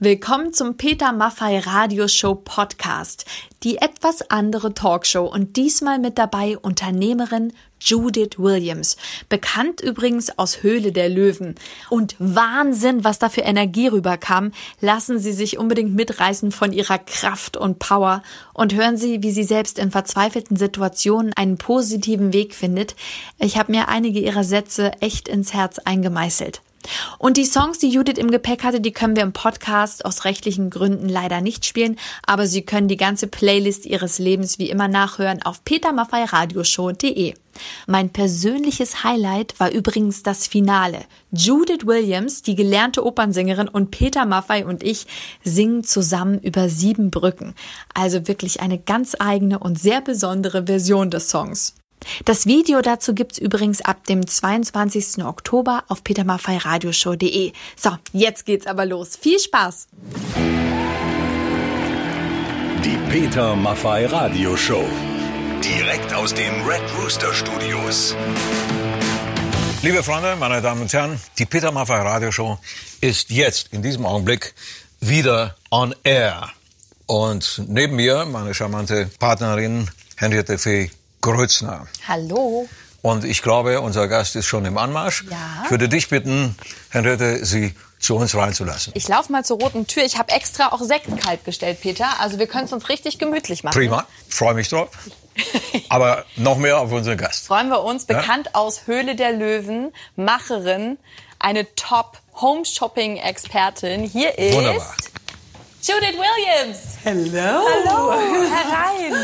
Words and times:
Willkommen 0.00 0.52
zum 0.52 0.76
Peter 0.76 1.12
Maffei 1.12 1.58
Radioshow 1.58 2.36
Podcast, 2.36 3.24
die 3.64 3.78
etwas 3.78 4.30
andere 4.30 4.72
Talkshow 4.72 5.24
und 5.24 5.56
diesmal 5.56 5.98
mit 5.98 6.18
dabei 6.18 6.56
Unternehmerin 6.56 7.52
Judith 7.80 8.38
Williams, 8.38 8.96
bekannt 9.28 9.80
übrigens 9.80 10.38
aus 10.38 10.62
Höhle 10.62 10.92
der 10.92 11.08
Löwen. 11.08 11.56
Und 11.90 12.14
Wahnsinn, 12.20 13.02
was 13.02 13.18
da 13.18 13.28
für 13.28 13.40
Energie 13.40 13.88
rüberkam. 13.88 14.52
Lassen 14.80 15.18
Sie 15.18 15.32
sich 15.32 15.58
unbedingt 15.58 15.96
mitreißen 15.96 16.52
von 16.52 16.72
ihrer 16.72 16.98
Kraft 16.98 17.56
und 17.56 17.80
Power 17.80 18.22
und 18.54 18.74
hören 18.74 18.96
Sie, 18.96 19.24
wie 19.24 19.32
sie 19.32 19.42
selbst 19.42 19.80
in 19.80 19.90
verzweifelten 19.90 20.56
Situationen 20.56 21.32
einen 21.32 21.58
positiven 21.58 22.32
Weg 22.32 22.54
findet. 22.54 22.94
Ich 23.40 23.58
habe 23.58 23.72
mir 23.72 23.88
einige 23.88 24.20
ihrer 24.20 24.44
Sätze 24.44 24.92
echt 25.00 25.26
ins 25.26 25.54
Herz 25.54 25.80
eingemeißelt. 25.80 26.62
Und 27.18 27.36
die 27.36 27.44
Songs, 27.44 27.78
die 27.78 27.88
Judith 27.88 28.18
im 28.18 28.30
Gepäck 28.30 28.64
hatte, 28.64 28.80
die 28.80 28.92
können 28.92 29.16
wir 29.16 29.22
im 29.22 29.32
Podcast 29.32 30.04
aus 30.04 30.24
rechtlichen 30.24 30.70
Gründen 30.70 31.08
leider 31.08 31.40
nicht 31.40 31.66
spielen, 31.66 31.96
aber 32.26 32.46
Sie 32.46 32.62
können 32.62 32.88
die 32.88 32.96
ganze 32.96 33.26
Playlist 33.26 33.86
Ihres 33.86 34.18
Lebens 34.18 34.58
wie 34.58 34.70
immer 34.70 34.88
nachhören 34.88 35.42
auf 35.42 35.64
petermaffeiradioshow.de. 35.64 37.34
Mein 37.86 38.10
persönliches 38.10 39.04
Highlight 39.04 39.58
war 39.58 39.70
übrigens 39.70 40.22
das 40.22 40.46
Finale. 40.46 41.04
Judith 41.32 41.86
Williams, 41.86 42.42
die 42.42 42.54
gelernte 42.54 43.04
Opernsängerin 43.04 43.68
und 43.68 43.90
Peter 43.90 44.26
Maffei 44.26 44.64
und 44.64 44.82
ich 44.82 45.06
singen 45.44 45.84
zusammen 45.84 46.38
über 46.40 46.68
sieben 46.68 47.10
Brücken. 47.10 47.54
Also 47.94 48.28
wirklich 48.28 48.60
eine 48.60 48.78
ganz 48.78 49.16
eigene 49.18 49.58
und 49.58 49.78
sehr 49.78 50.00
besondere 50.00 50.66
Version 50.66 51.10
des 51.10 51.28
Songs. 51.30 51.74
Das 52.24 52.46
Video 52.46 52.80
dazu 52.80 53.14
gibt's 53.14 53.38
übrigens 53.38 53.80
ab 53.80 54.06
dem 54.06 54.26
22. 54.26 55.24
Oktober 55.24 55.84
auf 55.88 56.04
petermaffeiradioshow.de. 56.04 57.52
So, 57.76 57.90
jetzt 58.12 58.46
geht's 58.46 58.66
aber 58.66 58.86
los. 58.86 59.16
Viel 59.16 59.38
Spaß! 59.38 59.88
Die 62.84 62.98
Peter 63.10 63.56
Maffei 63.56 64.06
Radioshow. 64.06 64.84
Direkt 65.62 66.14
aus 66.14 66.32
den 66.32 66.52
Red 66.66 66.82
Rooster 66.98 67.34
Studios. 67.34 68.14
Liebe 69.82 70.02
Freunde, 70.02 70.36
meine 70.36 70.62
Damen 70.62 70.82
und 70.82 70.92
Herren, 70.92 71.20
die 71.38 71.46
Peter 71.46 71.72
Maffei 71.72 72.00
Radioshow 72.00 72.58
ist 73.00 73.30
jetzt 73.30 73.72
in 73.72 73.82
diesem 73.82 74.06
Augenblick 74.06 74.54
wieder 75.00 75.56
on 75.70 75.94
air. 76.04 76.50
Und 77.06 77.62
neben 77.66 77.96
mir 77.96 78.24
meine 78.26 78.54
charmante 78.54 79.10
Partnerin 79.18 79.88
Henriette 80.16 80.58
Fee 80.58 80.90
Grötzner. 81.20 81.86
Hallo. 82.06 82.68
Und 83.02 83.24
ich 83.24 83.42
glaube, 83.42 83.80
unser 83.80 84.06
Gast 84.08 84.36
ist 84.36 84.46
schon 84.46 84.64
im 84.64 84.76
Anmarsch. 84.76 85.24
Ja. 85.30 85.36
Ich 85.64 85.70
würde 85.70 85.88
dich 85.88 86.08
bitten, 86.08 86.56
Henriette, 86.90 87.44
Sie 87.44 87.74
zu 87.98 88.16
uns 88.16 88.34
reinzulassen. 88.34 88.92
Ich 88.96 89.08
laufe 89.08 89.32
mal 89.32 89.44
zur 89.44 89.58
roten 89.60 89.86
Tür. 89.86 90.04
Ich 90.04 90.18
habe 90.18 90.32
extra 90.32 90.72
auch 90.72 90.82
Sekt 90.82 91.06
kalt 91.20 91.44
gestellt, 91.44 91.80
Peter. 91.80 92.06
Also 92.20 92.38
wir 92.38 92.46
können 92.46 92.66
es 92.66 92.72
uns 92.72 92.88
richtig 92.88 93.18
gemütlich 93.18 93.64
machen. 93.64 93.74
Prima, 93.74 94.06
freue 94.28 94.54
mich 94.54 94.68
drauf. 94.68 94.88
Aber 95.88 96.24
noch 96.36 96.58
mehr 96.58 96.78
auf 96.78 96.92
unseren 96.92 97.16
Gast. 97.16 97.46
Freuen 97.46 97.68
wir 97.68 97.82
uns. 97.82 98.06
Ja? 98.08 98.18
Bekannt 98.18 98.54
aus 98.54 98.82
Höhle 98.86 99.16
der 99.16 99.32
Löwen, 99.32 99.92
Macherin, 100.16 100.98
eine 101.38 101.66
Top-Home-Shopping-Expertin. 101.76 104.02
Hier 104.02 104.36
ist 104.38 104.54
Wunderbar. 104.54 104.94
Judith 105.82 106.16
Williams. 106.18 106.78
Hello. 107.04 107.60
Hallo, 107.86 108.12
herein. 108.50 109.14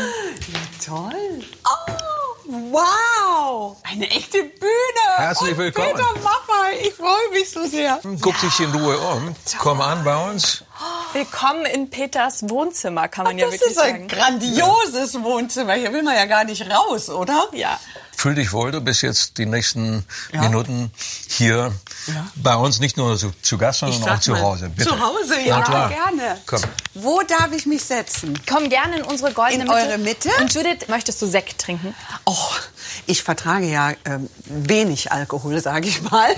Toll. 0.85 1.41
Oh, 1.65 2.71
wow. 2.71 3.77
Eine 3.83 4.07
echte 4.11 4.43
Bühne. 4.43 5.17
Herzlich 5.17 5.53
Und 5.53 5.57
willkommen. 5.57 5.93
Peter 5.93 6.13
Maffay, 6.21 6.87
ich 6.87 6.93
freue 6.93 7.29
mich 7.31 7.49
so 7.49 7.65
sehr. 7.65 7.99
Guck 8.21 8.39
dich 8.39 8.59
in 8.59 8.69
Ruhe 8.71 8.95
um. 8.99 9.35
Komm 9.57 9.81
an 9.81 10.03
bei 10.03 10.29
uns. 10.29 10.63
Willkommen 11.13 11.65
in 11.65 11.89
Peters 11.89 12.47
Wohnzimmer, 12.49 13.07
kann 13.07 13.23
man 13.23 13.37
ja 13.39 13.45
Das 13.45 13.53
wirklich 13.55 13.71
ist 13.71 13.79
ein 13.79 13.91
sagen. 13.93 14.07
grandioses 14.09 15.23
Wohnzimmer. 15.23 15.73
Hier 15.73 15.91
will 15.91 16.03
man 16.03 16.15
ja 16.15 16.25
gar 16.25 16.43
nicht 16.43 16.69
raus, 16.69 17.09
oder? 17.09 17.47
Ja. 17.53 17.79
Fühl 18.15 18.35
dich 18.35 18.53
wohl, 18.53 18.71
du 18.71 18.79
bist 18.81 19.01
jetzt 19.01 19.37
die 19.39 19.45
nächsten 19.47 20.05
Ja. 20.33 20.41
Minuten 20.41 20.91
hier 21.29 21.73
Ja. 22.07 22.27
bei 22.35 22.55
uns, 22.55 22.79
nicht 22.79 22.97
nur 22.97 23.17
zu, 23.17 23.31
zu 23.41 23.57
Gast, 23.57 23.79
sondern 23.79 24.09
auch 24.09 24.19
zu 24.19 24.31
mal, 24.31 24.41
Hause. 24.41 24.69
Bitte. 24.69 24.89
Zu 24.89 24.99
Hause, 24.99 25.39
ja, 25.43 25.61
klar. 25.61 25.89
gerne. 25.89 26.37
Komm. 26.45 26.61
Wo 26.93 27.21
darf 27.23 27.51
ich 27.51 27.65
mich 27.65 27.83
setzen? 27.83 28.39
Komm 28.47 28.69
gerne 28.69 28.97
in 28.97 29.03
unsere 29.03 29.31
goldene 29.33 29.63
In 29.63 29.67
Mitte. 29.69 29.87
eure 29.87 29.97
Mitte? 29.97 30.29
Und 30.39 30.53
Judith, 30.53 30.87
möchtest 30.87 31.21
du 31.21 31.25
Sekt 31.27 31.59
trinken? 31.59 31.95
Oh, 32.25 32.35
ich 33.07 33.23
vertrage 33.23 33.65
ja 33.65 33.91
ähm, 34.05 34.29
wenig 34.45 35.11
Alkohol, 35.11 35.59
sage 35.61 35.87
ich 35.87 36.01
mal. 36.03 36.29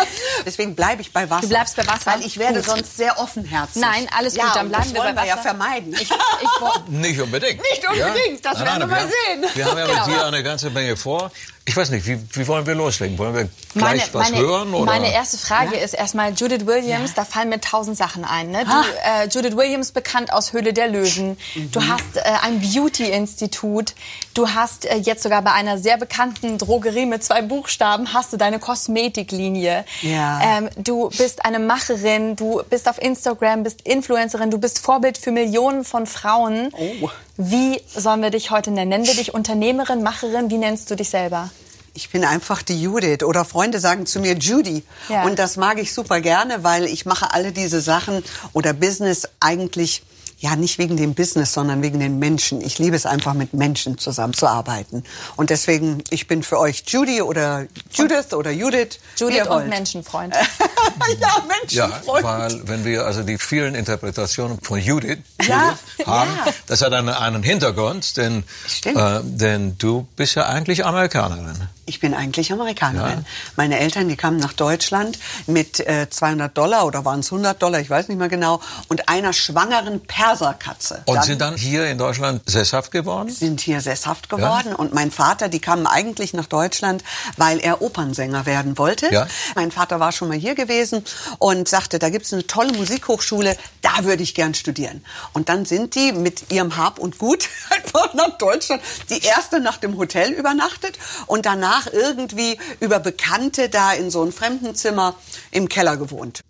Deswegen 0.46 0.74
bleibe 0.76 1.02
ich 1.02 1.12
bei 1.12 1.28
Wasser. 1.28 1.42
Du 1.42 1.48
bleibst 1.48 1.76
bei 1.76 1.86
Wasser? 1.86 2.06
Weil 2.12 2.22
ich 2.24 2.38
werde 2.38 2.60
Gut. 2.60 2.66
sonst 2.66 2.96
sehr 2.96 3.18
offenherzig. 3.18 3.82
Nein, 3.82 4.08
alles 4.16 4.34
gut, 4.34 4.44
ja, 4.44 4.54
dann 4.54 4.66
und 4.66 4.68
bleiben 4.70 4.84
das 4.84 4.94
wir 4.94 5.00
wollen 5.02 5.14
bei 5.14 5.22
wir 5.22 5.28
ja 5.28 5.34
Wasser. 5.34 5.48
vermeiden. 5.48 5.92
Ich, 5.94 6.02
ich, 6.02 6.08
Nicht 6.88 7.20
unbedingt. 7.20 7.60
Nicht 7.60 7.88
unbedingt, 7.88 8.44
das 8.44 8.60
werden 8.60 8.80
wir 8.80 8.86
mal 8.86 9.06
sehen. 9.08 9.44
Wir 9.54 9.64
haben 9.66 9.78
ja 9.78 9.86
mit 9.86 10.06
dir 10.06 10.24
eine 10.26 10.42
ganze 10.42 10.70
Menge 10.70 10.96
vor. 10.96 11.30
Ich 11.68 11.76
weiß 11.76 11.90
nicht, 11.90 12.06
wie, 12.06 12.16
wie 12.32 12.46
wollen 12.46 12.64
wir 12.64 12.76
loslegen? 12.76 13.18
Wollen 13.18 13.34
wir 13.34 13.48
gleich 13.74 13.82
meine, 13.82 14.02
was 14.12 14.30
meine, 14.30 14.46
hören? 14.46 14.72
Oder? 14.72 14.84
meine 14.86 15.12
erste 15.12 15.36
Frage 15.36 15.74
ist 15.76 15.94
erstmal 15.94 16.32
Judith 16.32 16.64
Williams. 16.64 17.14
Da 17.14 17.24
fallen 17.24 17.48
mir 17.48 17.60
tausend 17.60 17.96
Sachen 17.96 18.24
ein. 18.24 18.52
Ne? 18.52 18.64
Du, 18.64 18.70
äh, 18.70 19.26
Judith 19.28 19.56
Williams, 19.56 19.90
bekannt 19.90 20.32
aus 20.32 20.52
Höhle 20.52 20.72
der 20.72 20.86
Löwen. 20.86 21.36
Du 21.72 21.80
Mhm. 21.80 21.88
hast 21.92 22.16
äh, 22.16 22.20
ein 22.42 22.60
Beauty-Institut. 22.60 23.94
Du 24.32 24.48
hast 24.50 24.84
äh, 24.84 24.94
jetzt 24.96 25.24
sogar 25.24 25.42
bei 25.42 25.52
einer 25.52 25.76
sehr 25.78 25.96
bekannten 25.96 26.56
Drogerie 26.56 27.04
mit 27.04 27.24
zwei 27.24 27.42
Buchstaben 27.42 28.12
hast 28.14 28.32
du 28.32 28.36
deine 28.36 28.60
Kosmetiklinie. 28.60 29.84
Ja. 30.02 30.40
Ähm, 30.58 30.68
du 30.76 31.08
bist 31.10 31.44
eine 31.44 31.58
Macherin. 31.58 32.36
Du 32.36 32.62
bist 32.70 32.88
auf 32.88 33.02
Instagram, 33.02 33.64
bist 33.64 33.80
Influencerin. 33.82 34.52
Du 34.52 34.58
bist 34.58 34.78
Vorbild 34.78 35.18
für 35.18 35.32
Millionen 35.32 35.84
von 35.84 36.06
Frauen. 36.06 36.70
Oh. 36.78 37.10
Wie 37.36 37.80
sollen 37.94 38.22
wir 38.22 38.30
dich 38.30 38.50
heute 38.50 38.70
nennen? 38.70 38.88
Nennen 38.88 39.06
wir 39.06 39.14
dich 39.14 39.34
Unternehmerin, 39.34 40.02
Macherin? 40.02 40.50
Wie 40.50 40.56
nennst 40.56 40.90
du 40.90 40.94
dich 40.94 41.10
selber? 41.10 41.50
Ich 41.92 42.10
bin 42.10 42.24
einfach 42.24 42.62
die 42.62 42.80
Judith 42.80 43.22
oder 43.24 43.44
Freunde 43.44 43.80
sagen 43.80 44.06
zu 44.06 44.20
mir 44.20 44.34
Judy. 44.34 44.84
Ja. 45.08 45.24
Und 45.24 45.38
das 45.38 45.56
mag 45.56 45.78
ich 45.78 45.92
super 45.92 46.20
gerne, 46.20 46.62
weil 46.62 46.84
ich 46.84 47.06
mache 47.06 47.32
alle 47.32 47.52
diese 47.52 47.80
Sachen 47.80 48.22
oder 48.52 48.72
Business 48.72 49.28
eigentlich 49.40 50.02
ja 50.38 50.54
nicht 50.54 50.78
wegen 50.78 50.96
dem 50.96 51.14
Business, 51.14 51.52
sondern 51.52 51.82
wegen 51.82 51.98
den 52.00 52.18
Menschen. 52.18 52.60
Ich 52.60 52.78
liebe 52.78 52.94
es 52.94 53.06
einfach 53.06 53.34
mit 53.34 53.54
Menschen 53.54 53.98
zusammenzuarbeiten. 53.98 55.04
Und 55.36 55.50
deswegen, 55.50 56.02
ich 56.10 56.26
bin 56.26 56.42
für 56.42 56.58
euch 56.58 56.84
Judy 56.86 57.22
oder 57.22 57.66
Judith 57.92 58.32
oder 58.34 58.50
Judith. 58.50 58.98
Judith 59.16 59.46
und. 59.48 59.68
Menschenfreund. 59.68 60.34
ja, 61.20 61.42
Ja, 61.68 61.86
Menschenfreund. 61.88 62.24
weil 62.24 62.68
wenn 62.68 62.84
wir 62.84 63.06
also 63.06 63.22
die 63.22 63.38
vielen 63.38 63.74
Interpretationen 63.74 64.58
von 64.60 64.78
Judith, 64.78 65.18
Ja, 65.46 65.70
Judith 65.70 65.78
haben, 66.06 66.30
ja. 66.44 66.52
das 66.66 66.82
hat 66.82 66.92
einen, 66.92 67.08
einen 67.08 67.42
Hintergrund, 67.42 68.16
denn, 68.16 68.44
äh, 68.84 69.20
denn 69.22 69.78
du 69.78 70.06
bist 70.16 70.34
ja 70.34 70.46
eigentlich 70.46 70.84
Amerikanerin. 70.84 71.68
Ich 71.88 72.00
bin 72.00 72.14
eigentlich 72.14 72.52
Amerikanerin. 72.52 73.18
Ja. 73.20 73.24
Meine 73.54 73.78
Eltern, 73.78 74.08
die 74.08 74.16
kamen 74.16 74.38
nach 74.38 74.52
Deutschland 74.52 75.18
mit 75.46 75.78
äh, 75.80 76.10
200 76.10 76.56
Dollar 76.56 76.84
oder 76.84 77.04
waren 77.04 77.20
es 77.20 77.26
100 77.32 77.62
Dollar, 77.62 77.78
ich 77.78 77.88
weiß 77.88 78.08
nicht 78.08 78.18
mehr 78.18 78.28
genau, 78.28 78.60
und 78.88 79.08
einer 79.08 79.32
schwangeren 79.32 80.00
Perserkatze. 80.00 81.02
Und 81.06 81.14
Dann 81.14 81.24
sind 81.24 81.40
dann 81.40 81.56
hier 81.56 81.86
in 81.86 81.96
Deutschland 81.96 82.42
sesshaft 82.50 82.90
geworden? 82.90 83.30
sind 83.30 83.60
hier 83.60 83.80
sesshaft 83.80 84.28
geworden 84.28 84.74
und 84.74 84.94
mein 84.94 85.12
Vater, 85.12 85.48
die 85.48 85.60
kamen 85.60 85.86
eigentlich 85.86 86.32
nach 86.32 86.46
Deutschland, 86.46 87.04
weil 87.36 87.60
er 87.60 87.80
Opernsänger 87.82 88.46
werden 88.46 88.78
wollte. 88.78 89.12
Ja. 89.12 89.28
Mein 89.54 89.70
Vater 89.70 90.00
war 90.00 90.10
schon 90.10 90.26
mal 90.26 90.36
hier 90.36 90.56
gewesen 90.56 91.04
und 91.38 91.68
sagte, 91.68 92.00
da 92.00 92.10
gibt's 92.10 92.32
eine 92.32 92.46
tolle 92.48 92.72
Musikhochschule, 92.72 93.56
da 93.82 94.02
würde 94.02 94.24
ich 94.24 94.34
gern 94.34 94.54
studieren. 94.54 95.04
Und 95.34 95.48
dann 95.48 95.64
sind 95.64 95.94
die 95.94 96.12
mit 96.12 96.50
ihrem 96.50 96.76
Hab 96.76 96.98
und 96.98 97.18
Gut 97.18 97.48
einfach 97.70 98.12
nach 98.14 98.36
Deutschland, 98.38 98.82
die 99.08 99.22
erste 99.22 99.60
Nacht 99.60 99.84
im 99.84 99.96
Hotel 99.96 100.32
übernachtet 100.32 100.98
und 101.26 101.46
danach 101.46 101.75
irgendwie 101.86 102.58
über 102.80 102.98
Bekannte 102.98 103.68
da 103.68 103.92
in 103.92 104.10
so 104.10 104.22
einem 104.22 104.32
Fremdenzimmer 104.32 105.14
im 105.50 105.68
Keller 105.68 105.96
gewohnt. 105.96 106.42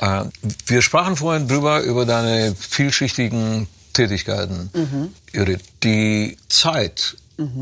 Äh, 0.00 0.24
wir 0.66 0.82
sprachen 0.82 1.16
vorhin 1.16 1.48
drüber, 1.48 1.80
über 1.80 2.04
deine 2.06 2.54
vielschichtigen 2.54 3.68
Tätigkeiten. 3.92 4.70
Mhm. 4.74 5.14
Die 5.82 6.36
Zeit, 6.48 7.16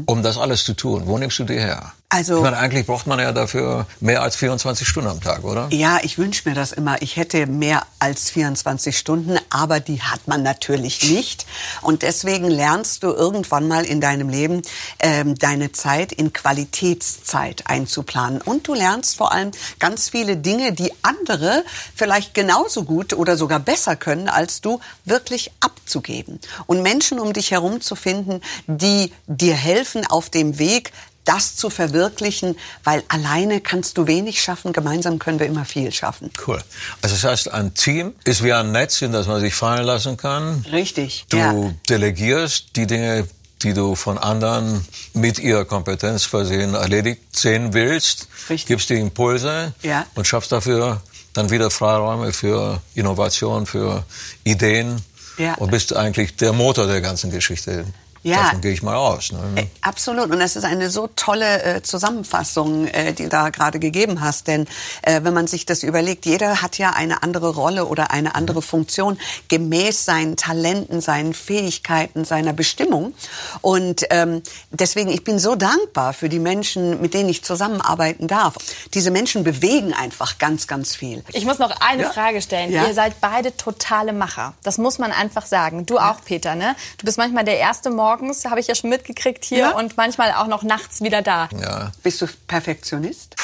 um 0.07 0.23
das 0.23 0.39
alles 0.39 0.65
zu 0.65 0.75
tun, 0.75 1.03
wo 1.07 1.19
nimmst 1.19 1.39
du 1.39 1.45
die 1.45 1.55
her? 1.55 1.93
Also- 2.09 2.37
ich 2.37 2.43
meine, 2.43 2.59
eigentlich 2.59 2.87
braucht 2.87 3.09
man 3.09 3.19
ja 3.19 3.33
dafür 3.33 3.87
mehr 4.01 4.23
als 4.23 4.37
24 4.37 4.87
Stunden 4.87 5.11
am 5.11 5.21
Tag, 5.21 5.43
oder? 5.43 5.69
Ja, 5.73 5.99
ich 6.03 6.19
wünsche 6.19 6.49
mir 6.49 6.55
das 6.55 6.71
immer. 6.71 7.03
Ich 7.03 7.17
hätte 7.17 7.47
mehr 7.47 7.85
als 7.99 8.31
24 8.31 8.97
Stunden, 8.97 9.39
aber 9.51 9.81
die 9.81 10.01
hat 10.01 10.29
man 10.29 10.45
natürlich 10.45 11.11
nicht. 11.11 11.47
Und 11.83 12.03
deswegen 12.03 12.49
lernst 12.49 13.03
du 13.03 13.09
irgendwann 13.09 13.67
mal 13.67 13.85
in 13.85 14.01
deinem 14.01 14.29
Leben 14.29 14.63
ähm, 15.01 15.35
deine 15.35 15.73
Zeit 15.73 16.13
in 16.13 16.33
Qualitätszeit 16.33 17.65
einzuplanen. 17.67 18.41
Und 18.41 18.69
du 18.69 18.75
lernst 18.75 19.17
vor 19.17 19.33
allem 19.33 19.51
ganz 19.81 20.09
viele 20.09 20.37
Dinge, 20.37 20.73
die 20.73 20.93
andere 21.03 21.65
vielleicht 21.95 22.35
genauso 22.35 22.85
gut 22.85 23.15
oder 23.15 23.37
sogar 23.37 23.59
besser 23.59 23.97
können, 23.97 24.29
als 24.29 24.61
du 24.61 24.79
wirklich 25.05 25.51
abzugeben. 25.59 26.39
Und 26.67 26.83
Menschen 26.83 27.19
um 27.19 27.33
dich 27.33 27.51
herum 27.51 27.81
zu 27.81 27.97
finden, 27.97 28.43
die 28.69 29.13
dir 29.27 29.55
helfen 29.55 30.07
auf 30.07 30.31
dem 30.31 30.61
Weg, 30.61 30.93
das 31.27 31.57
zu 31.57 31.69
verwirklichen, 31.69 32.57
weil 32.85 33.03
alleine 33.09 33.61
kannst 33.61 33.99
du 33.99 34.07
wenig 34.07 34.41
schaffen, 34.43 34.73
gemeinsam 34.73 35.19
können 35.19 35.39
wir 35.39 35.47
immer 35.47 35.65
viel 35.67 35.93
schaffen. 35.93 36.31
Cool. 36.47 36.63
Also 37.03 37.15
das 37.15 37.25
heißt, 37.25 37.53
ein 37.53 37.75
Team 37.75 38.15
ist 38.25 38.43
wie 38.43 38.53
ein 38.53 38.73
Netz, 38.73 39.03
in 39.03 39.13
das 39.13 39.27
man 39.27 39.41
sich 39.41 39.55
fallen 39.55 39.85
lassen 39.85 40.17
kann. 40.17 40.65
Richtig. 40.73 41.27
Du 41.29 41.37
ja. 41.37 41.55
delegierst 41.89 42.69
die 42.77 42.87
Dinge, 42.87 43.29
die 43.63 43.75
du 43.75 43.95
von 43.95 44.19
anderen 44.19 44.87
mit 45.15 45.39
ihrer 45.39 45.65
Kompetenz 45.65 46.25
versehen 46.25 46.75
erledigt 46.75 47.37
sehen 47.37 47.73
willst, 47.75 48.29
Richtig. 48.49 48.67
gibst 48.67 48.91
die 48.91 48.95
Impulse 49.01 49.73
Ja. 49.83 50.07
und 50.15 50.27
schaffst 50.27 50.53
dafür 50.53 51.03
dann 51.33 51.51
wieder 51.51 51.71
Freiräume 51.71 52.33
für 52.33 52.81
Innovation, 52.95 53.67
für 53.67 54.05
Ideen 54.45 55.03
Ja. 55.39 55.55
und 55.55 55.71
bist 55.71 55.95
eigentlich 55.97 56.37
der 56.37 56.53
Motor 56.53 56.87
der 56.87 57.01
ganzen 57.01 57.31
Geschichte. 57.31 57.85
Ja. 58.27 58.43
Davon 58.45 58.61
gehe 58.61 58.73
ich 58.73 58.83
mal 58.83 58.97
aus. 58.97 59.31
Ne? 59.33 59.39
Äh, 59.55 59.67
Absolut. 59.83 60.31
Und 60.31 60.41
das 60.41 60.57
ist 60.57 60.65
eine 60.65 60.91
so 60.91 61.09
tolle 61.15 61.63
äh, 61.63 61.83
Zusammenfassung, 61.83 62.87
äh, 62.89 63.13
die 63.13 63.25
du 63.25 63.29
da 63.29 63.51
gerade 63.51 63.79
gegeben 63.79 64.21
hast. 64.21 64.49
Denn 64.49 64.67
äh, 65.03 65.21
wenn 65.23 65.33
man 65.35 65.47
sich 65.47 65.65
das 65.67 65.83
überlegt, 65.83 66.27
jeder 66.27 66.61
hat 66.63 66.79
ja 66.79 66.91
eine 66.91 67.23
andere 67.23 67.51
Rolle 67.55 67.87
oder 67.87 68.11
eine 68.11 68.35
andere 68.35 68.63
Funktion 68.63 69.19
gemäß 69.49 70.05
seinen 70.05 70.37
Talenten, 70.37 71.01
seinen 71.01 71.35
Fähigkeiten, 71.35 72.25
seiner 72.25 72.53
Bestimmung. 72.53 73.15
Und 73.61 74.05
ähm, 74.11 74.43
deswegen, 74.71 75.11
ich 75.11 75.23
bin 75.25 75.39
so 75.39 75.55
dankbar 75.55 76.13
für 76.13 76.29
die 76.29 76.39
Menschen, 76.41 77.01
mit 77.01 77.15
denen 77.15 77.29
ich 77.29 77.45
zusammenarbeiten 77.45 78.27
darf. 78.27 78.55
Diese 78.95 79.11
Menschen 79.11 79.45
bewegen 79.45 79.93
einfach 79.95 80.39
ganz, 80.39 80.67
ganz 80.67 80.97
viel. 80.97 81.23
Ich 81.33 81.45
muss 81.45 81.59
noch 81.59 81.81
eine 81.81 82.03
Ja. 82.03 82.11
Frage 82.11 82.43
stellen. 82.43 82.73
Ja. 82.73 82.87
Ihr 82.87 82.95
seid 82.95 83.21
beide 83.21 83.57
totale 83.57 84.13
Macher. 84.13 84.55
Das 84.63 84.79
muss 84.79 84.99
man 84.99 85.13
einfach 85.13 85.47
sagen. 85.47 85.87
Du 85.87 85.99
auch, 85.99 86.25
Peter, 86.25 86.55
ne? 86.55 86.75
Du 86.99 87.05
bist 87.07 87.19
manchmal 87.19 87.45
der 87.45 87.59
Erste 87.59 87.91
morgens, 88.21 88.45
habe 88.45 88.61
ich 88.61 88.67
ja 88.67 88.75
schon 88.75 88.91
mitgekriegt 88.91 89.45
hier, 89.45 89.59
Ja. 89.59 89.71
und 89.73 89.97
manchmal 89.97 90.33
auch 90.33 90.47
noch 90.47 90.63
nachts 90.63 91.01
wieder 91.03 91.23
da. 91.23 91.49
Ja. 91.61 91.93
Bist 92.03 92.21
du 92.23 92.27
Perfektionist? 92.47 93.37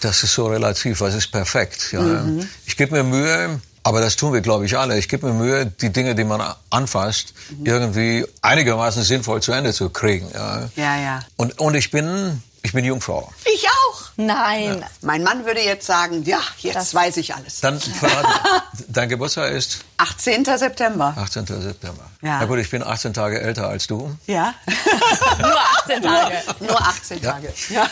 Das 0.00 0.22
ist 0.22 0.34
so 0.34 0.46
relativ, 0.48 1.00
was 1.00 1.14
ist 1.14 1.28
perfekt. 1.32 1.92
Ja. 1.92 2.24
Ich 2.66 2.76
gebe 2.76 2.92
mir 2.94 3.04
Mühe, 3.04 3.60
aber 3.82 4.00
das 4.00 4.16
tun 4.16 4.32
wir, 4.32 4.40
glaube 4.40 4.66
ich, 4.66 4.76
alle. 4.76 4.98
Ich 4.98 5.08
gebe 5.08 5.26
mir 5.26 5.32
Mühe, 5.34 5.66
die 5.66 5.90
Dinge, 5.90 6.14
die 6.14 6.24
man 6.24 6.42
anfasst, 6.70 7.34
irgendwie 7.62 8.26
einigermaßen 8.42 9.02
sinnvoll 9.02 9.40
zu 9.42 9.52
Ende 9.52 9.72
zu 9.72 9.88
kriegen. 9.90 10.28
Ja, 10.34 10.68
Ja, 10.76 10.96
ja. 11.00 11.20
Und, 11.36 11.58
und 11.58 11.74
ich 11.74 11.90
bin, 11.90 12.42
ich 12.64 12.72
bin 12.72 12.84
Jungfrau. 12.84 13.30
Ich 13.54 13.68
auch. 13.68 14.00
Nein. 14.16 14.84
Mein 15.02 15.22
Mann 15.22 15.44
würde 15.44 15.60
jetzt 15.60 15.86
sagen, 15.86 16.22
ja, 16.24 16.40
jetzt 16.58 16.74
Das- 16.76 16.94
weiß 16.94 17.16
ich 17.18 17.34
alles. 17.34 17.60
Dann 17.60 17.78
verrate, 17.80 18.28
dein 18.88 19.08
Geburtstag 19.08 19.52
ist 19.52 19.84
18. 19.98 20.44
September. 20.44 21.14
18. 21.16 21.46
September. 21.46 22.04
Ja. 22.22 22.38
Na 22.40 22.46
gut, 22.46 22.58
ich 22.58 22.70
bin 22.70 22.82
18 22.82 23.12
Tage 23.14 23.40
älter 23.40 23.68
als 23.68 23.86
du. 23.86 24.16
Ja. 24.26 24.54
Nur 25.38 25.60
18 25.82 26.02
Tage. 26.02 26.42
Nur 26.60 26.80
18 26.80 27.22
Tage. 27.22 27.52
Ja. 27.68 27.86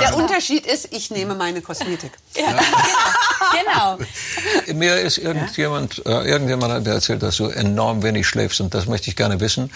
Der 0.00 0.16
Unterschied 0.16 0.66
ist, 0.66 0.92
ich 0.92 1.10
nehme 1.10 1.34
meine 1.34 1.60
Kosmetik. 1.62 2.12
genau. 3.52 3.98
Mir 4.74 4.96
ist 4.96 5.18
irgendjemand, 5.18 6.04
äh, 6.06 6.28
irgendjemand 6.28 6.72
hat 6.72 6.86
erzählt, 6.86 7.22
dass 7.22 7.36
du 7.36 7.46
enorm 7.46 8.02
wenig 8.02 8.26
schläfst 8.26 8.60
und 8.60 8.74
das 8.74 8.86
möchte 8.86 9.10
ich 9.10 9.16
gerne 9.16 9.40
wissen, 9.40 9.70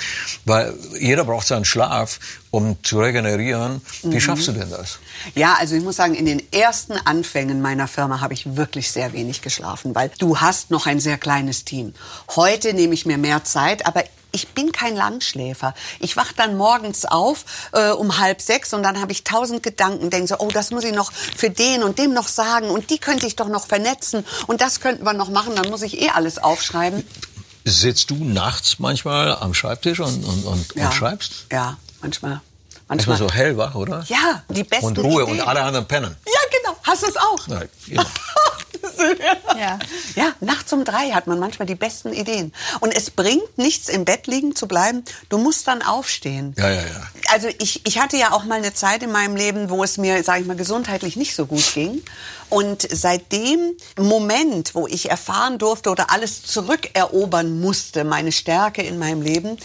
weil 0.45 0.75
jeder 0.99 1.25
braucht 1.25 1.47
seinen 1.47 1.65
Schlaf, 1.65 2.19
um 2.51 2.77
zu 2.83 3.01
regenerieren. 3.01 3.81
Wie 4.03 4.21
schaffst 4.21 4.49
du 4.49 4.53
denn 4.53 4.71
das? 4.71 4.99
Ja, 5.35 5.57
also 5.59 5.75
ich 5.75 5.83
muss 5.83 5.97
sagen, 5.97 6.15
in 6.15 6.27
den 6.27 6.43
ersten 6.53 6.93
Anfängen 6.93 7.63
meiner 7.63 7.89
Firma 7.89 8.21
habe 8.21 8.35
ich 8.35 8.57
wirklich 8.57 8.91
sehr 8.91 9.13
wenig 9.13 9.43
geschlafen, 9.43 9.95
weil 9.95 10.11
du 10.19 10.39
hast 10.39 10.71
noch 10.71 10.87
ein 10.87 11.01
sehr 11.01 11.19
kleines 11.19 11.65
Team. 11.65 11.95
Heute 12.37 12.75
nehme 12.75 12.95
ich 12.95 13.07
mir 13.07 13.19
mehr 13.19 13.45
Zeit, 13.45 13.87
aber 13.87 14.05
ich 14.33 14.49
bin 14.49 14.73
kein 14.73 14.97
Langschläfer. 14.97 15.75
Ich 16.01 16.17
wach 16.17 16.33
dann 16.33 16.57
morgens 16.57 17.05
auf 17.05 17.45
äh, 17.73 17.91
um 17.91 18.19
halb 18.19 18.41
sechs 18.41 18.73
und 18.75 18.83
dann 18.83 19.01
habe 19.01 19.13
ich 19.13 19.25
tausend 19.25 19.63
Gedanken, 19.63 20.11
denke 20.11 20.29
so, 20.29 20.37
oh, 20.39 20.49
das 20.53 20.71
muss 20.71 20.85
ich 20.85 20.93
noch 20.95 21.13
für 21.13 21.51
den 21.51 21.83
und 21.83 21.99
dem 21.99 22.13
noch 22.15 22.29
sagen 22.29 22.71
und 22.71 22.91
die 22.91 22.99
könnte 22.99 23.27
ich 23.27 23.37
doch 23.37 23.49
noch 23.49 23.67
vernetzen 23.67 24.25
und 24.47 24.61
das 24.61 24.81
könnten 24.81 25.05
wir 25.05 25.13
noch 25.13 25.29
machen. 25.29 25.55
Dann 25.55 25.71
muss 25.71 25.83
ich 25.83 26.01
eh 26.01 26.11
alles 26.11 26.39
aufschreiben. 26.39 27.07
Sitzt 27.65 28.11
du 28.11 28.17
nachts 28.17 28.79
manchmal 28.79 29.37
am 29.37 29.55
Schreibtisch 29.55 30.01
und, 30.01 30.25
und, 30.25 30.45
und, 30.45 30.77
und 30.77 30.95
schreibst? 30.95 31.47
Ja, 31.53 31.77
manchmal. 32.01 32.41
Ist 32.97 33.07
man 33.07 33.17
so 33.17 33.31
hellwach, 33.31 33.75
oder? 33.75 34.05
Ja, 34.09 34.43
die 34.49 34.65
besten 34.65 34.87
Und 34.87 34.99
Ruhe 34.99 35.23
Ideen. 35.23 35.41
und 35.41 35.49
alle 35.49 35.63
anderen 35.63 35.87
pennen. 35.87 36.15
Ja, 36.27 36.59
genau. 36.59 36.77
Hast 36.83 37.03
du 37.03 37.07
es 37.07 37.17
auch? 37.17 37.49
Ja, 37.49 38.05
immer. 39.03 39.33
Ja. 39.59 39.79
Ja, 40.17 40.33
nachts 40.41 40.73
um 40.73 40.85
drei 40.85 41.11
hat 41.11 41.27
man 41.27 41.39
manchmal 41.39 41.67
die 41.67 41.75
besten 41.75 42.13
Ideen. 42.13 42.53
Und 42.81 42.97
es 42.97 43.11
bringt 43.11 43.59
nichts, 43.59 43.89
im 43.89 44.05
Bett 44.05 44.27
liegen 44.27 44.57
zu 44.57 44.67
bleiben. 44.67 45.05
Du 45.29 45.39
musst 45.39 45.69
dann 45.69 45.83
aufstehen. 45.83 46.55
Ja, 46.59 46.71
ja, 46.71 46.81
ja. 46.81 47.09
Also 47.31 47.49
ich, 47.59 47.87
ich 47.87 48.01
hatte 48.01 48.17
ja 48.17 48.33
auch 48.33 48.45
mal 48.45 48.59
eine 48.59 48.75
Zeit 48.75 49.03
in 49.03 49.13
meinem 49.13 49.37
Leben, 49.37 49.71
wo 49.71 49.85
es 49.85 49.99
mir, 49.99 50.25
sage 50.25 50.41
ich 50.41 50.47
mal, 50.47 50.57
gesundheitlich 50.57 51.17
nicht 51.17 51.37
so 51.37 51.47
gut 51.47 51.75
ging. 51.75 52.03
Und 52.49 52.87
seit 52.91 53.31
dem 53.33 53.77
Moment, 53.99 54.75
wo 54.75 54.87
ich 54.87 55.11
erfahren 55.11 55.59
durfte 55.59 55.91
oder 55.91 56.11
alles 56.11 56.43
zurückerobern 56.43 57.61
musste, 57.61 58.05
meine 58.05 58.33
Stärke 58.33 58.83
in 58.83 58.99
meinem 58.99 59.23
Leben, 59.23 59.59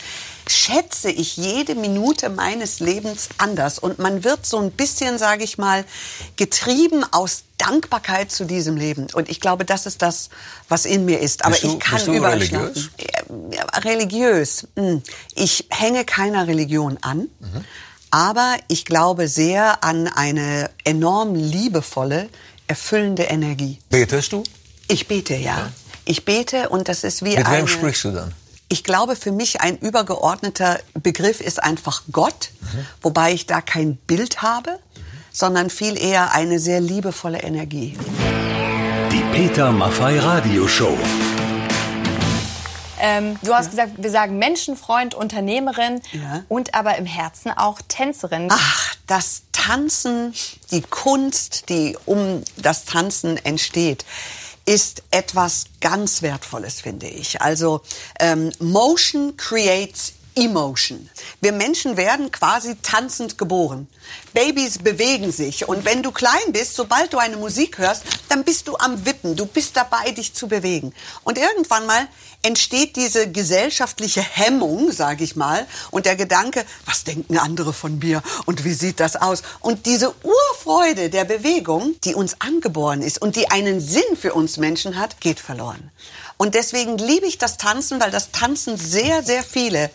schätze 0.50 1.10
ich 1.10 1.38
jede 1.38 1.76
Minute 1.76 2.30
meines 2.30 2.80
Lebens 2.80 3.30
anders. 3.38 3.80
Und 3.80 4.00
man 4.00 4.24
wird 4.24 4.46
so 4.46 4.58
ein 4.60 4.72
bisschen, 4.72 5.18
sage 5.18 5.44
ich 5.44 5.58
mal, 5.58 5.86
getrieben 6.36 7.04
aus 7.12 7.44
Dankbarkeit 7.58 8.32
zu 8.32 8.46
diesem 8.46 8.78
Leben. 8.78 9.08
Und 9.14 9.30
ich 9.30 9.40
glaube, 9.42 9.66
das 9.66 9.86
ist 9.86 10.02
das, 10.02 10.30
was 10.70 10.86
in 10.86 11.06
mir 11.06 11.20
ist. 11.20 11.44
Aber 11.46 11.56
du- 11.56 11.68
ich 11.68 11.80
kann 11.80 11.96
bist 11.96 12.08
du 12.08 12.14
überall 12.14 12.34
religiös? 12.38 12.90
schlafen. 12.98 13.52
Ja, 13.52 13.64
religiös. 13.80 14.68
hm. 14.76 15.02
Ich 15.36 15.66
hänge 15.70 16.06
keiner 16.06 16.48
Religion 16.48 16.98
an. 17.02 17.28
Aber 18.10 18.56
ich 18.68 18.86
glaube 18.86 19.28
sehr 19.28 19.84
an 19.84 20.08
eine 20.08 20.70
enorm 20.86 21.36
liebevolle, 21.36 22.30
erfüllende 22.68 23.24
Energie. 23.24 23.80
Betest 23.90 24.32
du? 24.32 24.44
Ich 24.88 25.08
bete, 25.08 25.36
ja. 25.36 25.72
Ich 26.06 26.24
bete 26.24 26.70
und 26.70 26.88
das 26.88 27.04
ist 27.04 27.24
wie 27.26 27.36
Mit 27.36 27.46
eine... 27.46 27.58
wem 27.58 27.68
sprichst 27.68 28.06
du 28.06 28.12
dann? 28.12 28.34
Ich 28.70 28.84
glaube, 28.84 29.16
für 29.16 29.32
mich 29.32 29.62
ein 29.62 29.78
übergeordneter 29.78 30.80
Begriff 30.96 31.40
ist 31.40 31.64
einfach 31.64 32.02
Gott, 32.12 32.50
wobei 33.02 33.32
ich 33.32 33.46
da 33.46 33.62
kein 33.62 33.96
Bild 33.96 34.42
habe, 34.42 34.80
sondern 35.32 35.70
viel 35.70 35.98
eher 35.98 36.34
eine 36.34 36.60
sehr 36.60 36.82
liebevolle 36.82 37.42
Energie. 37.44 37.98
Die 39.12 39.24
Peter 39.32 39.72
Maffei 39.72 40.20
Radio 40.20 40.68
Show. 40.68 40.98
Ähm, 43.00 43.38
du 43.44 43.54
hast 43.54 43.70
gesagt, 43.70 43.92
wir 43.98 44.10
sagen 44.12 44.38
Menschenfreund, 44.38 45.14
Unternehmerin 45.14 46.02
Ja. 46.12 46.44
und 46.50 46.74
aber 46.74 46.98
im 46.98 47.06
Herzen 47.06 47.52
auch 47.52 47.80
Tänzerin. 47.88 48.50
Ach, 48.52 48.96
das 49.06 49.44
Tanzen, 49.54 50.34
die 50.72 50.82
Kunst, 50.82 51.70
die 51.70 51.96
um 52.06 52.44
das 52.58 52.86
Tanzen 52.86 53.38
entsteht, 53.46 54.04
ist 54.68 55.02
etwas 55.12 55.66
ganz 55.80 56.22
Wertvolles, 56.22 56.82
finde 56.82 57.08
ich. 57.08 57.42
Also 57.42 57.82
ähm, 58.20 58.52
Motion 58.60 59.38
creates 59.38 60.14
Emotion. 60.36 61.10
Wir 61.42 61.52
Menschen 61.52 61.98
werden 61.98 62.32
quasi 62.32 62.76
tanzend 62.84 63.40
geboren. 63.40 63.88
Babys 64.34 64.78
bewegen 64.78 65.32
sich 65.32 65.68
und 65.68 65.84
wenn 65.84 66.04
du 66.04 66.12
klein 66.12 66.52
bist, 66.52 66.76
sobald 66.76 67.12
du 67.14 67.18
eine 67.18 67.38
Musik 67.38 67.80
hörst, 67.80 68.04
dann 68.30 68.44
bist 68.44 68.68
du 68.68 68.76
am 68.78 69.06
Wippen, 69.06 69.36
du 69.36 69.48
bist 69.48 69.76
dabei, 69.76 70.12
dich 70.12 70.34
zu 70.36 70.48
bewegen. 70.48 70.94
Und 71.24 71.40
irgendwann 71.40 71.88
mal 71.88 72.08
entsteht 72.42 72.96
diese 72.96 73.32
gesellschaftliche 73.32 74.22
Hemmung, 74.22 74.92
sage 74.92 75.24
ich 75.24 75.36
mal, 75.36 75.66
und 75.92 76.06
der 76.06 76.16
Gedanke, 76.16 76.66
was 76.86 77.04
denken 77.04 77.38
andere 77.38 77.74
von 77.74 78.00
mir 78.00 78.22
und 78.46 78.64
wie 78.64 78.74
sieht 78.74 79.00
das 79.00 79.16
aus? 79.16 79.44
Und 79.60 79.86
diese 79.86 80.14
Urfreude 80.24 81.10
der 81.10 81.26
Bewegung, 81.26 81.96
die 82.04 82.16
uns 82.16 82.40
angeboren 82.40 83.02
ist 83.02 83.22
und 83.22 83.36
die 83.36 83.50
einen 83.50 83.82
Sinn 83.82 84.16
für 84.20 84.34
uns 84.34 84.58
Menschen 84.58 84.98
hat, 84.98 85.20
geht 85.20 85.40
verloren. 85.40 85.92
Und 86.38 86.56
deswegen 86.56 86.98
liebe 86.98 87.26
ich 87.26 87.38
das 87.38 87.58
Tanzen, 87.58 88.00
weil 88.00 88.12
das 88.12 88.32
Tanzen 88.32 88.78
sehr, 88.78 89.24
sehr 89.24 89.44
viele 89.44 89.90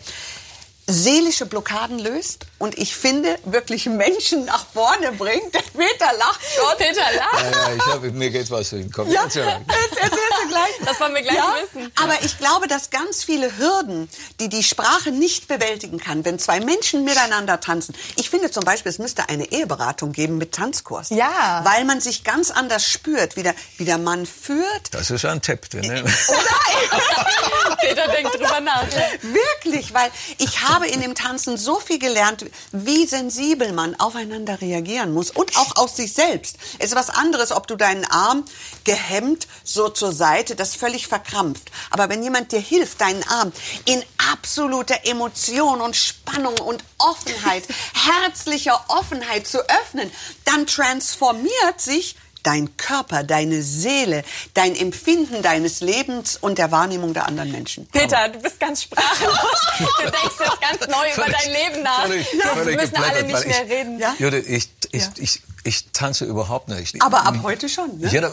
seelische 0.85 1.45
Blockaden 1.45 1.97
löst 1.97 2.45
und 2.63 2.77
ich 2.77 2.95
finde 2.95 3.37
wirklich 3.43 3.87
Menschen 3.87 4.45
nach 4.45 4.65
vorne 4.73 5.11
bringt. 5.11 5.53
Der 5.53 5.59
Peter 5.59 6.13
lacht 6.17 6.39
schon. 6.55 6.77
Peter 6.77 7.01
lacht. 7.13 7.51
Ja, 7.51 7.67
ja, 7.67 7.75
ich 7.75 7.85
hab, 7.87 8.01
mir 8.03 8.29
geht 8.29 8.49
was 8.49 8.69
durch 8.69 8.83
den 8.83 8.91
Kopf. 8.91 9.09
Ja, 9.09 9.25
das 9.25 9.35
erzählst 9.35 10.33
du 10.41 10.47
gleich. 10.47 10.71
Das 10.85 10.97
wollen 11.01 11.13
wir 11.13 11.23
gleich 11.23 11.35
wissen. 11.35 11.91
Aber 12.01 12.13
ich 12.23 12.37
glaube, 12.37 12.69
dass 12.69 12.89
ganz 12.89 13.25
viele 13.25 13.57
Hürden, 13.57 14.09
die 14.39 14.47
die 14.47 14.63
Sprache 14.63 15.11
nicht 15.11 15.49
bewältigen 15.49 15.99
kann, 15.99 16.23
wenn 16.23 16.39
zwei 16.39 16.61
Menschen 16.61 17.03
miteinander 17.03 17.59
tanzen. 17.59 17.95
Ich 18.15 18.29
finde 18.29 18.49
zum 18.49 18.63
Beispiel, 18.63 18.91
es 18.91 18.97
müsste 18.97 19.27
eine 19.27 19.51
Eheberatung 19.51 20.13
geben 20.13 20.37
mit 20.37 20.53
Tanzkurs. 20.53 21.09
Ja. 21.09 21.65
Weil 21.65 21.83
man 21.83 21.99
sich 21.99 22.23
ganz 22.23 22.49
anders 22.49 22.87
spürt, 22.87 23.35
wie 23.35 23.43
der, 23.43 23.55
wie 23.75 23.83
der 23.83 23.97
Mann 23.97 24.25
führt. 24.25 24.93
Das 24.93 25.11
ist 25.11 25.25
ein 25.25 25.41
Tipp. 25.41 25.67
Ne? 25.73 26.05
Peter 27.81 28.07
denkt 28.07 28.35
drüber 28.35 28.61
nach. 28.61 28.85
Wirklich, 29.21 29.93
weil 29.93 30.09
ich 30.37 30.61
habe 30.61 30.87
in 30.87 31.01
dem 31.01 31.13
Tanzen 31.13 31.57
so 31.57 31.81
viel 31.81 31.99
gelernt, 31.99 32.45
wie 32.71 33.05
sensibel 33.05 33.73
man 33.73 33.99
aufeinander 33.99 34.61
reagieren 34.61 35.13
muss 35.13 35.31
und 35.31 35.57
auch 35.57 35.75
aus 35.75 35.95
sich 35.95 36.13
selbst. 36.13 36.57
Es 36.79 36.89
ist 36.89 36.95
was 36.95 37.09
anderes, 37.09 37.51
ob 37.51 37.67
du 37.67 37.75
deinen 37.75 38.05
Arm 38.05 38.45
gehemmt 38.83 39.47
so 39.63 39.89
zur 39.89 40.11
Seite, 40.11 40.55
das 40.55 40.75
völlig 40.75 41.07
verkrampft. 41.07 41.71
Aber 41.89 42.09
wenn 42.09 42.23
jemand 42.23 42.51
dir 42.51 42.59
hilft, 42.59 43.01
deinen 43.01 43.23
Arm 43.27 43.51
in 43.85 44.03
absoluter 44.31 45.05
Emotion 45.05 45.81
und 45.81 45.95
Spannung 45.95 46.57
und 46.59 46.83
Offenheit, 46.97 47.63
herzlicher 47.93 48.83
Offenheit 48.87 49.47
zu 49.47 49.59
öffnen, 49.59 50.11
dann 50.45 50.67
transformiert 50.67 51.79
sich 51.79 52.15
dein 52.43 52.75
Körper, 52.77 53.23
deine 53.23 53.61
Seele, 53.61 54.23
dein 54.53 54.75
Empfinden 54.75 55.41
deines 55.41 55.81
Lebens 55.81 56.37
und 56.39 56.57
der 56.57 56.71
Wahrnehmung 56.71 57.13
der 57.13 57.27
anderen 57.27 57.51
Menschen. 57.51 57.87
Peter, 57.87 58.29
du 58.29 58.39
bist 58.39 58.59
ganz 58.59 58.83
sprachlos. 58.83 59.37
Du 59.79 60.03
denkst 60.03 60.35
jetzt 60.39 60.61
ganz 60.61 60.87
neu 60.87 61.13
über 61.15 61.25
dein 61.31 61.51
Leben 61.51 61.83
nach. 61.83 62.05
völlig- 62.05 62.27
Wir 62.67 62.81
müssen 62.81 62.95
alle 62.97 63.23
nicht 63.23 63.47
mehr 63.47 63.63
ich- 63.65 63.71
reden. 63.71 63.99
Ja? 63.99 64.15
Judith, 64.19 64.45
ich, 64.47 64.69
ich, 64.91 65.07
ich, 65.17 65.41
ich 65.65 65.85
tanze 65.93 66.25
überhaupt 66.25 66.67
nicht. 66.67 67.01
Aber 67.01 67.25
ab 67.25 67.35
heute 67.43 67.69
schon, 67.69 67.97
ne? 67.99 68.09
Ja, 68.11 68.29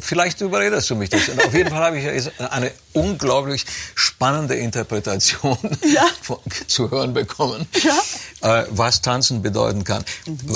vielleicht 0.00 0.40
überredest 0.40 0.88
du 0.90 0.96
mich 0.96 1.10
das. 1.10 1.28
Und 1.28 1.44
auf 1.44 1.52
jeden 1.54 1.70
Fall 1.70 1.82
habe 1.82 1.98
ich 1.98 2.30
eine 2.50 2.70
unglaublich 2.92 3.66
spannende 3.94 4.54
Interpretation 4.54 5.58
von, 6.22 6.38
zu 6.68 6.90
hören 6.90 7.14
bekommen, 7.14 7.66
äh, 8.42 8.64
was 8.70 9.02
Tanzen 9.02 9.42
bedeuten 9.42 9.82
kann. 9.84 10.04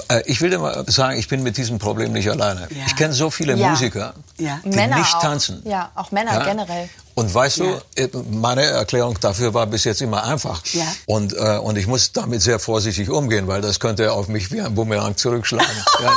Äh, 0.09 0.23
ich 0.27 0.41
will 0.41 0.51
dir 0.51 0.59
mal 0.61 0.85
sagen, 0.89 1.19
ich 1.19 1.29
bin 1.29 1.43
mit 1.43 1.57
diesem 1.57 1.79
Problem 1.79 2.13
nicht 2.13 2.31
alleine. 2.31 2.69
Ja. 2.71 2.85
Ich 2.87 2.95
kenne 2.97 3.13
so 3.13 3.31
viele 3.31 3.55
Ja. 3.57 3.71
Musiker, 3.71 4.15
Ja. 4.39 4.61
die 4.65 4.69
Männer 4.71 4.99
nicht 4.99 5.15
auch. 5.17 5.21
tanzen. 5.23 5.63
Ja, 5.65 5.91
auch 5.97 6.13
Männer 6.13 6.45
generell. 6.45 6.89
Und 7.17 7.33
weißt 7.33 7.61
du, 7.61 7.81
äh, 7.95 8.09
meine 8.31 8.63
Erklärung 8.63 9.19
dafür 9.19 9.55
war 9.55 9.67
bis 9.67 9.85
jetzt 9.85 10.03
immer 10.03 10.23
einfach. 10.25 10.63
Ja. 10.75 10.85
Und, 11.07 11.33
äh, 11.33 11.57
und 11.57 11.79
ich 11.79 11.87
muss 11.87 12.13
damit 12.13 12.43
sehr 12.43 12.59
vorsichtig 12.59 13.09
umgehen, 13.09 13.49
weil 13.49 13.63
das 13.63 13.81
könnte 13.81 14.13
auf 14.13 14.29
mich 14.29 14.53
wie 14.53 14.61
ein 14.61 14.75
Bumerang 14.75 15.17
zurückschlagen. 15.17 15.67
ja. 16.03 16.13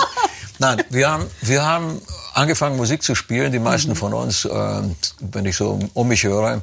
Nein, 0.57 0.83
wir 0.89 1.09
haben, 1.09 1.25
wir 1.41 1.65
haben 1.65 2.01
angefangen 2.33 2.75
Musik 2.75 3.01
zu 3.01 3.15
spielen, 3.15 3.53
die 3.53 3.59
meisten 3.59 3.95
von 3.95 4.13
uns, 4.13 4.43
äh, 4.43 4.81
wenn 5.21 5.45
ich 5.45 5.55
so 5.55 5.79
um 5.93 6.09
mich 6.09 6.25
höre, 6.25 6.61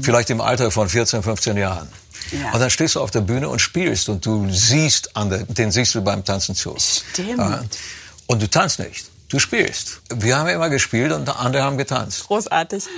vielleicht 0.00 0.30
im 0.30 0.40
Alter 0.40 0.70
von 0.70 0.88
14, 0.88 1.22
15 1.22 1.58
Jahren. 1.58 1.88
Ja. 2.32 2.52
Und 2.52 2.60
dann 2.60 2.70
stehst 2.70 2.94
du 2.94 3.00
auf 3.02 3.10
der 3.10 3.20
Bühne 3.20 3.50
und 3.50 3.58
spielst 3.58 4.08
und 4.08 4.24
du 4.24 4.50
siehst 4.50 5.14
an 5.14 5.28
der, 5.28 5.40
den 5.40 5.70
siehst 5.70 5.94
du 5.94 6.00
beim 6.00 6.24
Tanzen 6.24 6.54
zu. 6.54 6.74
Stimmt. 6.78 7.38
Äh, 7.38 7.58
und 8.26 8.40
du 8.40 8.48
tanzt 8.48 8.78
nicht. 8.78 9.04
Du 9.28 9.38
spielst. 9.38 10.00
Wir 10.14 10.38
haben 10.38 10.48
immer 10.48 10.68
gespielt 10.68 11.12
und 11.12 11.28
andere 11.28 11.62
haben 11.62 11.78
getanzt. 11.78 12.26
Großartig. 12.26 12.84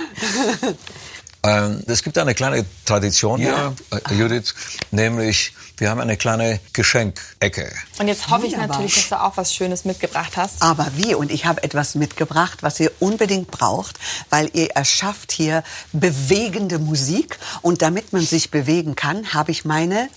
Ähm, 1.41 1.81
es 1.87 2.03
gibt 2.03 2.17
eine 2.17 2.35
kleine 2.35 2.65
Tradition 2.83 3.39
hier, 3.39 3.73
äh, 3.91 4.13
Judith, 4.13 4.53
nämlich 4.91 5.53
wir 5.77 5.89
haben 5.89 6.01
eine 6.01 6.17
kleine 6.17 6.59
Geschenkecke. 6.73 7.71
Und 7.97 8.09
jetzt 8.09 8.29
hoffe 8.29 8.45
ich 8.45 8.57
natürlich, 8.57 8.95
dass 8.95 9.07
du 9.07 9.21
auch 9.23 9.37
was 9.37 9.55
Schönes 9.55 9.85
mitgebracht 9.85 10.35
hast. 10.35 10.61
Aber 10.61 10.87
wie? 10.97 11.15
Und 11.15 11.31
ich 11.31 11.45
habe 11.45 11.63
etwas 11.63 11.95
mitgebracht, 11.95 12.61
was 12.61 12.77
ihr 12.81 12.91
unbedingt 12.99 13.51
braucht, 13.51 13.97
weil 14.29 14.49
ihr 14.51 14.71
erschafft 14.71 15.31
hier 15.31 15.63
bewegende 15.93 16.79
Musik. 16.79 17.39
Und 17.61 17.81
damit 17.81 18.11
man 18.11 18.25
sich 18.25 18.51
bewegen 18.51 18.97
kann, 18.97 19.33
habe 19.33 19.51
ich 19.51 19.63
meine, 19.63 20.09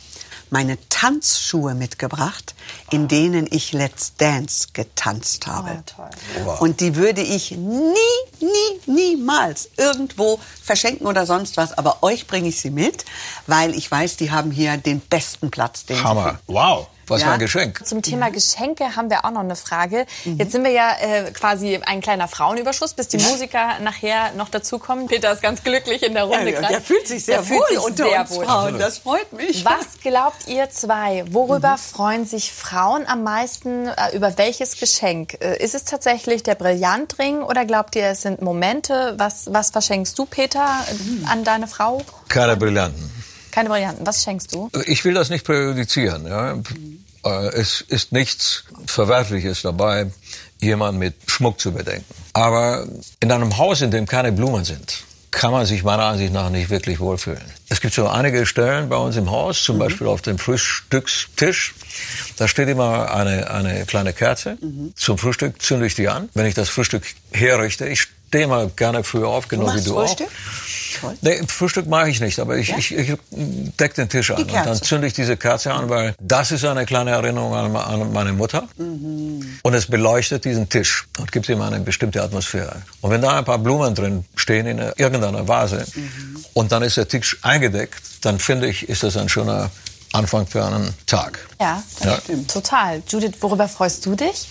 meine 0.53 0.77
Tanzschuhe 0.91 1.75
mitgebracht, 1.75 2.55
in 2.91 3.09
denen 3.09 3.49
ich 3.51 3.73
Let's 3.73 4.15
Dance 4.17 4.69
getanzt 4.75 5.47
habe. 5.47 5.79
Oh, 5.79 5.93
toll. 5.97 6.57
Und 6.61 6.81
die 6.81 6.95
würde 6.95 7.23
ich 7.23 7.53
nie, 7.53 7.95
nie, 8.39 8.81
niemals 8.87 9.71
irgendwo 9.79 10.39
verschenken 10.63 11.07
oder 11.07 11.25
sonst 11.25 11.57
was. 11.57 11.77
Aber 11.77 12.03
euch 12.03 12.27
bringe 12.27 12.49
ich 12.49 12.61
sie 12.61 12.71
mit, 12.71 13.07
weil 13.47 13.75
ich 13.75 13.91
weiß, 13.91 14.19
die 14.19 14.31
haben 14.31 14.51
hier 14.51 14.77
den 14.77 15.01
besten 15.01 15.51
Platz. 15.51 15.87
Den 15.87 15.97
sie 15.97 16.05
Hammer. 16.05 16.39
Wow. 16.47 16.87
Was 17.09 17.21
Ja. 17.21 17.27
für 17.29 17.33
ein 17.35 17.39
Geschenk. 17.41 17.85
Zum 17.87 18.01
Thema 18.03 18.31
Geschenke 18.31 18.97
haben 18.97 19.11
wir 19.11 19.25
auch 19.25 19.31
noch 19.31 19.41
eine 19.41 19.57
Frage. 19.57 20.07
Jetzt 20.25 20.53
sind 20.53 20.63
wir 20.65 20.71
ja 20.71 20.91
äh, 21.01 21.31
quasi 21.33 21.81
ein 21.85 22.01
kleiner 22.01 22.29
Frauenüberschuss, 22.29 22.95
bis 22.95 23.09
die 23.09 23.19
Musiker 23.19 23.79
nachher 23.81 24.33
noch 24.35 24.49
dazukommen. 24.49 25.09
Peter 25.09 25.33
ist 25.33 25.43
ganz 25.43 25.63
glücklich 25.65 26.03
in 26.05 26.15
der 26.15 26.25
Runde 26.25 26.51
Ja, 26.53 26.61
gerade. 26.61 26.75
der 26.75 26.81
fühlt 26.83 27.09
sich 27.09 27.25
sehr 27.25 27.39
Der 27.43 27.49
wohl 27.51 27.67
sich 27.69 27.79
unter 27.79 28.05
sehr 28.05 28.21
uns 28.21 28.31
wohl. 28.31 28.45
Frauen. 28.45 28.79
Das 28.79 28.99
freut 28.99 29.33
mich. 29.33 29.65
Was 29.65 30.01
glaubt 30.03 30.47
ihr 30.47 30.71
zwei? 30.71 31.25
Worüber 31.31 31.77
freuen 31.77 32.25
sich 32.27 32.53
Frauen 32.53 33.07
am 33.07 33.23
meisten? 33.25 33.89
Äh, 33.89 34.15
über 34.17 34.39
welches 34.39 34.79
Geschenk? 34.79 35.35
Äh, 35.41 35.57
ist 35.63 35.75
es 35.75 35.85
tatsächlich 35.85 36.43
der 36.43 36.55
Brillantring 36.55 37.43
oder 37.43 37.65
glaubt 37.65 37.97
ihr, 37.97 38.07
es 38.07 38.23
sind 38.23 38.43
Momente? 38.43 39.15
Was, 39.19 39.53
was 39.53 39.71
verschenkst 39.71 40.19
du, 40.19 40.25
Peter, 40.25 40.65
äh, 40.89 41.27
an 41.31 41.45
deine 41.45 41.67
Frau? 41.67 42.03
Keine 42.29 42.57
Brillanten. 42.57 43.11
Keine 43.53 43.69
Brillanten. 43.69 44.05
Was 44.07 44.25
schenkst 44.25 44.53
du? 44.55 44.69
Ich 44.87 45.05
will 45.05 45.15
das 45.15 45.31
nicht 45.31 45.45
präjudizieren. 45.47 46.27
Ja. 46.27 46.55
Äh, 47.25 47.49
Es 47.55 47.81
ist 47.81 48.11
nichts 48.11 48.65
Verwerfliches 48.87 49.63
dabei, 49.63 50.11
jemanden 50.61 50.99
mit 50.99 51.15
Schmuck 51.27 51.61
zu 51.61 51.73
bedenken. 51.73 52.05
Aber 52.33 52.87
in 53.21 53.31
einem 53.31 53.57
Haus, 53.59 53.81
in 53.81 53.91
dem 53.93 54.07
keine 54.07 54.33
Blumen 54.33 54.65
sind, 54.65 55.05
kann 55.31 55.51
man 55.53 55.65
sich 55.65 55.83
meiner 55.83 56.05
Ansicht 56.05 56.33
nach 56.33 56.51
nicht 56.51 56.69
wirklich 56.69 57.01
wohlfühlen. 57.01 57.41
Es 57.71 57.81
gibt 57.81 57.95
so 57.95 58.07
einige 58.07 58.45
Stellen 58.45 58.89
bei 58.91 58.97
uns 58.97 59.17
im 59.17 59.31
Haus, 59.31 59.63
zum 59.63 59.79
Beispiel 59.79 60.07
auf 60.07 60.21
dem 60.21 60.39
Frühstückstisch. 60.39 61.75
Da 62.37 62.49
steht 62.49 62.69
immer 62.69 63.11
eine, 63.15 63.51
eine 63.51 63.87
kleine 63.87 64.13
Kerze. 64.13 64.59
Zum 64.95 65.17
Frühstück 65.19 65.63
zünde 65.63 65.87
ich 65.87 65.95
die 65.95 66.09
an. 66.09 66.29
Wenn 66.35 66.45
ich 66.47 66.55
das 66.55 66.69
Frühstück 66.69 67.05
herrichte, 67.33 67.87
ich 67.89 68.09
stehe 68.29 68.47
mal 68.47 68.71
gerne 68.77 69.05
früher 69.05 69.29
auf, 69.29 69.49
genau 69.49 69.75
wie 69.75 69.83
du 69.83 69.95
Frühstück? 69.95 70.27
auch. 70.27 70.33
Toll. 71.03 71.17
Nee, 71.21 71.43
Frühstück 71.49 71.89
mache 71.89 72.11
ich 72.11 72.21
nicht, 72.21 72.39
aber 72.39 72.57
ich, 72.57 72.73
ich, 72.77 72.97
ich 72.97 73.17
deck 73.33 73.95
den 73.95 74.09
Tisch 74.09 74.31
an. 74.31 74.45
Und 74.45 74.53
dann 74.53 74.81
zünde 74.81 75.09
ich 75.09 75.13
diese 75.13 75.37
Kerze 75.37 75.75
an, 75.75 75.89
weil 75.89 76.15
das 76.21 76.53
ist 76.53 76.65
eine 76.65 76.87
kleine 76.87 77.11
Erinnerung 77.11 77.53
an, 77.55 77.75
an 77.75 78.13
meine 78.13 78.33
Mutter. 78.33 78.69
Und 78.79 79.75
es 79.75 79.87
beleuchtet 79.87 80.45
diesen 80.45 80.69
Tisch 80.69 81.09
und 81.19 81.33
gibt 81.33 81.49
ihm 81.49 81.61
eine 81.61 81.81
bestimmte 81.81 82.23
Atmosphäre. 82.23 82.83
Und 83.01 83.11
wenn 83.11 83.21
da 83.21 83.37
ein 83.37 83.45
paar 83.45 83.59
Blumen 83.59 83.97
drin 83.97 84.25
stehen 84.37 84.67
in 84.67 84.79
irgendeiner 84.79 85.49
Vase 85.49 85.85
und 86.53 86.71
dann 86.71 86.85
ist 86.85 86.97
der 86.97 87.09
Tisch 87.09 87.37
eingedeckt, 87.43 88.01
dann 88.21 88.39
finde 88.39 88.69
ich, 88.69 88.89
ist 88.89 89.03
das 89.03 89.17
ein 89.17 89.29
schöner 89.29 89.73
Anfang 90.13 90.47
für 90.47 90.65
einen 90.65 90.93
Tag. 91.07 91.47
Ja, 91.61 91.83
das 91.99 92.05
Ja. 92.07 92.21
stimmt. 92.21 92.51
Total. 92.51 93.03
Judith, 93.09 93.33
worüber 93.41 93.69
freust 93.69 94.05
du 94.07 94.15
dich? 94.15 94.49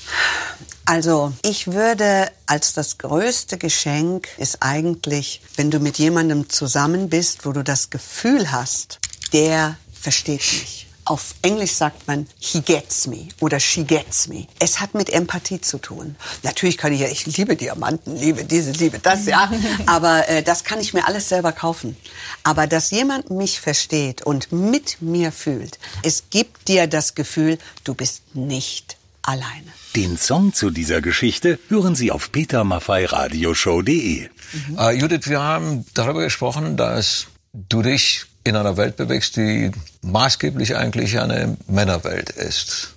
Also, 0.85 1.31
ich 1.43 1.67
würde 1.71 2.31
als 2.47 2.73
das 2.73 2.97
größte 2.97 3.57
Geschenk 3.57 4.27
ist 4.37 4.57
eigentlich, 4.61 5.41
wenn 5.55 5.69
du 5.71 5.79
mit 5.79 5.97
jemandem 5.99 6.49
zusammen 6.49 7.09
bist, 7.09 7.45
wo 7.45 7.51
du 7.51 7.63
das 7.63 7.89
Gefühl 7.91 8.51
hast, 8.51 8.99
der 9.33 9.75
versteht 9.93 10.41
mich. 10.41 10.87
Auf 11.05 11.33
Englisch 11.41 11.73
sagt 11.73 12.07
man, 12.07 12.27
he 12.39 12.61
gets 12.61 13.07
me 13.07 13.27
oder 13.39 13.59
she 13.59 13.83
gets 13.83 14.27
me. 14.27 14.47
Es 14.59 14.79
hat 14.79 14.93
mit 14.93 15.09
Empathie 15.09 15.59
zu 15.59 15.79
tun. 15.79 16.15
Natürlich 16.43 16.77
kann 16.77 16.93
ich 16.93 17.01
ja, 17.01 17.07
ich 17.07 17.25
liebe 17.25 17.55
Diamanten, 17.55 18.15
liebe 18.15 18.45
diese, 18.45 18.71
liebe 18.71 18.99
das, 18.99 19.25
ja. 19.25 19.51
Aber 19.87 20.29
äh, 20.29 20.43
das 20.43 20.63
kann 20.63 20.79
ich 20.79 20.93
mir 20.93 21.07
alles 21.07 21.29
selber 21.29 21.51
kaufen. 21.51 21.97
Aber 22.43 22.67
dass 22.67 22.91
jemand 22.91 23.31
mich 23.31 23.59
versteht 23.59 24.21
und 24.21 24.51
mit 24.51 25.01
mir 25.01 25.31
fühlt, 25.31 25.79
es 26.03 26.25
gibt 26.29 26.67
dir 26.67 26.87
das 26.87 27.15
Gefühl, 27.15 27.57
du 27.83 27.93
bist 27.93 28.35
nicht 28.35 28.97
alleine. 29.23 29.71
Den 29.95 30.17
Song 30.17 30.53
zu 30.53 30.69
dieser 30.69 31.01
Geschichte 31.01 31.59
hören 31.67 31.95
Sie 31.95 32.11
auf 32.11 32.31
petermaffeiradioshow.de. 32.31 34.29
Äh, 34.77 34.91
Judith, 34.97 35.27
wir 35.27 35.41
haben 35.41 35.85
darüber 35.93 36.21
gesprochen, 36.21 36.77
dass 36.77 37.27
du 37.53 37.81
dich 37.81 38.25
in 38.43 38.55
einer 38.55 38.77
Welt 38.77 38.97
bewegst, 38.97 39.35
die 39.37 39.71
maßgeblich 40.01 40.75
eigentlich 40.75 41.19
eine 41.19 41.57
Männerwelt 41.67 42.29
ist. 42.31 42.95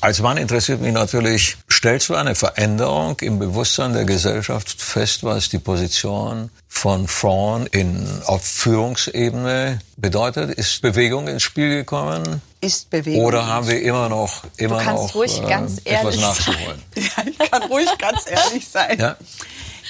Als 0.00 0.20
Mann 0.20 0.36
interessiert 0.36 0.80
mich 0.82 0.92
natürlich, 0.92 1.56
stellst 1.70 2.10
du 2.10 2.14
eine 2.14 2.34
Veränderung 2.34 3.18
im 3.20 3.38
Bewusstsein 3.38 3.94
der 3.94 4.04
Gesellschaft 4.04 4.70
fest, 4.80 5.24
was 5.24 5.48
die 5.48 5.58
Position 5.58 6.50
von 6.68 7.08
Frauen 7.08 7.66
in, 7.68 8.06
auf 8.26 8.44
Führungsebene 8.44 9.78
bedeutet? 9.96 10.50
Ist 10.50 10.82
Bewegung 10.82 11.28
ins 11.28 11.42
Spiel 11.42 11.70
gekommen? 11.70 12.42
Ist 12.60 12.90
Bewegung. 12.90 13.24
Oder 13.24 13.46
haben 13.46 13.66
wir 13.66 13.80
immer 13.80 14.08
noch, 14.08 14.44
immer 14.58 14.78
kannst 14.78 15.04
noch 15.04 15.14
ruhig 15.14 15.40
ganz 15.48 15.78
etwas 15.84 16.16
ehrlich 16.16 16.20
nachzuholen? 16.20 16.82
Ja, 16.96 17.24
ich 17.26 17.50
kann 17.50 17.62
ruhig 17.64 17.88
ganz 17.98 18.24
ehrlich 18.26 18.68
sein. 18.68 18.98
Ja? 18.98 19.16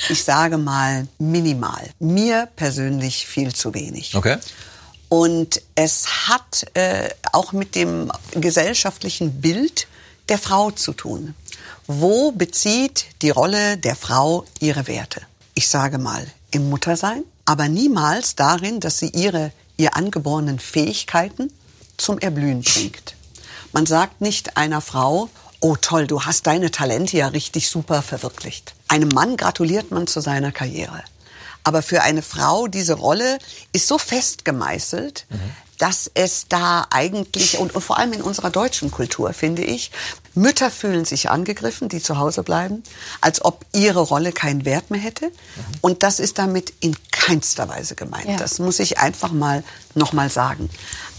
Ich 0.09 0.25
sage 0.25 0.59
mal 0.59 1.07
minimal. 1.19 1.91
Mir 1.99 2.49
persönlich 2.57 3.27
viel 3.27 3.55
zu 3.55 3.75
wenig. 3.75 4.15
Okay. 4.15 4.39
Und 5.09 5.63
es 5.75 6.29
hat 6.29 6.67
äh, 6.75 7.09
auch 7.33 7.53
mit 7.53 7.75
dem 7.75 8.11
gesellschaftlichen 8.33 9.41
Bild 9.41 9.87
der 10.29 10.39
Frau 10.39 10.71
zu 10.71 10.93
tun. 10.93 11.35
Wo 11.87 12.33
bezieht 12.33 13.07
die 13.23 13.31
Rolle 13.31 13.77
der 13.77 13.95
Frau 13.95 14.45
ihre 14.59 14.87
Werte? 14.87 15.21
Ich 15.55 15.69
sage 15.69 15.99
mal 15.99 16.27
im 16.51 16.69
Muttersein, 16.71 17.23
aber 17.45 17.69
niemals 17.69 18.35
darin, 18.35 18.81
dass 18.81 18.99
sie 18.99 19.11
ihre 19.11 19.53
ihr 19.77 19.97
angeborenen 19.97 20.59
Fähigkeiten 20.59 21.53
zum 21.97 22.19
Erblühen 22.19 22.63
bringt. 22.63 23.15
Man 23.73 23.87
sagt 23.87 24.21
nicht 24.21 24.57
einer 24.57 24.81
Frau, 24.81 25.29
oh 25.61 25.77
toll, 25.77 26.07
du 26.07 26.23
hast 26.23 26.47
deine 26.47 26.71
Talente 26.71 27.17
ja 27.17 27.29
richtig 27.29 27.69
super 27.69 28.03
verwirklicht. 28.03 28.74
Einem 28.89 29.09
Mann 29.09 29.37
gratuliert 29.37 29.91
man 29.91 30.07
zu 30.07 30.21
seiner 30.21 30.53
Karriere. 30.53 31.03
Aber 31.63 31.83
für 31.83 32.03
eine 32.03 32.23
Frau, 32.23 32.67
diese 32.69 32.95
Rolle 32.95 33.39
ist 33.73 33.89
so 33.89 33.97
fest 33.99 34.45
gemeißelt, 34.45 35.27
dass 35.79 36.11
es 36.15 36.47
da 36.49 36.87
eigentlich, 36.91 37.59
und, 37.59 37.75
und 37.75 37.81
vor 37.83 37.99
allem 37.99 38.13
in 38.13 38.23
unserer 38.23 38.51
deutschen 38.51 38.91
Kultur, 38.91 39.33
finde 39.33 39.65
ich, 39.65 39.91
Mütter 40.35 40.71
fühlen 40.71 41.05
sich 41.05 41.31
angegriffen, 41.31 41.89
die 41.89 42.03
zu 42.03 42.19
Hause 42.19 42.43
bleiben, 42.43 42.83
als 43.21 43.45
ob 43.45 43.65
ihre 43.73 44.01
Rolle 44.01 44.33
keinen 44.33 44.65
Wert 44.65 44.91
mehr 44.91 45.01
hätte. 45.01 45.31
Und 45.81 46.03
das 46.03 46.19
ist 46.19 46.39
damit 46.39 46.73
in 46.81 46.97
keinster 47.11 47.69
Weise 47.69 47.95
gemeint. 47.95 48.29
Ja. 48.29 48.37
Das 48.37 48.59
muss 48.59 48.79
ich 48.79 48.99
einfach 48.99 49.33
mal 49.33 49.65
nochmal 49.95 50.29
sagen. 50.29 50.69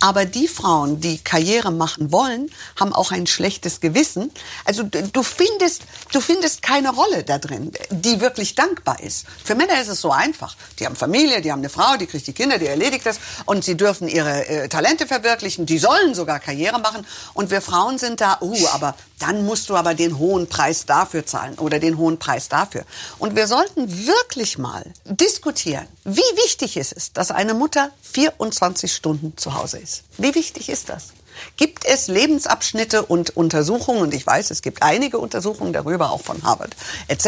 Aber 0.02 0.26
die 0.26 0.48
Frauen, 0.48 1.00
die 1.00 1.18
Karriere 1.20 1.72
machen 1.72 2.12
wollen, 2.12 2.52
haben 2.80 2.94
auch 2.94 3.12
ein 3.12 3.26
schlechtes 3.26 3.80
Gewissen. 3.80 4.30
Also 4.66 4.84
du 4.84 5.02
du 5.16 5.24
findest, 5.24 5.84
du 6.12 6.20
findest 6.20 6.62
keine 6.62 6.94
Rolle 6.94 7.24
da 7.24 7.38
drin, 7.38 7.72
die 7.90 8.20
wirklich 8.20 8.56
dankbar 8.56 9.02
ist. 9.02 9.26
Für 9.44 9.56
Männer 9.56 9.82
ist 9.82 9.88
es 9.88 10.02
so 10.02 10.12
einfach. 10.12 10.56
Die 10.80 10.86
haben 10.86 10.96
Familie, 10.96 11.42
die 11.42 11.52
haben 11.52 11.60
eine 11.60 11.70
Frau, 11.70 11.96
die 11.98 12.06
kriegt 12.06 12.28
die 12.28 12.34
Kinder, 12.34 12.58
die 12.58 12.68
erledigt 12.68 13.06
das 13.06 13.20
und 13.46 13.64
sie 13.64 13.78
dürfen 13.78 14.08
ihre 14.08 14.48
äh, 14.48 14.68
Talente 14.68 15.08
verwirklichen. 15.08 15.66
Die 15.66 15.78
sollen 15.78 16.14
sogar 16.14 16.40
Karriere 16.40 16.80
machen. 16.80 17.06
Und 17.34 17.50
wir 17.50 17.62
Frauen 17.62 17.98
sind 17.98 18.20
da, 18.22 18.38
uh, 18.42 18.68
aber 18.74 18.96
dann 19.20 19.46
musst 19.46 19.70
du 19.70 19.76
aber 19.76 19.94
den 19.94 20.18
hohen 20.18 20.48
Preis 20.48 20.86
dafür 20.86 21.26
zahlen 21.26 21.58
oder 21.58 21.80
den 21.80 21.98
hohen 21.98 22.18
Preis 22.18 22.50
dafür. 22.50 22.84
Und 23.18 23.36
wir 23.36 23.48
sollten 23.48 24.08
wirklich 24.08 24.58
mal 24.58 24.86
diskutieren, 25.06 25.88
wie 26.04 26.20
wichtig 26.44 26.78
ist 26.78 26.94
es, 26.96 27.14
dass 27.14 27.32
eine 27.32 27.54
Mutter 27.54 27.90
24 28.02 28.94
Stunden 28.94 29.38
zu 29.38 29.54
Hause 29.54 29.78
ist. 29.80 30.04
Wie 30.18 30.36
wichtig 30.36 30.70
ist 30.70 30.90
das? 30.90 31.14
Gibt 31.58 31.86
es 31.86 32.08
Lebensabschnitte 32.08 33.06
und 33.06 33.36
Untersuchungen, 33.36 34.02
und 34.02 34.14
ich 34.14 34.26
weiß, 34.26 34.52
es 34.52 34.62
gibt 34.62 34.84
einige 34.84 35.18
Untersuchungen 35.18 35.74
darüber, 35.74 36.12
auch 36.12 36.22
von 36.22 36.44
Harvard 36.44 36.76
etc., 37.08 37.28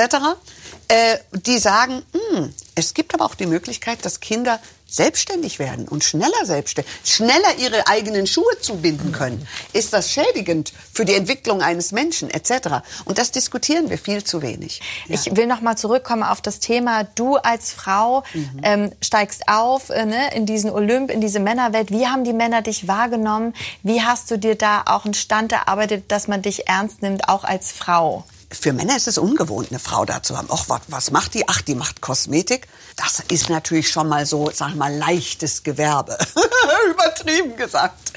äh, 0.87 1.17
die 1.33 1.59
sagen, 1.59 2.03
hm, 2.13 2.53
es 2.75 2.93
gibt 2.93 3.13
aber 3.13 3.25
auch 3.25 3.35
die 3.35 3.45
Möglichkeit, 3.45 4.05
dass 4.05 4.21
Kinder 4.21 4.59
selbstständig 4.87 5.59
werden 5.59 5.87
und 5.87 6.03
schneller 6.03 6.45
selbstständig, 6.45 6.91
schneller 7.03 7.57
ihre 7.59 7.87
eigenen 7.87 8.25
Schuhe 8.25 8.59
zubinden 8.61 9.11
können. 9.11 9.47
Ist 9.73 9.93
das 9.93 10.11
schädigend 10.11 10.73
für 10.93 11.05
die 11.05 11.13
Entwicklung 11.13 11.61
eines 11.61 11.91
Menschen 11.91 12.29
etc.? 12.29 12.83
Und 13.05 13.17
das 13.17 13.31
diskutieren 13.31 13.89
wir 13.89 13.97
viel 13.97 14.23
zu 14.23 14.41
wenig. 14.41 14.81
Ich 15.09 15.35
will 15.35 15.47
noch 15.47 15.61
mal 15.61 15.75
zurückkommen 15.75 16.23
auf 16.23 16.41
das 16.41 16.59
Thema. 16.59 17.03
Du 17.03 17.35
als 17.35 17.71
Frau 17.71 18.23
ähm, 18.63 18.91
steigst 19.01 19.47
auf 19.47 19.89
äh, 19.89 20.05
ne, 20.05 20.33
in 20.33 20.45
diesen 20.45 20.71
Olymp, 20.71 21.11
in 21.11 21.21
diese 21.21 21.39
Männerwelt. 21.39 21.91
Wie 21.91 22.07
haben 22.07 22.23
die 22.23 22.33
Männer 22.33 22.61
dich 22.61 22.87
wahrgenommen? 22.87 23.53
Wie 23.83 24.01
hast 24.01 24.31
du 24.31 24.37
dir 24.37 24.55
da 24.55 24.83
auch 24.85 25.05
einen 25.05 25.13
Stand 25.13 25.51
erarbeitet, 25.51 26.11
dass 26.11 26.27
man 26.27 26.41
dich 26.41 26.67
ernst 26.67 27.01
nimmt, 27.01 27.27
auch 27.27 27.43
als 27.43 27.71
Frau? 27.71 28.23
Für 28.49 28.71
Männer 28.71 28.95
ist 28.95 29.09
es 29.09 29.17
ungewohnt, 29.17 29.71
eine 29.71 29.79
Frau 29.79 30.05
da 30.05 30.23
zu 30.23 30.37
haben. 30.37 30.49
Och, 30.49 30.69
was, 30.69 30.81
was 30.87 31.11
macht 31.11 31.33
die? 31.33 31.47
Ach, 31.49 31.61
die 31.61 31.75
macht 31.75 31.99
Kosmetik. 31.99 32.67
Das 32.95 33.21
ist 33.29 33.49
natürlich 33.49 33.91
schon 33.91 34.07
mal 34.07 34.25
so, 34.25 34.49
sag 34.53 34.73
mal, 34.75 34.95
leichtes 34.95 35.63
Gewerbe. 35.63 36.17
Übertrieben 36.89 37.57
gesagt. 37.57 38.13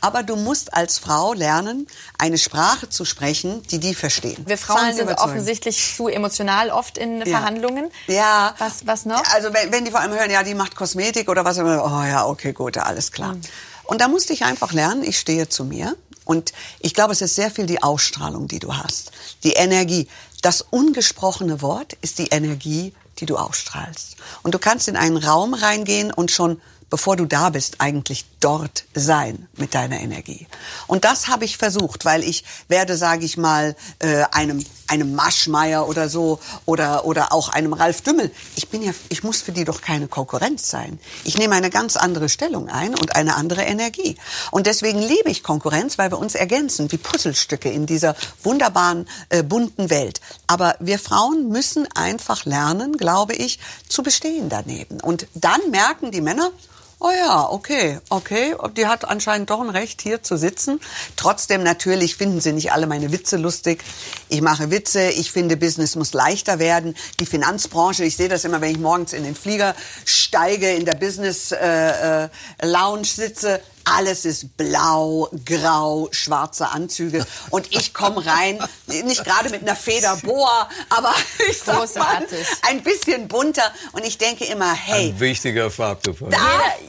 Aber 0.00 0.22
du 0.22 0.36
musst 0.36 0.72
als 0.72 0.98
Frau 0.98 1.34
lernen, 1.34 1.86
eine 2.18 2.38
Sprache 2.38 2.88
zu 2.88 3.04
sprechen, 3.04 3.62
die 3.64 3.78
die 3.78 3.94
verstehen. 3.94 4.42
Wir 4.46 4.56
Frauen 4.56 4.78
Zahlen 4.78 4.96
sind 4.96 5.04
überzeugen. 5.04 5.30
offensichtlich 5.32 5.94
zu 5.94 6.08
emotional 6.08 6.70
oft 6.70 6.96
in 6.96 7.18
Ja. 7.18 7.26
Verhandlungen. 7.26 7.90
Ja. 8.06 8.54
Was, 8.58 8.86
was 8.86 9.04
noch? 9.04 9.22
Also 9.34 9.52
wenn, 9.52 9.72
wenn 9.72 9.84
die 9.84 9.90
vor 9.90 10.00
allem 10.00 10.12
hören, 10.12 10.30
ja, 10.30 10.42
die 10.42 10.54
macht 10.54 10.74
Kosmetik 10.74 11.28
oder 11.28 11.44
was, 11.44 11.58
immer, 11.58 11.84
oh 11.84 12.02
ja, 12.04 12.26
okay, 12.26 12.52
gut, 12.54 12.78
alles 12.78 13.12
klar. 13.12 13.34
Mhm. 13.34 13.40
Und 13.84 14.00
da 14.00 14.08
musste 14.08 14.32
ich 14.32 14.44
einfach 14.44 14.72
lernen, 14.72 15.04
ich 15.04 15.18
stehe 15.18 15.48
zu 15.48 15.64
mir. 15.64 15.96
Und 16.26 16.52
ich 16.80 16.92
glaube, 16.92 17.14
es 17.14 17.22
ist 17.22 17.34
sehr 17.34 17.50
viel 17.50 17.64
die 17.64 17.82
Ausstrahlung, 17.82 18.48
die 18.48 18.58
du 18.58 18.76
hast. 18.76 19.12
Die 19.44 19.52
Energie. 19.52 20.08
Das 20.42 20.60
ungesprochene 20.60 21.62
Wort 21.62 21.94
ist 22.02 22.18
die 22.18 22.26
Energie, 22.26 22.92
die 23.18 23.26
du 23.26 23.38
ausstrahlst. 23.38 24.16
Und 24.42 24.54
du 24.54 24.58
kannst 24.58 24.88
in 24.88 24.96
einen 24.96 25.16
Raum 25.16 25.54
reingehen 25.54 26.12
und 26.12 26.30
schon 26.30 26.60
bevor 26.90 27.16
du 27.16 27.26
da 27.26 27.50
bist, 27.50 27.80
eigentlich 27.80 28.26
dort 28.40 28.84
sein 28.94 29.48
mit 29.56 29.74
deiner 29.74 30.00
Energie. 30.00 30.46
Und 30.86 31.04
das 31.04 31.28
habe 31.28 31.44
ich 31.44 31.56
versucht, 31.56 32.04
weil 32.04 32.22
ich 32.22 32.44
werde, 32.68 32.96
sage 32.96 33.24
ich 33.24 33.36
mal, 33.36 33.74
äh, 33.98 34.24
einem 34.30 34.64
einem 34.88 35.14
Maschmeyer 35.14 35.88
oder 35.88 36.08
so 36.08 36.38
oder 36.64 37.04
oder 37.04 37.32
auch 37.32 37.48
einem 37.48 37.72
Ralf 37.72 38.02
Dümmel. 38.02 38.30
Ich 38.56 38.68
bin 38.68 38.82
ja, 38.82 38.92
ich 39.08 39.22
muss 39.22 39.42
für 39.42 39.52
die 39.52 39.64
doch 39.64 39.80
keine 39.80 40.08
Konkurrenz 40.08 40.70
sein. 40.70 40.98
Ich 41.24 41.38
nehme 41.38 41.54
eine 41.54 41.70
ganz 41.70 41.96
andere 41.96 42.28
Stellung 42.28 42.68
ein 42.68 42.94
und 42.94 43.16
eine 43.16 43.36
andere 43.36 43.62
Energie. 43.62 44.16
Und 44.50 44.66
deswegen 44.66 45.00
liebe 45.00 45.30
ich 45.30 45.42
Konkurrenz, 45.42 45.98
weil 45.98 46.10
wir 46.10 46.18
uns 46.18 46.34
ergänzen 46.34 46.90
wie 46.92 46.98
Puzzlestücke 46.98 47.70
in 47.70 47.86
dieser 47.86 48.14
wunderbaren 48.42 49.08
äh, 49.28 49.42
bunten 49.42 49.90
Welt. 49.90 50.20
Aber 50.46 50.76
wir 50.80 50.98
Frauen 50.98 51.48
müssen 51.48 51.88
einfach 51.94 52.44
lernen, 52.44 52.96
glaube 52.96 53.34
ich, 53.34 53.58
zu 53.88 54.02
bestehen 54.02 54.48
daneben. 54.48 55.00
Und 55.00 55.26
dann 55.34 55.60
merken 55.70 56.10
die 56.10 56.20
Männer, 56.20 56.50
Oh 56.98 57.10
ja, 57.10 57.50
okay, 57.50 58.00
okay. 58.08 58.54
Die 58.74 58.86
hat 58.86 59.04
anscheinend 59.06 59.50
doch 59.50 59.60
ein 59.60 59.68
Recht, 59.68 60.00
hier 60.00 60.22
zu 60.22 60.38
sitzen. 60.38 60.80
Trotzdem 61.16 61.62
natürlich 61.62 62.16
finden 62.16 62.40
sie 62.40 62.52
nicht 62.52 62.72
alle 62.72 62.86
meine 62.86 63.12
Witze 63.12 63.36
lustig. 63.36 63.84
Ich 64.30 64.40
mache 64.40 64.70
Witze. 64.70 65.10
Ich 65.10 65.30
finde, 65.30 65.58
Business 65.58 65.94
muss 65.94 66.14
leichter 66.14 66.58
werden. 66.58 66.96
Die 67.20 67.26
Finanzbranche, 67.26 68.04
ich 68.04 68.16
sehe 68.16 68.30
das 68.30 68.44
immer, 68.44 68.62
wenn 68.62 68.70
ich 68.70 68.78
morgens 68.78 69.12
in 69.12 69.24
den 69.24 69.34
Flieger 69.34 69.74
steige, 70.06 70.70
in 70.70 70.86
der 70.86 70.94
Business 70.94 71.52
äh, 71.52 72.24
äh, 72.24 72.28
Lounge 72.62 73.04
sitze. 73.04 73.60
Alles 73.88 74.24
ist 74.24 74.56
blau, 74.56 75.30
grau, 75.44 76.08
schwarze 76.10 76.68
Anzüge. 76.68 77.24
Und 77.50 77.72
ich 77.72 77.94
komme 77.94 78.26
rein, 78.26 78.58
nicht 78.86 79.24
gerade 79.24 79.48
mit 79.50 79.62
einer 79.62 79.76
Federboa, 79.76 80.68
aber 80.90 81.14
ich 81.50 81.58
sag 81.58 81.94
mal, 81.94 82.26
ein 82.68 82.82
bisschen 82.82 83.28
bunter. 83.28 83.72
Und 83.92 84.04
ich 84.04 84.18
denke 84.18 84.44
immer, 84.46 84.74
hey, 84.74 85.10
Ein 85.10 85.20
wichtiger 85.20 85.70
Faktor. 85.70 86.14
Darf, 86.28 86.40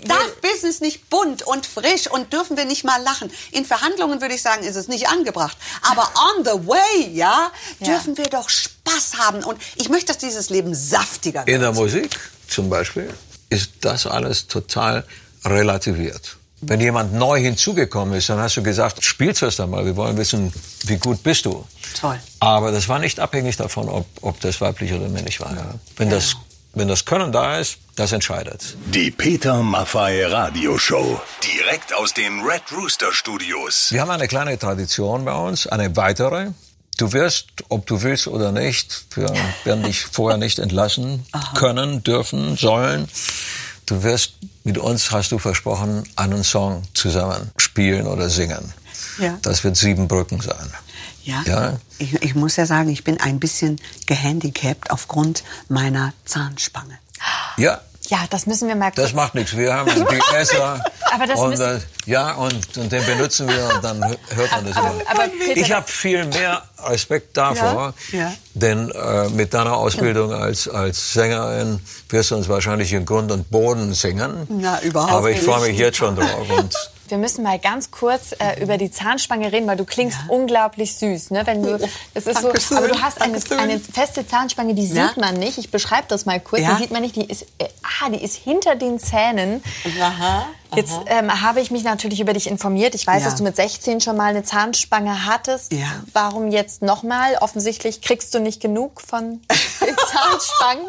darf 0.05 0.41
Business 0.41 0.79
nicht 0.81 1.07
bunt 1.11 1.43
und 1.43 1.67
frisch 1.67 2.09
und 2.09 2.33
dürfen 2.33 2.57
wir 2.57 2.65
nicht 2.65 2.83
mal 2.83 3.01
lachen? 3.03 3.31
In 3.51 3.63
Verhandlungen 3.63 4.19
würde 4.19 4.33
ich 4.33 4.41
sagen, 4.41 4.63
ist 4.63 4.75
es 4.75 4.87
nicht 4.87 5.07
angebracht. 5.07 5.55
Aber 5.83 6.11
on 6.35 6.45
the 6.45 6.67
way, 6.67 7.11
ja, 7.13 7.51
dürfen 7.79 8.17
wir 8.17 8.25
doch 8.25 8.49
Spaß 8.49 9.19
haben. 9.19 9.43
Und 9.43 9.61
ich 9.75 9.89
möchte, 9.89 10.07
dass 10.07 10.17
dieses 10.17 10.49
Leben 10.49 10.73
saftiger 10.73 11.41
wird. 11.41 11.49
In 11.49 11.61
der 11.61 11.73
Musik 11.73 12.19
zum 12.47 12.71
Beispiel 12.71 13.13
ist 13.49 13.71
das 13.81 14.07
alles 14.07 14.47
total 14.47 15.05
relativiert. 15.45 16.36
Wenn 16.61 16.81
jemand 16.81 17.13
neu 17.13 17.39
hinzugekommen 17.39 18.15
ist, 18.15 18.29
dann 18.29 18.39
hast 18.39 18.57
du 18.57 18.63
gesagt, 18.63 19.03
spiel's 19.03 19.41
erst 19.43 19.59
einmal, 19.59 19.85
wir 19.85 19.95
wollen 19.95 20.17
wissen, 20.17 20.51
wie 20.85 20.97
gut 20.97 21.21
bist 21.21 21.45
du. 21.45 21.63
Toll. 21.99 22.19
Aber 22.39 22.71
das 22.71 22.89
war 22.89 22.97
nicht 22.97 23.19
abhängig 23.19 23.57
davon, 23.57 23.89
ob, 23.89 24.07
ob 24.21 24.39
das 24.41 24.59
weiblich 24.59 24.91
oder 24.93 25.07
männlich 25.07 25.39
war. 25.39 25.55
Ja. 25.55 25.75
Wenn, 25.97 26.09
das, 26.09 26.35
wenn 26.73 26.87
das 26.87 27.05
Können 27.05 27.31
da 27.31 27.59
ist, 27.59 27.77
das 27.95 28.11
entscheidet. 28.11 28.75
Die 28.87 29.11
Peter 29.11 29.61
Maffay 29.61 30.25
Radioshow. 30.25 31.21
Direkt 31.43 31.93
aus 31.93 32.15
den 32.15 32.41
Red 32.41 32.63
Rooster 32.75 33.13
Studios. 33.13 33.89
Wir 33.91 34.01
haben 34.01 34.11
eine 34.11 34.27
kleine 34.27 34.57
Tradition 34.57 35.25
bei 35.25 35.35
uns, 35.35 35.67
eine 35.67 35.95
weitere. 35.95 36.51
Du 36.97 37.13
wirst, 37.13 37.49
ob 37.69 37.85
du 37.85 38.01
willst 38.01 38.27
oder 38.27 38.51
nicht, 38.51 39.05
wir 39.15 39.31
werden 39.63 39.83
dich 39.83 40.05
vorher 40.05 40.39
nicht 40.39 40.57
entlassen 40.57 41.23
können, 41.53 42.01
dürfen, 42.01 42.57
sollen. 42.57 43.07
Du 43.85 44.01
wirst 44.01 44.33
mit 44.67 44.77
uns, 44.77 45.11
hast 45.11 45.31
du 45.31 45.39
versprochen, 45.39 46.03
einen 46.17 46.43
Song 46.43 46.83
zusammen 46.93 47.51
spielen 47.55 48.05
oder 48.05 48.29
singen. 48.29 48.73
Ja. 49.17 49.39
Das 49.41 49.63
wird 49.63 49.77
sieben 49.77 50.09
Brücken 50.09 50.41
sein. 50.41 50.69
Ja. 51.23 51.41
Ja. 51.45 51.79
Ich, 51.99 52.21
ich 52.21 52.35
muss 52.35 52.57
ja 52.57 52.65
sagen, 52.65 52.89
ich 52.89 53.05
bin 53.05 53.17
ein 53.19 53.39
bisschen 53.39 53.79
gehandicapt 54.07 54.91
aufgrund 54.91 55.43
meiner 55.69 56.13
Zahnspange. 56.25 56.99
Ja, 57.55 57.79
Ja, 58.07 58.19
das 58.29 58.45
müssen 58.45 58.67
wir 58.67 58.75
mal 58.75 58.91
das 58.95 59.13
macht 59.13 59.35
nichts. 59.35 59.55
Wir 59.55 59.73
haben 59.73 59.89
die 60.11 60.35
Esser. 60.35 60.83
Aber 61.13 61.27
das 61.27 61.39
und, 61.39 61.49
müssen- 61.51 61.77
äh, 61.77 61.79
ja, 62.09 62.33
und, 62.35 62.77
und 62.77 62.91
den 62.91 63.05
benutzen 63.05 63.47
wir 63.49 63.69
und 63.75 63.83
dann 63.83 64.01
hö- 64.03 64.17
hört 64.35 64.51
man 64.51 64.65
das 64.65 64.77
immer. 64.77 64.93
aber 65.09 65.27
Peter, 65.27 65.59
ich 65.61 65.71
habe 65.73 65.87
viel 65.87 66.25
mehr 66.25 66.61
Respekt 66.85 67.35
davor, 67.35 67.93
Ja, 68.11 68.19
ja. 68.19 68.33
denn 68.53 68.91
äh, 68.91 69.29
mit 69.29 69.53
deiner 69.53 69.73
Ausbildung 69.75 70.31
als, 70.33 70.67
als 70.69 71.13
Sängerin 71.13 71.79
wirst 72.09 72.31
du 72.31 72.35
uns 72.37 72.47
wahrscheinlich 72.47 72.93
in 72.93 73.05
Grund 73.05 73.31
und 73.31 73.49
Boden 73.51 73.93
singen. 73.93 74.47
Na, 74.49 74.81
überhaupt 74.81 75.11
Aber 75.11 75.29
ich 75.31 75.37
nicht. 75.37 75.45
freue 75.49 75.69
mich 75.69 75.77
jetzt 75.77 75.97
schon 75.97 76.15
drauf. 76.15 76.49
Und 76.49 76.73
Wir 77.09 77.17
müssen 77.17 77.43
mal 77.43 77.57
ganz 77.59 77.91
kurz 77.91 78.33
äh, 78.39 78.61
über 78.61 78.77
die 78.77 78.91
Zahnspange 78.91 79.51
reden, 79.51 79.67
weil 79.67 79.77
du 79.77 79.85
klingst 79.85 80.17
unglaublich 80.27 80.95
süß, 80.95 81.31
ne? 81.31 81.41
Wenn 81.45 81.63
du, 81.63 81.77
das 82.13 82.25
ist 82.27 82.41
so, 82.41 82.49
aber 82.75 82.87
du 82.87 83.01
hast 83.01 83.21
eine, 83.21 83.37
eine 83.57 83.79
feste 83.79 84.27
Zahnspange, 84.27 84.73
die 84.73 84.85
sieht 84.85 84.97
Ja. 84.97 85.11
man 85.15 85.35
nicht. 85.35 85.57
Ich 85.57 85.71
beschreibe 85.71 86.05
das 86.07 86.25
mal 86.25 86.39
kurz. 86.39 86.61
Ja. 86.61 86.73
Die 86.75 86.83
sieht 86.83 86.91
man 86.91 87.01
nicht. 87.01 87.15
Die 87.15 87.25
ist, 87.25 87.43
äh, 87.59 87.67
ah, 88.01 88.09
die 88.09 88.23
ist 88.23 88.35
hinter 88.35 88.75
den 88.75 88.99
Zähnen. 88.99 89.63
Aha, 90.01 90.47
Jetzt 90.75 90.93
ähm, 91.05 91.41
habe 91.41 91.61
ich 91.61 91.71
mich 91.71 91.83
natürlich 91.83 92.19
über 92.19 92.33
dich 92.33 92.47
informiert. 92.47 92.93
Ich 92.93 93.07
weiß, 93.07 93.23
Ja. 93.23 93.29
dass 93.29 93.37
du 93.37 93.43
mit 93.43 93.55
16 93.55 94.01
schon 94.01 94.17
mal 94.17 94.25
eine 94.31 94.43
Zahnspange 94.43 95.25
hattest. 95.25 95.71
Ja. 95.71 95.87
Warum 96.11 96.51
jetzt 96.51 96.81
nochmal? 96.81 97.35
Offensichtlich 97.39 98.01
kriegst 98.01 98.33
du 98.33 98.39
nicht 98.39 98.61
genug 98.61 98.99
von 99.01 99.39
den 99.79 99.95
Zahnspangen. 100.11 100.85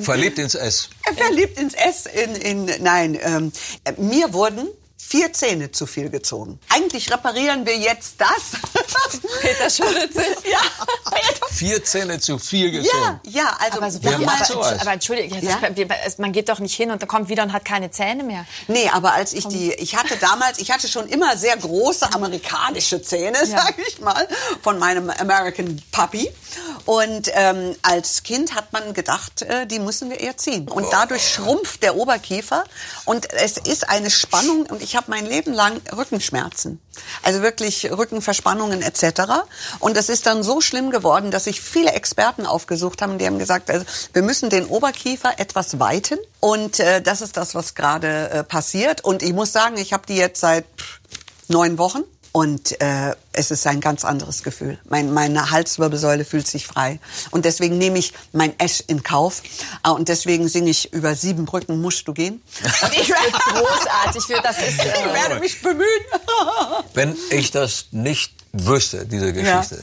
Verliebt 0.00 0.38
ins 0.38 0.54
S. 0.54 0.88
Verliebt 1.16 1.58
ins 1.58 1.74
S, 1.74 2.06
in, 2.06 2.34
in 2.36 2.82
nein, 2.82 3.18
ähm, 3.20 3.52
äh, 3.84 3.92
mir 3.96 4.32
wurden 4.32 4.68
vier 5.04 5.32
Zähne 5.32 5.70
zu 5.72 5.86
viel 5.86 6.08
gezogen. 6.08 6.58
Eigentlich 6.70 7.12
reparieren 7.12 7.66
wir 7.66 7.76
jetzt 7.76 8.14
das. 8.18 8.28
Peter 9.42 9.68
sich. 9.68 9.84
ja, 10.50 10.58
Vier 11.50 11.84
Zähne 11.84 12.18
zu 12.18 12.38
viel 12.38 12.72
ja, 12.72 12.80
gezogen. 12.80 13.20
ja, 13.24 13.56
also 13.60 13.78
Aber, 13.78 13.90
so, 13.90 13.98
Wer 14.02 14.14
aber, 14.14 14.24
macht 14.24 14.50
aber, 14.50 14.92
entschuldige, 14.92 15.38
Ja? 15.40 15.58
ist- 16.06 16.18
man 16.18 16.32
geht 16.32 16.48
doch 16.48 16.60
nicht 16.60 16.74
hin 16.74 16.90
und 16.90 17.02
dann 17.02 17.08
kommt 17.08 17.28
wieder 17.28 17.42
und 17.42 17.52
hat 17.52 17.64
keine 17.64 17.90
Zähne 17.90 18.22
mehr. 18.22 18.46
Nee, 18.68 18.88
aber 18.90 19.12
als 19.12 19.32
ich 19.34 19.46
die, 19.48 19.72
ich 19.74 19.96
hatte 19.96 20.16
damals, 20.16 20.58
ich 20.58 20.70
hatte 20.70 20.88
schon 20.88 21.08
immer 21.08 21.36
sehr 21.36 21.56
große 21.56 22.12
amerikanische 22.14 23.02
Zähne, 23.02 23.38
Ja. 23.40 23.46
sag 23.46 23.74
ich 23.86 24.00
mal, 24.00 24.26
von 24.62 24.78
meinem 24.78 25.10
American 25.10 25.82
Puppy. 25.92 26.30
Und 26.84 27.30
ähm, 27.34 27.76
als 27.82 28.22
Kind 28.22 28.54
hat 28.54 28.72
man 28.72 28.92
gedacht, 28.94 29.42
äh, 29.42 29.66
die 29.66 29.78
müssen 29.78 30.10
wir 30.10 30.20
eher 30.20 30.36
ziehen. 30.36 30.68
Und 30.68 30.86
dadurch 30.92 31.26
schrumpft 31.32 31.82
der 31.82 31.96
Oberkiefer 31.96 32.64
und 33.04 33.30
es 33.32 33.56
ist 33.58 33.88
eine 33.88 34.10
Spannung 34.10 34.66
und 34.66 34.82
ich 34.82 34.91
habe 34.96 35.10
mein 35.10 35.26
Leben 35.26 35.52
lang 35.52 35.80
Rückenschmerzen. 35.96 36.80
Also 37.22 37.42
wirklich 37.42 37.90
Rückenverspannungen 37.90 38.82
etc. 38.82 39.22
Und 39.78 39.96
das 39.96 40.08
ist 40.08 40.26
dann 40.26 40.42
so 40.42 40.60
schlimm 40.60 40.90
geworden, 40.90 41.30
dass 41.30 41.44
sich 41.44 41.60
viele 41.60 41.92
Experten 41.92 42.46
aufgesucht 42.46 43.02
haben, 43.02 43.18
die 43.18 43.26
haben 43.26 43.38
gesagt, 43.38 43.70
also 43.70 43.84
wir 44.12 44.22
müssen 44.22 44.50
den 44.50 44.66
Oberkiefer 44.66 45.38
etwas 45.38 45.78
weiten. 45.78 46.18
Und 46.40 46.80
äh, 46.80 47.00
das 47.00 47.20
ist 47.20 47.36
das, 47.36 47.54
was 47.54 47.74
gerade 47.74 48.30
äh, 48.30 48.44
passiert. 48.44 49.04
Und 49.04 49.22
ich 49.22 49.32
muss 49.32 49.52
sagen, 49.52 49.76
ich 49.76 49.92
habe 49.92 50.06
die 50.06 50.16
jetzt 50.16 50.40
seit 50.40 50.64
neun 51.48 51.78
Wochen. 51.78 52.02
Und 52.32 52.80
äh, 52.80 53.14
es 53.32 53.50
ist 53.50 53.66
ein 53.66 53.80
ganz 53.82 54.04
anderes 54.06 54.42
Gefühl. 54.42 54.78
Mein, 54.88 55.12
meine 55.12 55.50
Halswirbelsäule 55.50 56.24
fühlt 56.24 56.46
sich 56.46 56.66
frei. 56.66 56.98
Und 57.30 57.44
deswegen 57.44 57.76
nehme 57.76 57.98
ich 57.98 58.14
mein 58.32 58.58
Esch 58.58 58.82
in 58.86 59.02
Kauf. 59.02 59.42
Ah, 59.82 59.90
Und 59.90 60.08
deswegen 60.08 60.48
singe 60.48 60.70
ich 60.70 60.92
über 60.94 61.14
sieben 61.14 61.44
Brücken 61.44 61.80
musst 61.82 62.08
du 62.08 62.14
gehen. 62.14 62.40
Und 62.82 62.92
ich, 62.94 63.12
Großartig, 63.12 64.24
für 64.24 64.40
das 64.42 64.58
ist. 64.58 64.80
ich 64.80 64.80
Äh, 64.80 65.12
werde 65.12 65.40
mich 65.40 65.60
bemühen. 65.60 65.86
Wenn 66.94 67.16
ich 67.30 67.50
das 67.50 67.86
nicht 67.90 68.32
wüsste, 68.52 69.04
diese 69.06 69.32
Geschichte, 69.32 69.76
ja. 69.76 69.82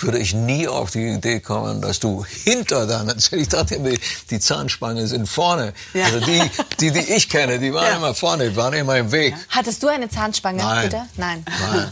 Würde 0.00 0.18
ich 0.18 0.34
nie 0.34 0.68
auf 0.68 0.90
die 0.90 1.06
Idee 1.08 1.40
kommen, 1.40 1.80
dass 1.80 2.00
du 2.00 2.24
hinter 2.24 2.86
deiner 2.86 3.16
Zähne, 3.18 3.42
ich 3.42 3.48
dachte 3.48 3.74
immer, 3.76 3.90
die 4.30 4.40
Zahnspange 4.40 5.06
sind 5.06 5.28
vorne. 5.28 5.72
Ja. 5.94 6.04
Also 6.06 6.20
die, 6.20 6.42
die, 6.80 6.90
die 6.92 7.00
ich 7.00 7.28
kenne, 7.28 7.58
die 7.58 7.72
waren 7.72 7.86
Ja. 7.86 7.96
immer 7.96 8.14
vorne, 8.14 8.50
die 8.50 8.56
waren 8.56 8.72
immer 8.74 8.96
im 8.96 9.12
Weg. 9.12 9.34
hattest 9.48 9.82
du 9.82 9.88
eine 9.88 10.08
Zahnspange, 10.08 10.62
Nein. 10.62 10.88
Peter? 10.88 11.06
Nein. 11.16 11.44
Nein. 11.72 11.90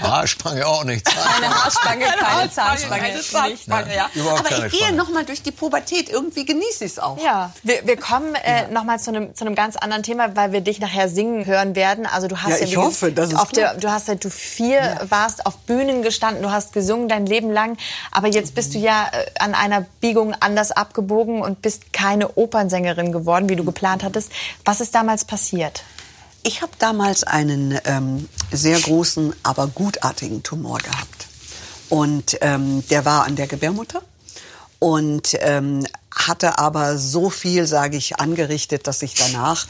Haarspange 0.00 0.66
auch 0.66 0.84
nicht. 0.84 1.06
Eine 1.36 1.48
Haarspange, 1.54 2.04
keine 2.04 2.50
Zahnspange. 2.50 3.02
Keine. 3.02 3.20
Zahnspange, 3.20 3.94
ja. 3.96 4.10
Überhaupt 4.14 4.40
Aber 4.40 4.66
ich 4.66 4.72
gehe 4.72 4.80
Spange. 4.82 4.96
noch 4.96 5.10
mal 5.10 5.24
durch 5.24 5.42
die 5.42 5.50
Pubertät. 5.52 6.08
Irgendwie 6.08 6.44
genieße 6.44 6.84
ich 6.84 6.92
es 6.92 6.98
auch. 6.98 7.22
Ja, 7.22 7.52
wir, 7.62 7.86
wir 7.86 7.96
kommen 7.96 8.34
äh, 8.34 8.68
noch 8.68 8.84
mal 8.84 8.98
zu 9.00 9.10
einem 9.10 9.34
zu 9.34 9.44
einem 9.44 9.54
ganz 9.54 9.76
anderen 9.76 10.02
Thema, 10.02 10.36
weil 10.36 10.52
wir 10.52 10.60
dich 10.60 10.80
nachher 10.80 11.08
singen 11.08 11.46
hören 11.46 11.74
werden. 11.74 12.06
Also 12.06 12.28
du 12.28 12.36
hast 12.42 12.50
Ja, 12.50 12.56
ja, 12.58 12.64
ich 12.64 12.76
hoffe, 12.76 13.12
das 13.12 13.30
ist 13.32 13.38
auf 13.38 13.50
der, 13.52 13.70
klar. 13.70 13.80
du 13.80 13.90
hast 13.90 14.06
seit 14.06 14.24
du 14.24 14.30
vier 14.30 15.00
warst 15.08 15.46
auf 15.46 15.56
Bühnen 15.58 16.02
gestanden, 16.02 16.42
du 16.42 16.50
hast 16.50 16.72
gesungen 16.72 17.08
dein 17.08 17.26
Leben 17.26 17.50
lang, 17.50 17.76
aber 18.10 18.28
jetzt 18.28 18.54
bist 18.54 18.74
du 18.74 18.78
ja 18.78 19.08
äh, 19.12 19.26
an 19.38 19.54
einer 19.54 19.86
Biegung 20.00 20.34
anders 20.40 20.70
abgebogen 20.72 21.40
und 21.42 21.62
bist 21.62 21.92
keine 21.92 22.36
Opernsängerin 22.36 23.12
geworden, 23.12 23.48
wie 23.48 23.56
du 23.56 23.64
geplant 23.64 24.02
hattest. 24.04 24.30
Was 24.64 24.80
ist 24.80 24.94
damals 24.94 25.24
passiert? 25.24 25.82
Ich 26.44 26.60
habe 26.60 26.72
damals 26.78 27.22
einen 27.22 27.78
ähm, 27.84 28.28
sehr 28.50 28.80
großen, 28.80 29.32
aber 29.44 29.68
gutartigen 29.68 30.42
Tumor 30.42 30.78
gehabt. 30.78 31.28
Und 31.88 32.38
ähm, 32.40 32.86
der 32.88 33.04
war 33.04 33.24
an 33.24 33.36
der 33.36 33.46
Gebärmutter 33.46 34.02
und 34.78 35.36
ähm, 35.40 35.86
hatte 36.10 36.58
aber 36.58 36.98
so 36.98 37.30
viel, 37.30 37.66
sage 37.66 37.96
ich, 37.96 38.18
angerichtet, 38.18 38.86
dass 38.88 39.02
ich 39.02 39.14
danach, 39.14 39.66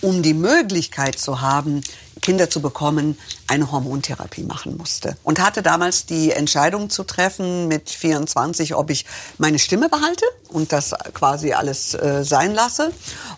um 0.00 0.22
die 0.22 0.34
Möglichkeit 0.34 1.18
zu 1.18 1.42
haben, 1.42 1.82
Kinder 2.24 2.48
zu 2.48 2.62
bekommen, 2.62 3.18
eine 3.48 3.70
Hormontherapie 3.70 4.44
machen 4.44 4.78
musste. 4.78 5.14
Und 5.24 5.40
hatte 5.40 5.62
damals 5.62 6.06
die 6.06 6.32
Entscheidung 6.32 6.88
zu 6.88 7.04
treffen 7.04 7.68
mit 7.68 7.90
24, 7.90 8.74
ob 8.74 8.88
ich 8.88 9.04
meine 9.36 9.58
Stimme 9.58 9.90
behalte 9.90 10.24
und 10.48 10.72
das 10.72 10.94
quasi 11.12 11.52
alles 11.52 11.92
äh, 11.92 12.24
sein 12.24 12.54
lasse 12.54 12.92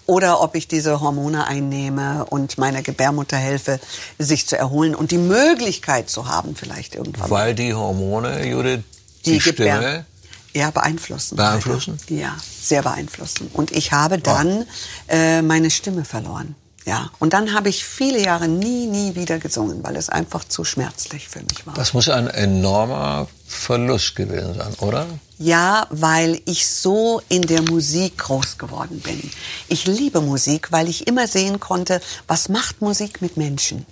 oder 0.06 0.40
ob 0.40 0.54
ich 0.54 0.68
diese 0.68 1.00
Hormone 1.00 1.48
einnehme 1.48 2.26
und 2.26 2.58
meiner 2.58 2.80
Gebärmutter 2.82 3.36
helfe, 3.36 3.80
sich 4.20 4.46
zu 4.46 4.56
erholen 4.56 4.94
und 4.94 5.10
die 5.10 5.18
Möglichkeit 5.18 6.08
zu 6.08 6.28
haben, 6.28 6.54
vielleicht 6.54 6.94
irgendwann 6.94 7.28
Weil 7.28 7.56
die 7.56 7.74
Hormone, 7.74 8.46
Judith, 8.46 8.84
die, 9.24 9.40
Gebär- 9.40 9.78
Stimme, 9.78 10.06
ja, 10.52 10.70
beeinflussen. 10.70 11.34
Beeinflussen? 11.34 11.98
Ja, 12.08 12.36
sehr 12.62 12.82
beeinflussen. 12.82 13.50
Und 13.52 13.72
ich 13.72 13.90
habe 13.90 14.18
dann 14.18 14.64
äh, 15.08 15.42
meine 15.42 15.70
Stimme 15.70 16.04
verloren. 16.04 16.54
Ja, 16.86 17.10
und 17.18 17.32
dann 17.32 17.52
habe 17.52 17.68
ich 17.68 17.84
viele 17.84 18.22
Jahre 18.22 18.46
nie, 18.46 18.86
nie 18.86 19.16
wieder 19.16 19.40
gesungen, 19.40 19.82
weil 19.82 19.96
es 19.96 20.08
einfach 20.08 20.44
zu 20.44 20.62
schmerzlich 20.62 21.28
für 21.28 21.40
mich 21.40 21.66
war. 21.66 21.74
das 21.74 21.92
muss 21.94 22.08
ein 22.08 22.28
enormer 22.28 23.26
Verlust 23.44 24.14
gewesen 24.14 24.54
sein, 24.54 24.72
oder? 24.78 25.04
Ja, 25.38 25.86
weil 25.90 26.40
ich 26.46 26.66
so 26.66 27.20
in 27.28 27.42
der 27.42 27.60
Musik 27.60 28.16
groß 28.16 28.56
geworden 28.56 29.00
bin. 29.00 29.30
Ich 29.68 29.86
liebe 29.86 30.22
Musik, 30.22 30.72
weil 30.72 30.88
ich 30.88 31.06
immer 31.06 31.28
sehen 31.28 31.60
konnte, 31.60 32.00
was 32.26 32.48
macht 32.48 32.80
Musik 32.80 33.20
mit 33.20 33.36
Menschen. 33.36 33.84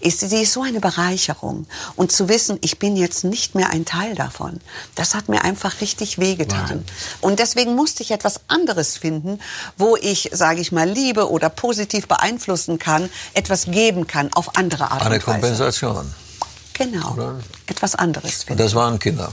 Ist, 0.00 0.20
sie 0.20 0.42
ist 0.42 0.52
so 0.52 0.62
eine 0.62 0.78
Bereicherung. 0.78 1.66
Und 1.96 2.12
zu 2.12 2.28
wissen, 2.28 2.56
ich 2.60 2.78
bin 2.78 2.96
jetzt 2.96 3.24
nicht 3.24 3.56
mehr 3.56 3.70
ein 3.70 3.84
Teil 3.84 4.14
davon, 4.14 4.60
das 4.94 5.16
hat 5.16 5.28
mir 5.28 5.42
einfach 5.42 5.80
richtig 5.80 6.18
wehgetan. 6.20 6.60
Wahnsinn. 6.60 6.84
Und 7.20 7.40
deswegen 7.40 7.74
musste 7.74 8.04
ich 8.04 8.12
etwas 8.12 8.40
anderes 8.46 8.96
finden, 8.96 9.40
wo 9.76 9.96
ich, 9.96 10.30
sage 10.32 10.60
ich 10.60 10.70
mal, 10.70 10.88
Liebe 10.88 11.28
oder 11.30 11.48
positiv 11.48 12.06
beeinflussen 12.06 12.78
kann, 12.78 13.10
etwas 13.34 13.64
geben 13.64 14.06
kann 14.06 14.32
auf 14.34 14.56
andere 14.56 14.92
Art 14.92 15.02
Eine 15.02 15.16
und 15.16 15.26
Weise. 15.26 15.40
Kompensation. 15.40 16.14
Genau. 16.74 17.12
Oder? 17.14 17.40
Etwas 17.66 17.96
anderes 17.96 18.38
Und 18.40 18.44
finden. 18.44 18.62
das 18.62 18.74
waren 18.76 19.00
Kinder. 19.00 19.32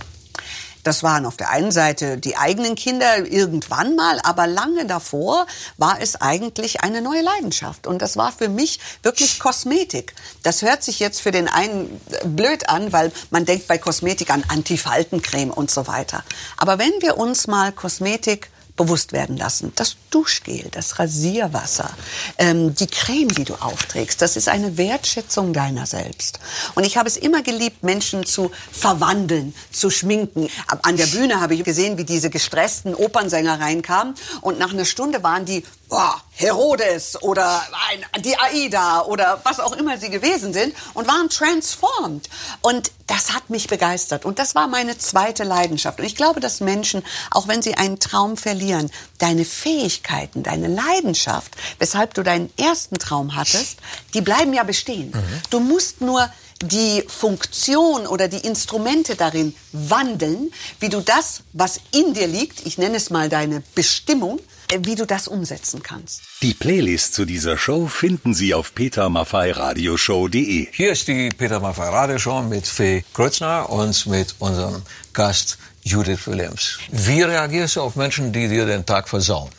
Das 0.84 1.04
waren 1.04 1.26
auf 1.26 1.38
der 1.38 1.50
einen 1.50 1.72
Seite 1.72 2.18
die 2.18 2.38
eigenen 2.38 2.76
Kinder 2.76 3.26
irgendwann 3.26 3.96
mal, 3.96 4.20
aber 4.24 4.48
lange 4.48 4.86
davor 4.86 5.46
war 5.78 6.02
es 6.02 6.16
eigentlich 6.16 6.82
eine 6.82 7.02
neue 7.02 7.22
Leidenschaft. 7.22 7.88
Und 7.88 8.02
das 8.02 8.18
war 8.18 8.32
für 8.32 8.50
mich 8.50 8.80
wirklich 9.04 9.40
Kosmetik. 9.40 10.14
Das 10.44 10.62
hört 10.62 10.84
sich 10.84 11.00
jetzt 11.00 11.22
für 11.22 11.32
den 11.32 11.48
einen 11.48 12.00
blöd 12.24 12.70
an, 12.70 12.94
weil 12.94 13.12
man 13.30 13.46
denkt 13.46 13.68
bei 13.68 13.78
Kosmetik 13.78 14.30
an 14.30 14.44
Antifaltencreme 14.48 15.52
und 15.52 15.70
so 15.70 15.88
weiter. 15.88 16.24
Aber 16.58 16.80
wenn 16.80 16.94
wir 17.02 17.18
uns 17.18 17.48
mal 17.48 17.72
Kosmetik 17.72 18.50
bewusst 18.80 19.12
werden 19.12 19.36
lassen. 19.36 19.74
Das 19.76 19.98
Duschgel, 20.10 20.70
das 20.72 21.00
Rasierwasser, 21.00 21.92
ähm, 22.38 22.74
die 22.74 22.88
Creme, 22.88 23.28
die 23.28 23.44
du 23.44 23.56
aufträgst, 23.56 24.22
das 24.22 24.38
ist 24.38 24.48
eine 24.48 24.78
Wertschätzung 24.78 25.52
deiner 25.52 25.86
selbst. 25.86 26.40
Und 26.76 26.86
ich 26.86 26.96
habe 26.96 27.10
es 27.10 27.18
immer 27.18 27.44
geliebt, 27.44 27.84
Menschen 27.84 28.26
zu 28.26 28.52
verwandeln, 28.72 29.54
zu 29.72 29.90
schminken. 29.90 30.48
An 30.68 30.96
der 30.96 31.08
Bühne 31.08 31.42
habe 31.42 31.56
ich 31.56 31.64
gesehen, 31.66 31.98
wie 31.98 32.06
diese 32.06 32.30
gestressten 32.30 32.96
Opernsänger 32.96 33.60
reinkamen 33.60 34.16
und 34.40 34.58
nach 34.60 34.72
einer 34.72 34.86
Stunde 34.86 35.24
waren 35.24 35.44
die 35.44 35.66
boah, 35.90 36.22
Herodes 36.40 37.22
oder 37.22 37.62
ein, 37.90 38.24
die 38.24 38.38
Aida 38.38 39.02
oder 39.02 39.42
was 39.44 39.60
auch 39.60 39.74
immer 39.74 39.98
sie 39.98 40.10
gewesen 40.10 40.54
sind 40.54 40.74
und 40.94 41.06
waren 41.06 41.30
transformed. 41.30 42.30
Und 42.62 42.92
das 43.08 43.34
hat 43.34 43.50
mich 43.50 43.68
begeistert. 43.68 44.24
Und 44.24 44.40
das 44.40 44.56
war 44.56 44.68
meine 44.68 44.98
zweite 44.98 45.44
Leidenschaft. 45.44 46.00
Und 46.00 46.06
ich 46.06 46.16
glaube, 46.16 46.40
dass 46.40 46.62
Menschen, 46.62 47.04
auch 47.32 47.50
wenn 47.50 47.62
sie 47.62 47.76
einen 47.76 48.00
Traum 48.00 48.38
verlieren, 48.38 48.90
deine 49.18 49.44
Fähigkeiten, 49.44 50.42
deine 50.42 50.68
Leidenschaft, 50.68 51.58
weshalb 51.78 52.14
du 52.14 52.24
deinen 52.24 52.50
ersten 52.58 53.00
Traum 53.00 53.36
hattest, 53.36 53.80
die 54.14 54.22
bleiben 54.22 54.54
ja 54.54 54.64
bestehen. 54.64 55.12
Du 55.50 55.60
musst 55.60 56.00
nur 56.00 56.30
die 56.62 57.04
Funktion 57.08 58.08
oder 58.08 58.30
die 58.30 58.46
Instrumente 58.46 59.16
darin 59.16 59.56
wandeln, 59.74 60.52
wie 60.80 60.90
du 60.90 61.02
das, 61.02 61.42
was 61.52 61.82
in 61.92 62.14
dir 62.14 62.28
liegt, 62.28 62.66
ich 62.66 62.78
nenne 62.78 62.98
es 62.98 63.10
mal 63.10 63.28
deine 63.28 63.62
Bestimmung, 63.76 64.40
wie 64.78 64.96
du 64.96 65.06
das 65.06 65.28
umsetzen 65.28 65.82
kannst. 65.84 66.22
Die 66.42 66.54
Playlist 66.54 67.14
zu 67.14 67.26
dieser 67.26 67.58
Show 67.58 67.88
finden 67.88 68.34
Sie 68.34 68.54
auf 68.54 68.76
petermaffeiradioshow.de. 68.76 70.68
Hier 70.72 70.92
ist 70.92 71.08
die 71.08 71.30
Peter 71.30 71.60
Maffay 71.60 71.90
Radioshow 71.90 72.42
mit 72.44 72.68
Fee 72.68 73.04
Kreutzner 73.14 73.70
und 73.70 74.06
mit 74.06 74.36
unserem 74.40 74.84
Gast 75.14 75.58
Judith 75.84 76.28
Williams. 76.28 76.78
Wie 76.92 77.22
reagierst 77.22 77.78
du 77.78 77.82
auf 77.82 77.96
Menschen, 77.96 78.32
die 78.32 78.48
dir 78.48 78.66
den 78.66 78.86
Tag 78.86 79.10
versauen? 79.10 79.50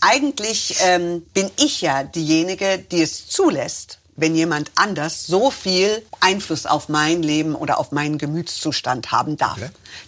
Eigentlich 0.00 0.76
ähm, 0.80 1.22
bin 1.32 1.50
ich 1.58 1.80
ja 1.80 2.02
diejenige, 2.02 2.78
die 2.78 3.02
es 3.02 3.28
zulässt, 3.28 3.98
wenn 4.16 4.34
jemand 4.34 4.70
anders 4.74 5.26
so 5.26 5.50
viel 5.50 6.02
Einfluss 6.20 6.66
auf 6.66 6.88
mein 6.88 7.22
Leben 7.22 7.54
oder 7.54 7.78
auf 7.78 7.92
meinen 7.92 8.18
Gemütszustand 8.18 9.12
haben 9.12 9.36
darf. 9.36 9.58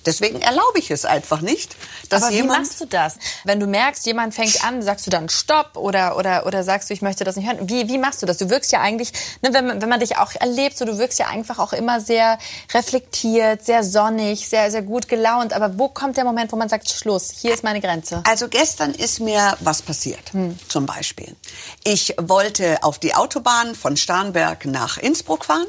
Deswegen 0.07 0.41
erlaube 0.41 0.79
ich 0.79 0.91
es 0.91 1.05
einfach 1.05 1.41
nicht, 1.41 1.77
dass 2.09 2.23
Aber 2.23 2.33
wie 2.33 2.37
jemand 2.37 2.61
machst 2.63 2.81
du 2.81 2.87
das? 2.87 3.17
Wenn 3.45 3.61
du 3.61 3.67
merkst, 3.67 4.07
jemand 4.07 4.35
fängt 4.35 4.65
an, 4.65 4.83
sagst 4.83 5.07
du 5.07 5.11
dann 5.11 5.29
Stopp 5.29 5.77
oder, 5.77 6.17
oder, 6.17 6.47
oder 6.47 6.65
sagst 6.65 6.91
du, 6.91 6.95
ich 6.95 7.03
möchte 7.03 7.25
das 7.25 7.37
nicht 7.37 7.47
hören? 7.47 7.69
Wie, 7.69 7.89
wie 7.89 7.99
machst 7.99 8.23
du 8.23 8.27
das? 8.27 8.39
Du 8.39 8.51
wirkst 8.51 8.73
ja 8.73 8.81
eigentlich, 8.81 9.13
ne, 9.43 9.53
wenn, 9.53 9.67
man, 9.67 9.83
wenn 9.83 9.89
man 9.89 10.01
dich 10.01 10.17
auch 10.17 10.35
erlebt, 10.35 10.79
so, 10.79 10.85
du 10.85 10.99
wirkst 10.99 11.19
ja 11.19 11.27
einfach 11.29 11.59
auch 11.59 11.73
immer 11.73 12.01
sehr 12.01 12.39
reflektiert, 12.73 13.65
sehr 13.65 13.85
sonnig, 13.85 14.49
sehr, 14.49 14.71
sehr 14.71 14.83
gut 14.83 15.09
gelaunt. 15.09 15.53
Aber 15.53 15.79
wo 15.79 15.89
kommt 15.89 16.17
der 16.17 16.25
Moment, 16.25 16.53
wo 16.53 16.57
man 16.57 16.69
sagt, 16.69 16.91
Schluss, 16.91 17.31
hier 17.31 17.53
ist 17.53 17.65
meine 17.65 17.81
Grenze? 17.81 18.23
Also 18.25 18.49
gestern 18.49 18.93
ist 18.93 19.21
mir 19.21 19.57
was 19.61 19.83
passiert, 19.83 20.33
zum 20.69 20.87
Beispiel. 20.87 21.37
Ich 21.85 22.15
wollte 22.19 22.83
auf 22.83 22.99
die 22.99 23.15
Autobahn 23.15 23.75
von 23.75 23.98
Starnberg 23.99 24.65
nach 24.65 24.97
Innsbruck 24.99 25.45
fahren 25.45 25.67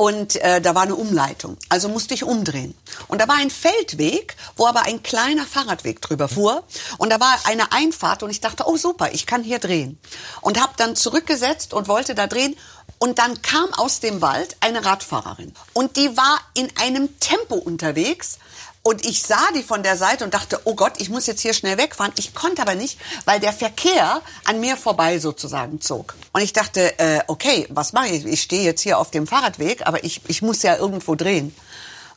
und 0.00 0.36
äh, 0.36 0.60
da 0.60 0.76
war 0.76 0.82
eine 0.82 0.94
Umleitung. 0.94 1.56
Also 1.68 1.88
musste 1.88 2.14
ich 2.14 2.22
umdrehen. 2.22 2.72
Und 3.08 3.20
da 3.20 3.26
war 3.26 3.34
ein 3.34 3.50
Feldweg, 3.50 4.36
wo 4.56 4.68
aber 4.68 4.82
ein 4.82 5.02
kleiner 5.02 5.44
Fahrradweg 5.44 6.00
drüber 6.00 6.28
fuhr. 6.28 6.62
Und 6.98 7.10
da 7.10 7.18
war 7.18 7.36
eine 7.46 7.72
Einfahrt 7.72 8.22
und 8.22 8.30
ich 8.30 8.40
dachte, 8.40 8.62
oh 8.68 8.76
super, 8.76 9.12
ich 9.12 9.26
kann 9.26 9.42
hier 9.42 9.58
drehen. 9.58 9.98
Und 10.40 10.62
habe 10.62 10.74
dann 10.76 10.94
zurückgesetzt 10.94 11.74
und 11.74 11.88
wollte 11.88 12.14
da 12.14 12.28
drehen. 12.28 12.54
Und 12.98 13.18
dann 13.18 13.42
kam 13.42 13.74
aus 13.74 13.98
dem 13.98 14.20
Wald 14.20 14.56
eine 14.60 14.84
Radfahrerin. 14.84 15.52
Und 15.72 15.96
die 15.96 16.16
war 16.16 16.38
in 16.54 16.68
einem 16.76 17.18
Tempo 17.18 17.56
unterwegs. 17.56 18.38
Und 18.82 19.04
ich 19.04 19.22
sah 19.22 19.50
die 19.54 19.62
von 19.62 19.82
der 19.82 19.96
Seite 19.96 20.24
und 20.24 20.32
dachte, 20.32 20.60
oh 20.64 20.74
Gott, 20.74 20.94
ich 20.98 21.10
muss 21.10 21.26
jetzt 21.26 21.40
hier 21.40 21.52
schnell 21.52 21.76
wegfahren. 21.78 22.12
Ich 22.16 22.34
konnte 22.34 22.62
aber 22.62 22.74
nicht, 22.74 22.98
weil 23.24 23.38
der 23.40 23.52
Verkehr 23.52 24.22
an 24.44 24.60
mir 24.60 24.76
vorbei 24.76 25.18
sozusagen 25.18 25.80
zog. 25.80 26.14
Und 26.32 26.40
ich 26.40 26.52
dachte, 26.52 26.98
äh, 26.98 27.20
okay, 27.26 27.66
was 27.70 27.92
mache 27.92 28.08
ich? 28.08 28.24
Ich 28.24 28.42
stehe 28.42 28.62
jetzt 28.62 28.80
hier 28.80 28.98
auf 28.98 29.10
dem 29.10 29.26
Fahrradweg, 29.26 29.86
aber 29.86 30.04
ich, 30.04 30.22
ich 30.28 30.42
muss 30.42 30.62
ja 30.62 30.76
irgendwo 30.76 31.14
drehen. 31.14 31.54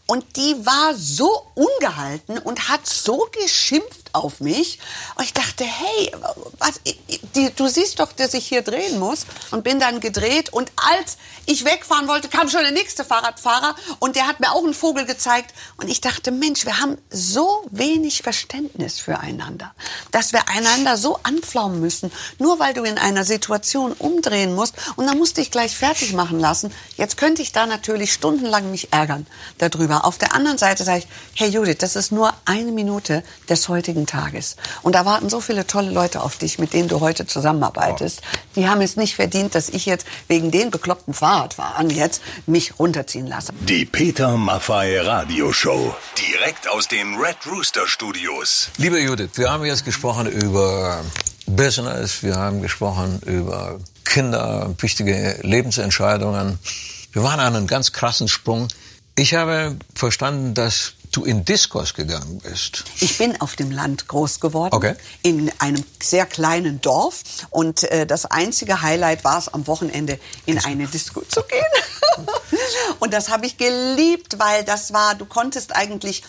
Und 0.08 0.36
die 0.36 0.66
war 0.66 0.94
so 0.96 1.48
ungehalten 1.56 2.38
und 2.38 2.70
hat 2.70 2.86
so 2.86 3.30
geschimpft 3.42 4.01
auf 4.14 4.40
mich. 4.40 4.80
Und 5.16 5.24
ich 5.24 5.34
dachte, 5.34 5.64
hey, 5.64 6.12
was, 6.60 6.80
du 7.56 7.68
siehst 7.68 8.00
doch, 8.00 8.12
dass 8.12 8.34
ich 8.34 8.48
hier 8.48 8.62
drehen 8.62 9.00
muss. 9.00 9.26
Und 9.52 9.64
bin 9.64 9.80
dann 9.80 10.00
gedreht. 10.00 10.52
Und 10.54 10.72
als 10.76 11.18
ich 11.46 11.66
wegfahren 11.66 12.08
wollte, 12.08 12.30
kam 12.30 12.50
schon 12.50 12.62
der 12.62 12.72
nächste 12.72 13.04
Fahrradfahrer. 13.04 13.76
Und 14.00 14.16
der 14.16 14.28
hat 14.28 14.40
mir 14.40 14.52
auch 14.52 14.64
einen 14.64 14.74
Vogel 14.74 15.06
gezeigt. 15.06 15.54
Und 15.78 15.90
ich 15.90 16.02
dachte, 16.02 16.32
Mensch, 16.32 16.66
wir 16.66 16.80
haben 16.80 16.98
so 17.10 17.66
wenig 17.72 18.22
Verständnis 18.22 19.00
füreinander, 19.00 19.74
dass 20.12 20.34
wir 20.34 20.48
einander 20.50 20.98
so 20.98 21.20
anpflaumen 21.24 21.80
müssen, 21.80 22.12
nur 22.40 22.60
weil 22.60 22.74
du 22.74 22.84
in 22.84 22.98
einer 22.98 23.24
Situation 23.24 23.94
umdrehen 23.94 24.56
musst. 24.56 24.76
Und 24.96 25.08
dann 25.08 25.18
musste 25.18 25.42
ich 25.42 25.52
gleich 25.52 25.76
fertig 25.76 26.14
machen 26.14 26.40
lassen. 26.40 26.74
Jetzt 26.98 27.18
könnte 27.18 27.42
ich 27.42 27.52
da 27.52 27.66
natürlich 27.66 28.14
stundenlang 28.14 28.72
mich 28.72 28.92
ärgern 28.92 29.26
darüber. 29.58 30.06
Auf 30.06 30.18
der 30.18 30.34
anderen 30.34 30.58
Seite 30.58 30.84
sage 30.84 31.00
ich, 31.00 31.08
hey 31.36 31.50
Judith, 31.50 31.78
das 31.80 31.96
ist 31.96 32.12
nur 32.12 32.34
eine 32.46 32.72
Minute 32.72 33.24
des 33.50 33.68
heutigen 33.70 34.01
Tages. 34.06 34.56
Und 34.82 34.96
da 34.96 35.06
warten 35.06 35.30
so 35.30 35.42
viele 35.42 35.68
tolle 35.68 35.92
Leute 35.92 36.22
auf 36.22 36.38
dich, 36.38 36.60
mit 36.60 36.74
denen 36.74 36.88
du 36.88 37.00
heute 37.00 37.26
zusammenarbeitest. 37.26 38.22
Die 38.56 38.68
haben 38.68 38.82
es 38.82 38.96
nicht 38.96 39.16
verdient, 39.16 39.56
dass 39.56 39.70
ich 39.70 39.86
jetzt 39.86 40.06
wegen 40.28 40.52
den 40.52 40.72
bekloppten 40.72 41.14
Fahrradfahrern 41.14 41.90
jetzt 41.90 42.22
mich 42.46 42.80
runterziehen 42.80 43.28
lasse. 43.28 43.54
Die 43.62 43.86
Peter 43.86 44.38
Maffei 44.38 45.00
Radioshow. 45.02 45.96
Direkt 46.18 46.70
aus 46.70 46.88
den 46.88 47.16
Red 47.16 47.38
Rooster 47.46 47.88
Studios. 47.88 48.70
Liebe 48.78 49.00
Judith, 49.00 49.32
wir 49.36 49.52
haben 49.52 49.66
jetzt 49.66 49.86
gesprochen 49.86 50.28
über 50.28 51.04
Business, 51.46 52.24
wir 52.24 52.36
haben 52.36 52.62
gesprochen 52.62 53.20
über 53.26 53.80
Kinder, 54.06 54.74
wichtige 54.80 55.40
Lebensentscheidungen. 55.42 56.60
Wir 57.12 57.24
waren 57.24 57.40
an 57.40 57.56
einem 57.56 57.68
ganz 57.68 57.92
krassen 57.92 58.28
Sprung. 58.28 58.68
Ich 59.16 59.34
habe 59.34 59.78
verstanden, 59.94 60.54
dass 60.54 60.94
du 61.12 61.24
in 61.24 61.46
Diskos 61.46 61.94
gegangen 61.94 62.40
bist. 62.40 62.86
Ich 63.00 63.18
bin 63.18 63.40
auf 63.42 63.56
dem 63.56 63.72
Land 63.72 64.08
groß 64.08 64.40
geworden, 64.40 64.74
Okay. 64.74 64.96
in 65.22 65.52
einem 65.60 65.84
sehr 66.02 66.26
kleinen 66.26 66.82
Dorf. 66.82 67.24
Und 67.50 67.84
äh, 67.84 68.06
das 68.06 68.26
einzige 68.26 68.82
Highlight 68.82 69.24
war 69.24 69.38
es, 69.38 69.50
am 69.50 69.68
Wochenende 69.68 70.20
in 70.46 70.58
eine 70.60 70.88
Disco 70.88 71.22
zu 71.22 71.42
gehen. 71.44 72.26
und 73.00 73.14
das 73.14 73.30
habe 73.30 73.46
ich 73.46 73.58
geliebt, 73.58 74.40
weil 74.40 74.64
das 74.64 74.94
war, 74.94 75.16
du 75.16 75.26
konntest 75.26 75.76
eigentlich 75.76 76.24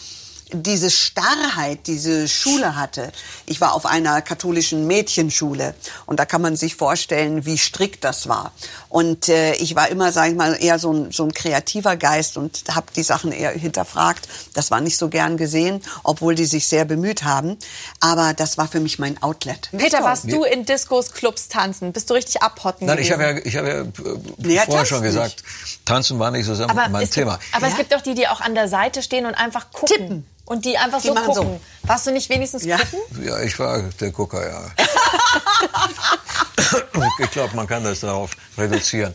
diese 0.53 0.91
Starrheit, 0.91 1.87
diese 1.87 2.29
Schule 2.29 2.77
hatte. 2.77 3.13
Ich 3.47 3.61
war 3.61 3.75
auf 3.75 3.87
einer 3.87 4.23
katholischen 4.23 4.87
Mädchenschule 4.87 5.75
und 6.07 6.19
da 6.21 6.25
kann 6.27 6.43
man 6.43 6.57
sich 6.57 6.77
vorstellen, 6.77 7.45
wie 7.47 7.59
strikt 7.59 8.05
das 8.05 8.29
war. 8.29 8.53
Und 8.89 9.29
äh, 9.29 9.55
ich 9.55 9.75
war 9.75 9.89
immer, 9.89 10.13
sage 10.13 10.33
ich 10.33 10.37
mal, 10.37 10.57
eher 10.61 10.79
so 10.79 10.93
ein, 10.93 11.11
so 11.13 11.25
ein 11.25 11.33
kreativer 11.33 11.97
Geist 11.97 12.37
und 12.37 12.65
habe 12.71 12.87
die 12.95 13.03
Sachen 13.03 13.33
eher 13.33 13.51
hinterfragt. 13.53 14.29
Das 14.55 14.71
war 14.71 14.81
nicht 14.81 14.99
so 14.99 15.09
gern 15.09 15.37
gesehen, 15.37 15.83
obwohl 16.05 16.35
die 16.35 16.45
sich 16.45 16.67
sehr 16.67 16.85
bemüht 16.85 17.25
haben. 17.25 17.57
Aber 18.01 18.35
das 18.35 18.59
war 18.59 18.69
für 18.69 18.81
mich 18.81 18.99
mein 18.99 19.23
Outlet. 19.23 19.71
Peter, 19.77 20.03
warst 20.03 20.31
du 20.31 20.45
in 20.45 20.65
Discos, 20.67 21.13
Clubs 21.13 21.49
tanzen? 21.49 21.93
Bist 21.93 22.11
du 22.11 22.15
richtig 22.15 22.43
abhotten 22.43 22.87
Nein, 22.87 22.99
ich 22.99 23.09
gewesen? 23.09 23.23
habe 23.27 23.39
ja, 23.41 23.45
ich 23.47 23.57
habe 23.57 23.69
ja 23.69 23.81
äh, 23.81 24.19
Nee, 24.39 24.55
er 24.57 24.65
vorher 24.65 24.85
tanzt 24.85 24.89
schon 24.91 25.01
nicht. 25.01 25.09
gesagt, 25.15 25.43
tanzen 25.85 26.19
war 26.19 26.31
nicht 26.31 26.45
so 26.45 26.55
sehr 26.55 26.69
aber 26.69 26.89
mein 26.89 27.03
es 27.05 27.11
Thema. 27.11 27.37
Gibt, 27.39 27.55
aber 27.55 27.67
es 27.67 27.73
Ja? 27.73 27.79
gibt 27.79 27.93
doch 27.93 28.01
die, 28.03 28.15
die 28.15 28.29
auch 28.29 28.41
an 28.41 28.55
der 28.55 28.69
Seite 28.69 29.03
stehen 29.03 29.25
und 29.27 29.35
einfach 29.35 29.71
gucken. 29.73 29.97
Tippen. 29.97 30.27
Und 30.45 30.65
die 30.65 30.77
einfach 30.77 31.01
Die 31.01 31.09
so 31.09 31.15
machen 31.15 31.35
so. 31.35 31.43
gucken. 31.43 31.61
Warst 31.85 32.07
du 32.07 32.11
nicht 32.13 32.29
wenigstens 32.29 32.65
Ja. 32.65 32.77
gucken? 32.79 33.25
Ja, 33.25 33.41
ich 33.41 33.59
war 33.59 33.83
der 33.83 34.11
Gucker, 34.11 34.47
ja. 34.49 34.71
ich 37.19 37.31
glaube, 37.31 37.55
man 37.57 37.67
kann 37.67 37.85
das 37.85 38.01
darauf 38.01 38.33
reduzieren. 38.59 39.15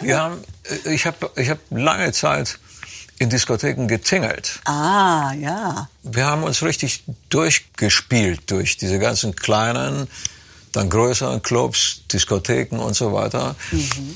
Wir 0.00 0.20
haben, 0.20 0.42
äh, 0.84 0.94
ich 0.94 1.06
habe 1.06 1.30
ich 1.36 1.50
hab 1.50 1.58
lange 1.70 2.12
Zeit 2.12 2.58
in 3.18 3.30
Diskotheken 3.30 3.86
getingelt. 3.86 4.60
Ah, 4.64 5.32
ja. 5.38 5.88
Wir 6.02 6.26
haben 6.26 6.42
uns 6.42 6.62
richtig 6.62 7.04
durchgespielt 7.28 8.50
durch 8.50 8.76
diese 8.76 8.98
ganzen 8.98 9.36
kleinen, 9.36 10.08
dann 10.74 10.90
größeren 10.90 11.42
Clubs, 11.42 12.02
Diskotheken 12.12 12.78
und 12.78 12.94
so 12.94 13.12
weiter. 13.12 13.54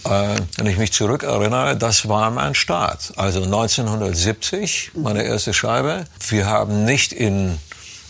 Äh, 0.05 0.37
wenn 0.57 0.67
ich 0.67 0.77
mich 0.77 0.93
zurückerinnere, 0.93 1.77
das 1.77 2.09
war 2.09 2.31
mein 2.31 2.55
Start. 2.55 3.13
Also 3.17 3.43
1970, 3.43 4.93
meine 4.95 5.23
erste 5.23 5.55
Scheibe. 5.55 6.07
Wir 6.29 6.47
haben 6.47 6.85
nicht 6.85 7.13
in 7.13 7.59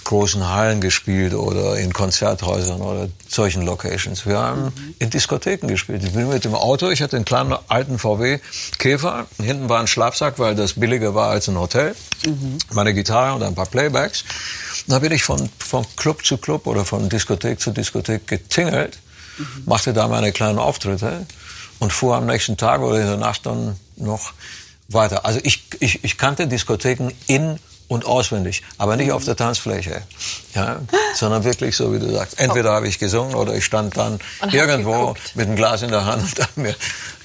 großen 0.08 0.48
Hallen 0.48 0.80
gespielt 0.80 1.34
oder 1.34 1.76
in 1.76 1.92
Konzerthäusern 1.92 2.80
oder 2.80 3.08
solchen 3.28 3.62
Locations. 3.62 4.24
Wir 4.24 4.38
haben 4.38 4.72
in 4.98 5.10
Diskotheken 5.10 5.68
gespielt. 5.68 6.02
Ich 6.02 6.14
bin 6.14 6.30
mit 6.30 6.46
dem 6.46 6.54
Auto, 6.54 6.88
ich 6.88 7.02
hatte 7.02 7.16
einen 7.16 7.26
kleinen 7.26 7.54
alten 7.68 7.98
VW 7.98 8.38
Käfer. 8.78 9.26
Hinten 9.36 9.68
war 9.68 9.80
ein 9.80 9.86
Schlafsack, 9.86 10.38
weil 10.38 10.54
das 10.54 10.72
billiger 10.74 11.14
war 11.14 11.28
als 11.28 11.48
ein 11.48 11.58
Hotel. 11.58 11.94
Meine 12.72 12.94
Gitarre 12.94 13.34
und 13.34 13.42
ein 13.42 13.54
paar 13.54 13.66
Playbacks. 13.66 14.24
Da 14.88 14.98
bin 15.00 15.12
ich 15.12 15.22
von, 15.22 15.50
von 15.58 15.86
Club 15.96 16.24
zu 16.24 16.38
Club 16.38 16.66
oder 16.66 16.84
von 16.84 17.10
Diskothek 17.10 17.60
zu 17.60 17.72
Diskothek 17.72 18.26
getingelt, 18.26 18.98
machte 19.66 19.92
da 19.92 20.08
meine 20.08 20.32
kleinen 20.32 20.58
Auftritte 20.58 21.26
und 21.78 21.92
fuhr 21.92 22.16
am 22.16 22.24
nächsten 22.24 22.56
Tag 22.56 22.80
oder 22.80 22.98
in 22.98 23.06
der 23.06 23.18
Nacht 23.18 23.44
dann 23.44 23.76
noch 23.96 24.32
weiter. 24.88 25.26
Also 25.26 25.40
ich, 25.42 25.64
ich, 25.80 26.02
ich 26.04 26.16
kannte 26.16 26.48
Diskotheken 26.48 27.12
in 27.26 27.58
und 27.88 28.04
auswendig, 28.04 28.62
aber 28.76 28.96
nicht 28.96 29.12
auf 29.12 29.24
der 29.24 29.34
Tanzfläche, 29.34 30.02
ja, 30.54 30.80
sondern 31.14 31.44
wirklich 31.44 31.76
so, 31.76 31.92
wie 31.92 31.98
du 31.98 32.10
sagst. 32.12 32.38
Entweder 32.38 32.72
habe 32.72 32.86
ich 32.86 32.98
gesungen 32.98 33.34
oder 33.34 33.54
ich 33.54 33.64
stand 33.64 33.96
dann 33.96 34.18
hast 34.40 34.54
irgendwo 34.54 35.14
mit 35.34 35.46
einem 35.46 35.56
Glas 35.56 35.82
in 35.82 35.90
der 35.90 36.04
Hand 36.04 36.22
und 36.22 36.40
habe 36.40 36.60
mir 36.60 36.74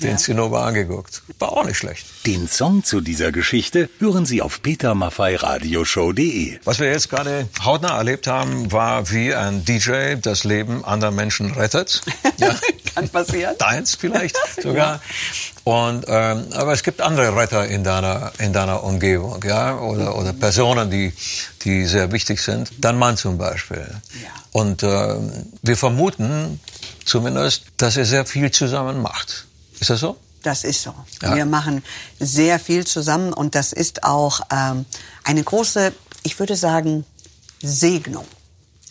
den 0.02 0.18
Zinnober 0.18 0.64
angeguckt. 0.64 1.22
War 1.40 1.52
auch 1.54 1.66
nicht 1.66 1.78
schlecht. 1.78 2.06
Den 2.26 2.48
Song 2.48 2.84
zu 2.84 3.02
dieser 3.02 3.32
Geschichte 3.32 3.90
hören 4.00 4.26
Sie 4.26 4.42
auf 4.42 4.62
petermaffeiradioshow.de. 4.62 6.60
Was 6.64 6.80
wir 6.80 6.88
jetzt 6.88 7.10
gerade 7.10 7.48
hautnah 7.64 7.98
erlebt 7.98 8.28
haben, 8.28 8.72
war, 8.72 9.10
wie 9.12 9.34
ein 9.34 9.66
DJ 9.66 10.16
das 10.22 10.44
Leben 10.44 10.84
anderer 10.86 11.12
Menschen 11.12 11.52
rettet. 11.52 12.02
Ja. 12.38 12.56
Kann 12.96 13.10
passieren. 13.10 13.56
Deins 13.60 13.96
vielleicht 13.96 14.36
sogar. 14.62 15.02
Und, 15.64 16.06
ähm, 16.10 16.48
aber 16.52 16.74
es 16.74 16.84
gibt 16.84 17.00
andere 17.00 17.36
Retter 17.36 17.66
in 17.66 17.86
deiner, 17.86 18.34
in 18.40 18.52
deiner 18.52 18.84
Umgebung, 18.84 19.42
ja, 19.48 19.78
oder, 19.78 20.18
oder 20.18 20.34
Personen, 20.34 20.92
die, 20.92 21.14
die 21.64 21.86
sehr 21.86 22.12
wichtig 22.12 22.42
sind. 22.42 22.70
Dein 22.80 22.98
Mann 22.98 23.16
zum 23.16 23.38
Beispiel. 23.38 23.88
Ja. 24.22 24.30
Und 24.52 24.84
ähm, 24.84 25.32
wir 25.62 25.78
vermuten 25.78 26.60
zumindest, 27.06 27.64
dass 27.78 27.96
er 27.96 28.06
sehr 28.06 28.26
viel 28.26 28.52
zusammen 28.52 29.02
macht. 29.02 29.46
Ist 29.80 29.90
das 29.90 30.02
so? 30.02 30.18
Das 30.42 30.66
ist 30.66 30.84
so. 30.84 30.94
Ja. 31.22 31.36
Wir 31.36 31.46
machen 31.46 31.82
sehr 32.20 32.60
viel 32.60 32.86
zusammen 32.86 33.32
und 33.32 33.56
das 33.56 33.72
ist 33.72 34.04
auch 34.04 34.42
ähm, 34.52 34.86
eine 35.24 35.44
große, 35.44 35.94
ich 36.24 36.38
würde 36.40 36.58
sagen, 36.58 37.06
Segnung. 37.62 38.28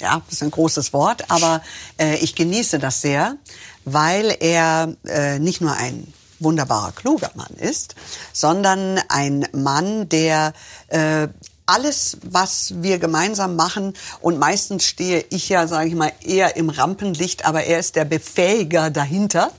Ja, 0.00 0.22
das 0.24 0.36
ist 0.36 0.42
ein 0.42 0.50
großes 0.50 0.94
Wort, 0.94 1.30
aber 1.30 1.62
äh, 1.98 2.16
ich 2.16 2.34
genieße 2.34 2.78
das 2.78 3.02
sehr, 3.02 3.36
weil 3.84 4.34
er 4.40 4.96
äh, 5.06 5.38
nicht 5.38 5.60
nur 5.60 5.74
ein 5.74 6.12
wunderbarer, 6.42 6.92
kluger 6.92 7.30
Mann 7.34 7.54
ist, 7.56 7.94
sondern 8.32 9.00
ein 9.08 9.46
Mann, 9.52 10.08
der 10.08 10.52
äh, 10.88 11.28
alles, 11.66 12.18
was 12.22 12.74
wir 12.82 12.98
gemeinsam 12.98 13.56
machen, 13.56 13.94
und 14.20 14.38
meistens 14.38 14.84
stehe 14.84 15.24
ich 15.30 15.48
ja, 15.48 15.66
sage 15.66 15.88
ich 15.88 15.94
mal, 15.94 16.12
eher 16.20 16.56
im 16.56 16.70
Rampenlicht, 16.70 17.44
aber 17.44 17.64
er 17.64 17.78
ist 17.78 17.96
der 17.96 18.04
Befähiger 18.04 18.90
dahinter. 18.90 19.50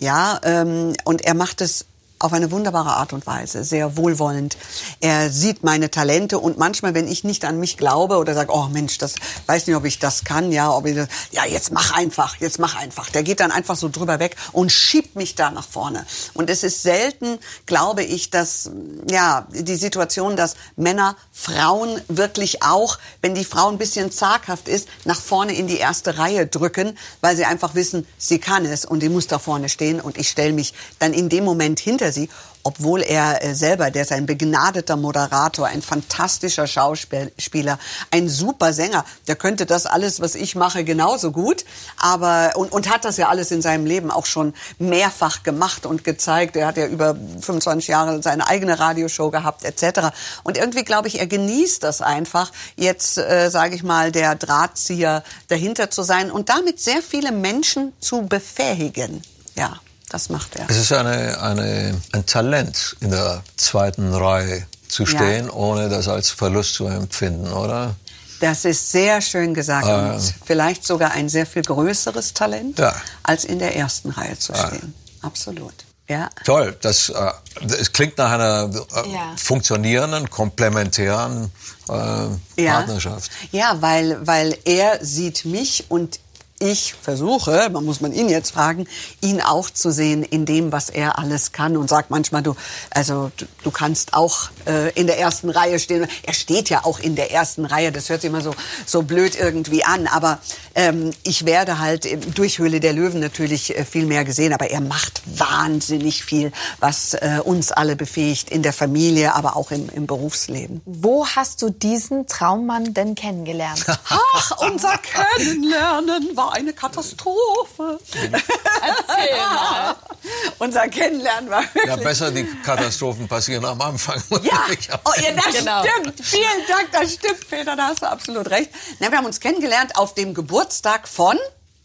Ja, 0.00 0.40
ähm, 0.42 0.92
und 1.04 1.22
er 1.24 1.34
macht 1.34 1.60
es 1.60 1.86
auf 2.24 2.32
eine 2.32 2.50
wunderbare 2.50 2.94
Art 2.94 3.12
und 3.12 3.26
Weise, 3.26 3.64
sehr 3.64 3.98
wohlwollend. 3.98 4.56
Er 5.00 5.30
sieht 5.30 5.62
meine 5.62 5.90
Talente 5.90 6.38
und 6.38 6.56
manchmal, 6.56 6.94
wenn 6.94 7.06
ich 7.06 7.22
nicht 7.22 7.44
an 7.44 7.60
mich 7.60 7.76
glaube 7.76 8.16
oder 8.16 8.32
sage, 8.32 8.50
oh 8.50 8.68
Mensch, 8.72 8.96
das 8.96 9.16
weiß 9.44 9.66
nicht, 9.66 9.76
ob 9.76 9.84
ich 9.84 9.98
das 9.98 10.24
kann, 10.24 10.50
ja, 10.50 10.72
ob 10.72 10.86
ich 10.86 10.96
das, 10.96 11.08
ja, 11.32 11.44
jetzt 11.44 11.70
mach 11.70 11.92
einfach, 11.92 12.36
jetzt 12.40 12.58
mach 12.58 12.76
einfach. 12.76 13.10
Der 13.10 13.22
geht 13.24 13.40
dann 13.40 13.50
einfach 13.50 13.76
so 13.76 13.90
drüber 13.90 14.20
weg 14.20 14.36
und 14.52 14.72
schiebt 14.72 15.16
mich 15.16 15.34
da 15.34 15.50
nach 15.50 15.68
vorne. 15.68 16.06
Und 16.32 16.48
es 16.48 16.62
ist 16.62 16.82
selten, 16.82 17.38
glaube 17.66 18.02
ich, 18.02 18.30
dass 18.30 18.70
ja 19.10 19.46
die 19.52 19.76
Situation, 19.76 20.34
dass 20.34 20.54
Männer 20.76 21.16
Frauen 21.30 22.00
wirklich 22.08 22.62
auch, 22.62 22.98
wenn 23.20 23.34
die 23.34 23.44
Frau 23.44 23.68
ein 23.68 23.76
bisschen 23.76 24.10
zaghaft 24.10 24.68
ist, 24.68 24.88
nach 25.04 25.20
vorne 25.20 25.54
in 25.54 25.66
die 25.66 25.76
erste 25.76 26.16
Reihe 26.16 26.46
drücken, 26.46 26.96
weil 27.20 27.36
sie 27.36 27.44
einfach 27.44 27.74
wissen, 27.74 28.06
sie 28.16 28.38
kann 28.38 28.64
es 28.64 28.86
und 28.86 29.00
die 29.00 29.10
muss 29.10 29.26
da 29.26 29.38
vorne 29.38 29.68
stehen 29.68 30.00
und 30.00 30.16
ich 30.16 30.30
stelle 30.30 30.54
mich 30.54 30.72
dann 31.00 31.12
in 31.12 31.28
dem 31.28 31.44
Moment 31.44 31.80
hinter 31.80 32.13
sie 32.14 32.28
obwohl 32.64 33.02
er 33.02 33.44
äh, 33.44 33.54
selber, 33.54 33.90
der 33.90 34.02
ist 34.02 34.12
ein 34.12 34.26
begnadeter 34.26 34.96
Moderator, 34.96 35.66
ein 35.66 35.82
fantastischer 35.82 36.66
Schauspieler, 36.66 37.78
ein 38.10 38.28
super 38.28 38.72
Sänger, 38.72 39.04
der 39.28 39.36
könnte 39.36 39.66
das 39.66 39.86
alles, 39.86 40.20
was 40.20 40.34
ich 40.34 40.56
mache, 40.56 40.82
genauso 40.82 41.30
gut, 41.30 41.64
aber 41.98 42.52
und, 42.56 42.72
und 42.72 42.90
hat 42.90 43.04
das 43.04 43.18
ja 43.18 43.28
alles 43.28 43.50
in 43.50 43.62
seinem 43.62 43.84
Leben 43.84 44.10
auch 44.10 44.26
schon 44.26 44.54
mehrfach 44.78 45.42
gemacht 45.42 45.84
und 45.84 46.04
gezeigt. 46.04 46.56
Er 46.56 46.66
hat 46.66 46.78
ja 46.78 46.86
über 46.86 47.14
25 47.14 47.88
Jahre 47.88 48.22
seine 48.22 48.48
eigene 48.48 48.78
Radioshow 48.78 49.30
gehabt 49.30 49.64
etc. 49.64 50.08
Und 50.42 50.56
irgendwie 50.56 50.84
glaube 50.84 51.08
ich, 51.08 51.20
er 51.20 51.26
genießt 51.26 51.82
das 51.82 52.00
einfach, 52.00 52.50
jetzt 52.76 53.18
äh, 53.18 53.50
sage 53.50 53.74
ich 53.76 53.82
mal 53.82 54.10
der 54.10 54.34
Drahtzieher 54.36 55.22
dahinter 55.48 55.90
zu 55.90 56.02
sein 56.02 56.30
und 56.30 56.48
damit 56.48 56.80
sehr 56.80 57.02
viele 57.02 57.30
Menschen 57.30 57.92
zu 58.00 58.22
befähigen. 58.22 59.22
Ja. 59.54 59.80
Das 60.08 60.28
macht 60.28 60.56
er. 60.56 60.66
Es 60.68 60.76
ist 60.76 60.92
eine, 60.92 61.40
eine, 61.40 62.00
ein 62.12 62.26
Talent, 62.26 62.96
in 63.00 63.10
der 63.10 63.42
zweiten 63.56 64.12
Reihe 64.14 64.66
zu 64.88 65.06
stehen, 65.06 65.46
ja. 65.46 65.52
ohne 65.52 65.88
das 65.88 66.08
als 66.08 66.30
Verlust 66.30 66.74
zu 66.74 66.86
empfinden, 66.86 67.52
oder? 67.52 67.96
Das 68.40 68.64
ist 68.64 68.92
sehr 68.92 69.20
schön 69.20 69.54
gesagt. 69.54 69.86
Ähm, 69.88 70.14
und 70.14 70.34
vielleicht 70.44 70.84
sogar 70.84 71.12
ein 71.12 71.28
sehr 71.28 71.46
viel 71.46 71.62
größeres 71.62 72.34
Talent, 72.34 72.78
ja. 72.78 72.94
als 73.22 73.44
in 73.44 73.58
der 73.58 73.76
ersten 73.76 74.10
Reihe 74.10 74.38
zu 74.38 74.54
stehen. 74.54 74.94
Ja. 75.22 75.28
Absolut. 75.28 75.74
Ja. 76.06 76.28
Toll. 76.44 76.76
Das, 76.82 77.08
äh, 77.08 77.30
das 77.62 77.92
klingt 77.92 78.18
nach 78.18 78.32
einer 78.32 78.70
äh, 78.74 79.10
ja. 79.10 79.32
funktionierenden, 79.36 80.28
komplementären 80.28 81.50
äh, 81.88 82.64
Partnerschaft. 82.66 83.30
Ja, 83.52 83.80
weil, 83.80 84.26
weil 84.26 84.58
er 84.64 85.02
sieht 85.02 85.46
mich 85.46 85.86
und 85.88 86.20
ich 86.64 86.94
versuche, 86.94 87.68
man 87.70 87.84
muss 87.84 88.00
man 88.00 88.12
ihn 88.12 88.28
jetzt 88.28 88.52
fragen, 88.52 88.86
ihn 89.20 89.40
auch 89.40 89.68
zu 89.68 89.90
sehen 89.90 90.22
in 90.22 90.46
dem, 90.46 90.72
was 90.72 90.88
er 90.88 91.18
alles 91.18 91.52
kann 91.52 91.76
und 91.76 91.88
sagt 91.88 92.10
manchmal, 92.10 92.42
du, 92.42 92.54
also 92.90 93.30
du, 93.36 93.44
du 93.62 93.70
kannst 93.70 94.14
auch 94.14 94.48
äh, 94.66 94.90
in 94.92 95.06
der 95.06 95.18
ersten 95.18 95.50
Reihe 95.50 95.78
stehen. 95.78 96.06
Er 96.22 96.32
steht 96.32 96.70
ja 96.70 96.84
auch 96.84 96.98
in 96.98 97.16
der 97.16 97.32
ersten 97.32 97.66
Reihe. 97.66 97.92
Das 97.92 98.08
hört 98.08 98.22
sich 98.22 98.30
immer 98.30 98.40
so 98.40 98.54
so 98.86 99.02
blöd 99.02 99.36
irgendwie 99.38 99.84
an, 99.84 100.06
aber 100.06 100.38
ähm, 100.74 101.10
ich 101.22 101.44
werde 101.44 101.78
halt 101.78 102.08
durch 102.36 102.58
Höhle 102.58 102.80
der 102.80 102.92
Löwen 102.92 103.20
natürlich 103.20 103.76
äh, 103.76 103.84
viel 103.84 104.06
mehr 104.06 104.24
gesehen, 104.24 104.52
aber 104.52 104.70
er 104.70 104.80
macht 104.80 105.22
wahnsinnig 105.26 106.24
viel, 106.24 106.52
was 106.80 107.14
äh, 107.14 107.40
uns 107.44 107.72
alle 107.72 107.96
befähigt 107.96 108.50
in 108.50 108.62
der 108.62 108.72
Familie, 108.72 109.34
aber 109.34 109.56
auch 109.56 109.70
im, 109.70 109.88
im 109.90 110.06
Berufsleben. 110.06 110.80
Wo 110.86 111.26
hast 111.26 111.60
du 111.60 111.70
diesen 111.70 112.26
Traummann 112.26 112.94
denn 112.94 113.14
kennengelernt? 113.14 113.84
Ach, 114.08 114.50
unser 114.58 114.96
Kennenlernen 114.98 116.36
war 116.36 116.53
eine 116.54 116.72
Katastrophe. 116.72 117.98
Erzähl 118.12 118.30
mal. 118.30 119.96
Unser 120.58 120.88
Kennenlernen 120.88 121.50
war 121.50 121.62
wirklich... 121.62 121.86
Ja, 121.86 121.96
besser 121.96 122.30
die 122.30 122.44
Katastrophen 122.64 123.28
passieren 123.28 123.64
am 123.64 123.80
Anfang. 123.80 124.22
Ja, 124.42 124.66
oh, 125.04 125.10
ja 125.20 125.32
das 125.32 125.58
genau. 125.58 125.82
stimmt. 125.84 126.24
Vielen 126.24 126.66
Dank, 126.68 126.92
das 126.92 127.14
stimmt, 127.14 127.48
Peter, 127.50 127.76
da 127.76 127.88
hast 127.88 128.02
du 128.02 128.06
absolut 128.10 128.48
recht. 128.50 128.70
Na, 129.00 129.10
wir 129.10 129.18
haben 129.18 129.26
uns 129.26 129.40
kennengelernt 129.40 129.96
auf 129.96 130.14
dem 130.14 130.32
Geburtstag 130.32 131.08
von 131.08 131.36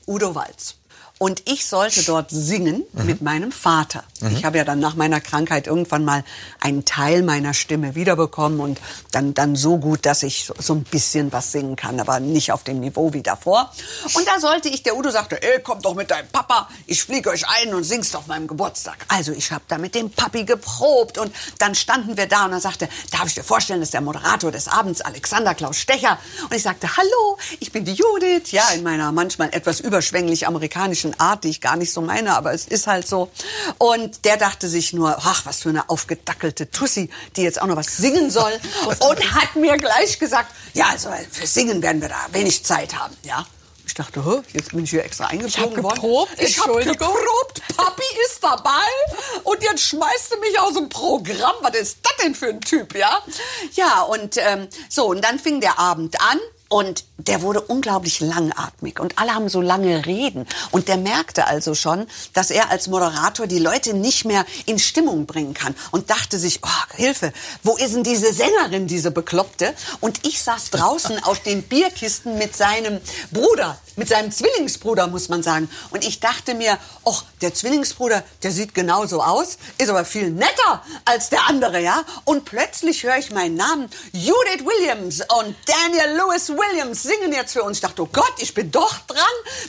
Udo 0.08 0.36
Walz. 0.36 0.79
Und 1.20 1.44
ich 1.50 1.68
sollte 1.68 2.02
dort 2.04 2.32
singen 2.32 2.86
mhm. 2.94 3.06
mit 3.06 3.22
meinem 3.22 3.52
Vater. 3.52 4.06
Mhm. 4.22 4.38
Ich 4.38 4.46
habe 4.46 4.58
ja 4.58 4.64
dann 4.64 4.80
nach 4.80 4.96
meiner 4.96 5.20
Krankheit 5.20 5.68
irgendwann 5.68 6.06
mal 6.06 6.24
einen 6.62 6.86
Teil 6.86 7.24
meiner 7.24 7.54
Stimme 7.54 7.94
wiederbekommen 7.94 8.62
und 8.62 8.80
dann, 9.12 9.34
dann 9.34 9.58
so 9.58 9.80
gut, 9.80 10.06
dass 10.06 10.24
ich 10.24 10.46
so, 10.46 10.54
so 10.58 10.74
ein 10.74 10.84
bisschen 10.84 11.34
was 11.34 11.52
singen 11.52 11.76
kann, 11.76 12.00
aber 12.00 12.22
nicht 12.22 12.54
auf 12.54 12.64
dem 12.64 12.80
Niveau 12.80 13.12
wie 13.12 13.22
davor. 13.22 13.70
Und 14.14 14.26
da 14.30 14.40
sollte 14.40 14.70
ich, 14.70 14.82
der 14.82 14.96
Udo 14.96 15.10
sagte, 15.12 15.44
ey, 15.44 15.60
komm 15.62 15.82
doch 15.82 15.94
mit 15.94 16.10
deinem 16.10 16.30
Papa, 16.30 16.70
ich 16.88 17.04
fliege 17.04 17.30
euch 17.32 17.46
ein 17.50 17.74
und 17.74 17.84
singst 17.84 18.16
auf 18.16 18.28
meinem 18.28 18.48
Geburtstag. 18.48 19.06
Also 19.10 19.34
ich 19.34 19.52
habe 19.52 19.66
da 19.68 19.78
mit 19.78 19.96
dem 19.96 20.12
Papi 20.12 20.46
geprobt 20.46 21.18
und 21.18 21.36
dann 21.58 21.76
standen 21.76 22.16
wir 22.16 22.28
da 22.28 22.46
und 22.46 22.54
er 22.54 22.62
sagte, 22.62 22.88
darf 23.12 23.28
ich 23.28 23.34
dir 23.34 23.44
vorstellen, 23.44 23.82
das 23.82 23.88
ist 23.88 23.94
der 23.94 24.00
Moderator 24.00 24.54
des 24.54 24.70
Abends, 24.70 25.02
Alexander 25.02 25.54
Klaus 25.54 25.76
Stecher. 25.76 26.18
Und 26.44 26.56
ich 26.56 26.64
sagte, 26.64 26.96
hallo, 26.96 27.38
ich 27.60 27.74
bin 27.74 27.84
die 27.84 27.94
Judith, 27.94 28.52
ja, 28.52 28.70
in 28.70 28.84
meiner 28.84 29.12
manchmal 29.12 29.50
etwas 29.54 29.82
überschwänglich 29.82 30.48
amerikanischen 30.48 31.09
komischen 31.10 31.20
Art, 31.20 31.44
die 31.44 31.50
ich 31.50 31.62
gar 31.62 31.76
nicht 31.76 31.94
so 31.94 32.02
meine, 32.02 32.36
aber 32.36 32.54
es 32.54 32.68
ist 32.68 32.88
halt 32.88 33.08
so. 33.08 33.30
Und 33.78 34.26
der 34.26 34.38
dachte 34.38 34.68
sich 34.68 34.94
nur, 34.94 35.18
ach, 35.20 35.46
was 35.46 35.62
für 35.62 35.70
eine 35.70 35.90
aufgedackelte 35.90 36.70
Tussi, 36.72 37.10
die 37.36 37.42
jetzt 37.42 37.62
auch 37.62 37.68
noch 37.68 37.76
was 37.76 37.98
singen 37.98 38.30
soll. 38.30 38.52
und 39.00 39.34
hat 39.34 39.56
mir 39.56 39.78
gleich 39.78 40.20
gesagt, 40.20 40.52
ja, 40.74 40.88
also 40.92 41.10
für 41.32 41.48
Singen 41.48 41.82
werden 41.82 42.02
wir 42.02 42.10
da 42.10 42.28
wenig 42.32 42.64
Zeit 42.64 42.96
haben, 42.96 43.16
ja. 43.24 43.46
Ich 43.86 43.96
dachte, 43.96 44.44
jetzt 44.54 44.70
bin 44.70 44.84
ich 44.84 44.92
hier 44.92 45.04
extra 45.04 45.26
eingeflogen 45.26 45.82
worden. 45.82 45.96
Geprobt, 45.96 46.32
ich 46.38 46.60
habe 46.60 46.86
geprobt, 46.86 47.62
Papi 47.76 48.04
ist 48.28 48.44
dabei 48.44 48.70
und 49.44 49.64
jetzt 49.64 49.82
schmeißt 49.82 50.32
du 50.32 50.40
mich 50.40 50.60
aus 50.60 50.76
dem 50.76 50.90
Programm. 50.90 51.56
Was 51.62 51.74
ist 51.74 51.98
das 52.04 52.14
denn 52.24 52.36
für 52.36 52.50
ein 52.50 52.62
Typ, 52.62 52.96
ja? 52.96 53.18
Ja, 53.74 54.04
und 54.04 54.38
ähm, 54.38 54.68
so, 54.90 55.08
und 55.08 55.24
dann 55.24 55.40
fing 55.40 55.60
der 55.60 55.80
Abend 55.80 56.22
an. 56.22 56.40
Und 56.70 57.04
der 57.18 57.42
wurde 57.42 57.62
unglaublich 57.62 58.20
langatmig 58.20 59.00
und 59.00 59.18
alle 59.18 59.34
haben 59.34 59.50
so 59.50 59.60
lange 59.60 60.06
Reden. 60.06 60.46
Und 60.70 60.88
der 60.88 60.98
merkte 60.98 61.48
also 61.48 61.74
schon, 61.74 62.06
dass 62.34 62.52
er 62.52 62.70
als 62.70 62.88
Moderator 62.88 63.48
die 63.48 63.58
Leute 63.58 63.96
nicht 63.96 64.24
mehr 64.24 64.46
in 64.68 64.78
Stimmung 64.78 65.26
bringen 65.26 65.56
kann 65.56 65.76
und 65.90 66.12
dachte 66.12 66.38
sich, 66.38 66.60
oh, 66.62 66.96
Hilfe, 66.96 67.34
wo 67.64 67.76
ist 67.76 67.96
denn 67.96 68.04
diese 68.04 68.32
Sängerin, 68.32 68.86
diese 68.86 69.10
Bekloppte? 69.10 69.74
Und 70.00 70.28
ich 70.28 70.44
saß 70.44 70.70
draußen 70.70 71.24
auf 71.24 71.40
den 71.40 71.64
Bierkisten 71.64 72.38
mit 72.38 72.56
seinem 72.56 73.00
Bruder, 73.32 73.80
mit 73.96 74.08
seinem 74.08 74.32
Zwillingsbruder, 74.32 75.08
muss 75.08 75.28
man 75.28 75.42
sagen. 75.42 75.70
Und 75.90 76.06
ich 76.06 76.20
dachte 76.20 76.54
mir, 76.54 76.78
oh, 77.04 77.18
der 77.42 77.54
Zwillingsbruder, 77.54 78.24
der 78.44 78.52
sieht 78.52 78.76
genauso 78.76 79.24
aus, 79.24 79.58
ist 79.80 79.90
aber 79.90 80.06
viel 80.06 80.30
netter 80.30 80.84
als 81.06 81.30
der 81.30 81.48
andere, 81.48 81.82
ja? 81.82 82.04
Und 82.26 82.46
plötzlich 82.46 83.04
höre 83.04 83.18
ich 83.18 83.32
meinen 83.32 83.56
Namen, 83.56 83.90
Judith 84.14 84.66
Williams 84.66 85.22
und 85.22 85.56
Daniel 85.66 86.16
Lewis 86.16 86.50
Williams 86.60 87.04
singen 87.04 87.32
jetzt 87.32 87.54
für 87.54 87.64
uns. 87.64 87.78
Ich 87.78 87.82
dachte, 87.82 88.02
oh 88.02 88.10
Gott, 88.12 88.34
ich 88.40 88.54
bin 88.54 88.72
doch 88.72 88.98
dran. 89.08 89.18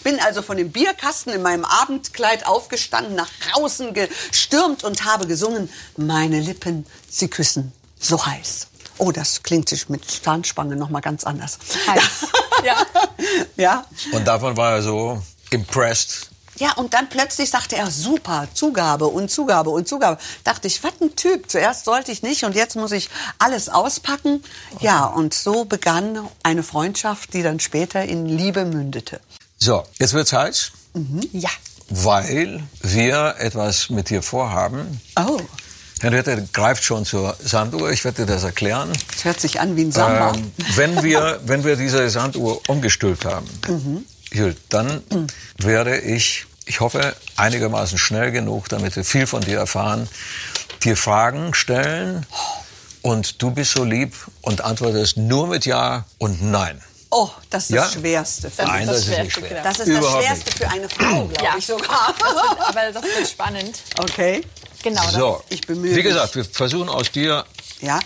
Bin 0.02 0.20
also 0.20 0.42
von 0.42 0.56
dem 0.56 0.70
Bierkasten 0.70 1.32
in 1.32 1.42
meinem 1.42 1.64
Abendkleid 1.64 2.46
aufgestanden, 2.46 3.14
nach 3.14 3.30
draußen 3.52 3.94
gestürmt 3.94 4.84
und 4.84 5.04
habe 5.04 5.26
gesungen, 5.26 5.70
meine 5.96 6.40
Lippen, 6.40 6.86
sie 7.08 7.28
küssen 7.28 7.72
so 7.98 8.24
heiß. 8.24 8.68
Oh, 8.98 9.12
das 9.12 9.42
klingt 9.42 9.68
sich 9.68 9.88
mit 9.88 10.04
Zahnspange 10.10 10.76
noch 10.76 10.90
mal 10.90 11.00
ganz 11.00 11.24
anders. 11.24 11.58
Ja. 12.62 12.76
ja. 12.76 12.86
ja. 13.56 13.86
Und 14.12 14.28
davon 14.28 14.54
war 14.58 14.72
er 14.72 14.82
so 14.82 15.22
impressed, 15.48 16.30
ja, 16.60 16.72
und 16.72 16.92
dann 16.92 17.08
plötzlich 17.08 17.48
sagte 17.48 17.76
er, 17.76 17.90
super, 17.90 18.46
Zugabe 18.52 19.06
und 19.06 19.30
Zugabe 19.30 19.70
und 19.70 19.88
Zugabe. 19.88 20.18
Dachte 20.44 20.68
ich, 20.68 20.84
was 20.84 20.92
ein 21.00 21.16
Typ. 21.16 21.50
Zuerst 21.50 21.86
sollte 21.86 22.12
ich 22.12 22.22
nicht 22.22 22.44
und 22.44 22.54
jetzt 22.54 22.76
muss 22.76 22.92
ich 22.92 23.08
alles 23.38 23.70
auspacken. 23.70 24.44
Ja, 24.80 25.06
und 25.06 25.32
so 25.32 25.64
begann 25.64 26.28
eine 26.42 26.62
Freundschaft, 26.62 27.32
die 27.32 27.42
dann 27.42 27.60
später 27.60 28.04
in 28.04 28.26
Liebe 28.26 28.66
mündete. 28.66 29.20
So, 29.58 29.84
jetzt 29.98 30.12
wird's 30.12 30.34
heiß. 30.34 30.72
Mhm. 30.92 31.20
Ja. 31.32 31.48
Weil 31.88 32.62
wir 32.82 33.36
etwas 33.38 33.88
mit 33.88 34.10
dir 34.10 34.22
vorhaben. 34.22 35.00
Oh. 35.18 35.40
Henriette 36.00 36.46
greift 36.52 36.84
schon 36.84 37.06
zur 37.06 37.36
Sanduhr. 37.42 37.90
Ich 37.90 38.04
werde 38.04 38.26
dir 38.26 38.32
das 38.34 38.44
erklären. 38.44 38.92
Es 39.14 39.24
hört 39.24 39.40
sich 39.40 39.60
an 39.60 39.76
wie 39.76 39.84
ein 39.84 39.92
Samba. 39.92 40.34
Ähm, 40.34 40.52
wenn, 40.76 41.02
wir, 41.02 41.40
wenn 41.44 41.64
wir 41.64 41.76
diese 41.76 42.08
Sanduhr 42.10 42.60
umgestülpt 42.68 43.24
haben, 43.24 43.46
mhm. 43.66 44.06
dann 44.68 45.02
mhm. 45.10 45.26
werde 45.58 45.98
ich 45.98 46.46
ich 46.66 46.80
hoffe, 46.80 47.14
einigermaßen 47.36 47.98
schnell 47.98 48.30
genug, 48.30 48.68
damit 48.68 48.96
wir 48.96 49.04
viel 49.04 49.26
von 49.26 49.40
dir 49.40 49.58
erfahren, 49.58 50.08
dir 50.84 50.96
Fragen 50.96 51.54
stellen 51.54 52.26
und 53.02 53.42
du 53.42 53.50
bist 53.50 53.72
so 53.72 53.84
lieb 53.84 54.14
und 54.42 54.60
antwortest 54.60 55.16
nur 55.16 55.46
mit 55.46 55.66
Ja 55.66 56.04
und 56.18 56.42
Nein. 56.42 56.82
Oh, 57.12 57.28
das 57.50 57.64
ist 57.64 57.70
ja? 57.70 57.82
das 57.82 57.94
Schwerste. 57.94 58.50
Für 58.50 58.62
Nein, 58.62 58.86
das, 58.86 58.98
ist 58.98 59.08
das, 59.08 59.14
Schwerste, 59.16 59.40
genau. 59.42 59.62
das 59.64 59.78
ist 59.80 59.86
Überhaupt 59.88 60.06
das 60.06 60.24
Schwerste 60.24 60.44
nicht. 60.44 60.58
für 60.58 60.68
eine 60.68 60.88
Frau, 60.88 61.24
glaube 61.26 61.44
ja. 61.44 61.54
ich 61.58 61.66
sogar. 61.66 62.14
aber 62.68 62.92
das 62.92 63.02
wird 63.02 63.28
spannend. 63.28 63.80
Okay. 63.98 64.42
Genau. 64.82 65.02
So, 65.10 65.42
ich 65.48 65.60
bemühe 65.62 65.94
Wie 65.94 66.02
gesagt, 66.02 66.36
wir 66.36 66.44
versuchen 66.44 66.88
aus 66.88 67.10
dir 67.10 67.44
ja 67.80 67.98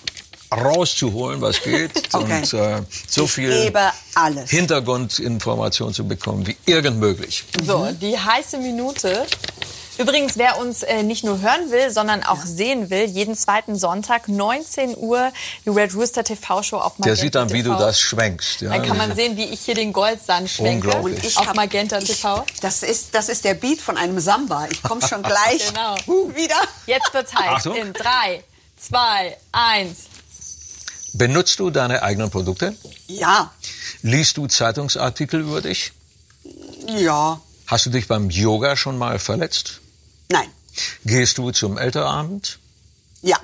rauszuholen, 0.54 1.40
was 1.40 1.62
geht 1.62 1.90
okay. 2.14 2.24
und 2.40 2.52
äh, 2.54 2.82
so 3.08 3.24
ich 3.24 3.32
viel 3.32 3.72
alles. 4.14 4.50
Hintergrundinformation 4.50 5.92
zu 5.92 6.06
bekommen 6.06 6.46
wie 6.46 6.56
irgend 6.66 6.98
möglich. 6.98 7.44
So, 7.64 7.88
die 8.00 8.18
heiße 8.18 8.58
Minute 8.58 9.26
Übrigens, 9.96 10.36
wer 10.36 10.58
uns 10.58 10.82
äh, 10.82 11.02
nicht 11.02 11.22
nur 11.24 11.40
hören 11.40 11.70
will, 11.70 11.90
sondern 11.90 12.24
auch 12.24 12.44
sehen 12.44 12.90
will, 12.90 13.04
jeden 13.04 13.36
zweiten 13.36 13.76
Sonntag 13.76 14.28
19 14.28 14.96
Uhr 14.96 15.32
die 15.64 15.70
Red 15.70 15.94
Rooster 15.94 16.24
TV 16.24 16.62
Show 16.62 16.78
auf 16.78 16.98
Magenta 16.98 17.04
Der 17.04 17.16
sieht 17.16 17.34
dann, 17.34 17.52
wie 17.52 17.62
TV. 17.62 17.74
du 17.74 17.78
das 17.78 18.00
schwenkst. 18.00 18.62
Ja. 18.62 18.70
Dann 18.70 18.82
kann 18.84 18.96
man 18.96 19.14
sehen, 19.14 19.36
wie 19.36 19.44
ich 19.44 19.60
hier 19.60 19.74
den 19.76 19.92
Goldsand 19.92 20.50
schwenke 20.50 20.88
Unglaublich. 20.88 21.22
Ich 21.24 21.38
auf 21.38 21.54
Magenta 21.54 21.98
ich, 21.98 22.06
TV. 22.06 22.44
Das 22.60 22.82
ist, 22.82 23.14
das 23.14 23.28
ist 23.28 23.44
der 23.44 23.54
Beat 23.54 23.80
von 23.80 23.96
einem 23.96 24.18
Samba. 24.18 24.66
Ich 24.70 24.82
komme 24.82 25.00
schon 25.06 25.22
gleich 25.22 25.62
Genau. 25.74 25.96
wieder. 26.34 26.56
Jetzt 26.86 27.14
wird's 27.14 27.32
heiß. 27.34 27.48
Achtung. 27.48 27.76
In 27.76 27.92
drei, 27.92 28.42
zwei, 28.76 29.36
eins. 29.52 30.06
Benutzt 31.19 31.60
du 31.60 31.71
deine 31.71 32.02
eigenen 32.02 32.31
Produkte? 32.31 32.77
Ja, 33.06 33.52
Liest 34.02 34.37
du 34.37 34.46
Zeitungsartikel 34.48 35.40
über 35.40 35.60
dich? 35.62 35.92
ja, 36.88 37.40
Hast 37.67 37.87
du 37.87 37.90
dich 37.90 38.06
beim 38.08 38.29
Yoga 38.31 38.77
schon 38.77 38.98
mal 38.98 39.19
verletzt? 39.19 39.81
nein, 40.31 40.48
Gehst 41.04 41.38
du 41.38 41.50
zum 41.52 41.79
Elternabend? 41.79 42.58
ja, 43.23 43.38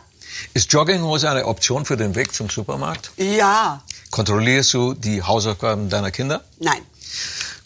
Ist 0.52 0.72
Jogginghose 0.72 1.30
eine 1.30 1.46
Option 1.46 1.84
für 1.86 1.96
den 1.96 2.14
Weg 2.16 2.34
zum 2.34 2.50
Supermarkt? 2.50 3.12
ja, 3.16 3.82
Kontrollierst 4.10 4.74
du 4.74 4.94
die 4.94 5.22
Hausaufgaben 5.22 5.88
deiner 5.88 6.10
Kinder? 6.10 6.42
nein, 6.58 6.82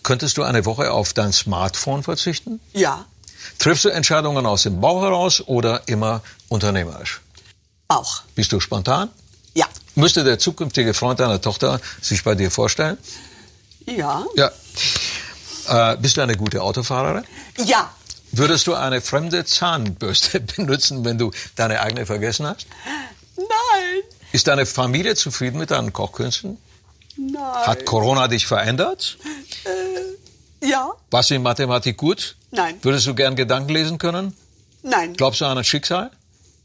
Könntest 0.02 0.36
du 0.36 0.42
eine 0.42 0.66
Woche 0.66 0.92
auf 0.92 1.14
dein 1.14 1.32
Smartphone 1.32 2.02
verzichten? 2.02 2.60
ja, 2.74 3.06
Triffst 3.58 3.84
du 3.84 3.88
Entscheidungen 3.88 4.44
aus 4.46 4.62
dem 4.64 4.80
Bauch 4.80 5.02
heraus 5.02 5.40
oder 5.46 5.82
immer 5.88 6.22
unternehmerisch? 6.48 7.20
auch, 7.88 8.22
Bist 8.34 8.52
du 8.52 8.60
spontan? 8.60 9.08
ja, 9.54 9.66
Müsste 9.94 10.24
der 10.24 10.38
zukünftige 10.38 10.94
Freund 10.94 11.20
deiner 11.20 11.40
Tochter 11.40 11.80
sich 12.00 12.24
bei 12.24 12.34
dir 12.34 12.50
vorstellen? 12.50 12.98
ja, 13.86 14.24
Ja. 14.36 14.50
Äh, 15.66 15.96
bist 15.96 16.16
du 16.16 16.20
eine 16.20 16.36
gute 16.36 16.62
Autofahrerin? 16.62 17.24
ja, 17.64 17.90
Würdest 18.32 18.66
du 18.66 18.74
eine 18.74 19.00
fremde 19.00 19.44
Zahnbürste 19.44 20.40
benutzen, 20.56 21.04
wenn 21.04 21.18
du 21.18 21.30
deine 21.54 21.80
eigene 21.80 22.04
vergessen 22.06 22.46
hast? 22.46 22.66
nein, 23.36 24.02
Ist 24.32 24.46
deine 24.48 24.66
Familie 24.66 25.14
zufrieden 25.14 25.58
mit 25.58 25.70
deinen 25.70 25.92
Kochkünsten? 25.92 26.58
nein, 27.16 27.42
Hat 27.66 27.84
Corona 27.86 28.26
dich 28.28 28.46
verändert? 28.46 29.16
ja, 30.60 30.92
Warst 31.10 31.30
du 31.30 31.34
in 31.36 31.42
Mathematik 31.42 31.96
gut? 31.96 32.36
Nein. 32.50 32.78
Würdest 32.82 33.06
du 33.06 33.14
gern 33.14 33.36
Gedanken 33.36 33.70
lesen 33.72 33.98
können? 33.98 34.36
nein, 34.82 35.14
Glaubst 35.14 35.40
du 35.40 35.44
an 35.46 35.56
ein 35.58 35.64
Schicksal? 35.64 36.10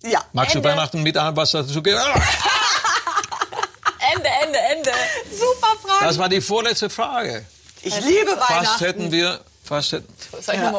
ja, 0.03 0.23
Magst 0.33 0.55
Ende. 0.55 0.67
du 0.67 0.73
Weihnachten 0.73 1.03
mit 1.03 1.15
einem 1.17 1.35
was 1.37 1.51
dazu 1.51 1.81
geben? 1.83 1.99
Ende, 4.15 4.27
Ende, 4.43 4.59
Ende. 4.59 4.91
super 5.37 5.67
Frage. 5.81 5.88
Das 6.01 6.17
war 6.17 6.29
die 6.29 6.41
vorletzte 6.41 6.89
Frage. 6.89 7.45
Ich 7.81 7.99
liebe 8.01 8.31
Fast 8.35 8.49
Weihnachten. 8.49 8.85
hätten 8.85 9.11
wir, 9.11 9.39
fast 9.63 9.91
hätten. 9.93 10.07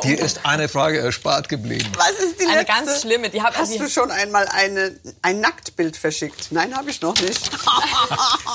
Dir 0.02 0.18
um? 0.18 0.24
ist 0.24 0.40
eine 0.44 0.68
Frage 0.68 0.98
erspart 0.98 1.48
geblieben. 1.48 1.90
Was 1.96 2.10
ist 2.12 2.38
die 2.40 2.44
Eine 2.46 2.60
letzte? 2.60 2.72
ganz 2.72 3.00
schlimme. 3.00 3.30
Die 3.30 3.40
hab, 3.42 3.56
Hast 3.56 3.72
die, 3.72 3.78
du 3.78 3.88
schon 3.88 4.10
einmal 4.10 4.46
eine, 4.48 4.94
ein 5.22 5.40
Nacktbild 5.40 5.96
verschickt? 5.96 6.48
Nein, 6.50 6.76
habe 6.76 6.90
ich 6.90 7.00
noch 7.00 7.18
nicht. 7.20 7.50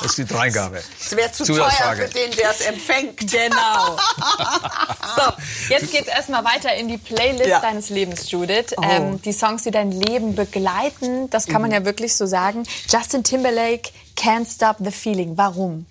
Das 0.01 0.11
ist 0.11 0.17
die 0.17 0.25
Dreingabe. 0.25 0.83
Es 0.99 1.15
wäre 1.15 1.31
zu 1.31 1.45
teuer 1.45 1.71
für 1.95 2.07
den, 2.09 2.31
der 2.31 2.51
es 2.51 2.61
empfängt. 2.61 3.17
Genau. 3.31 3.97
so, 5.15 5.31
jetzt 5.69 5.91
geht's 5.91 6.09
erstmal 6.09 6.43
weiter 6.43 6.73
in 6.75 6.87
die 6.89 6.97
Playlist 6.97 7.47
Ja. 7.47 7.61
deines 7.61 7.89
Lebens, 7.89 8.29
Judith. 8.29 8.73
Oh. 8.77 8.81
Ähm, 8.83 9.21
die 9.21 9.31
Songs, 9.31 9.63
die 9.63 9.71
dein 9.71 9.91
Leben 9.91 10.35
begleiten, 10.35 11.29
das 11.29 11.47
kann 11.47 11.61
man 11.61 11.71
ja 11.71 11.85
wirklich 11.85 12.15
so 12.15 12.25
sagen. 12.25 12.63
Justin 12.89 13.23
Timberlake, 13.23 13.89
Can't 14.17 14.53
Stop 14.53 14.77
the 14.79 14.91
Feeling. 14.91 15.37
Warum? 15.37 15.85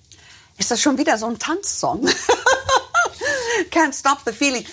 Ist 0.58 0.70
das 0.70 0.80
schon 0.80 0.98
wieder 0.98 1.18
so 1.18 1.26
ein 1.26 1.38
Tanzsong? 1.38 2.08
Can't 3.70 3.98
stop 3.98 4.18
the 4.24 4.32
feeling. 4.32 4.64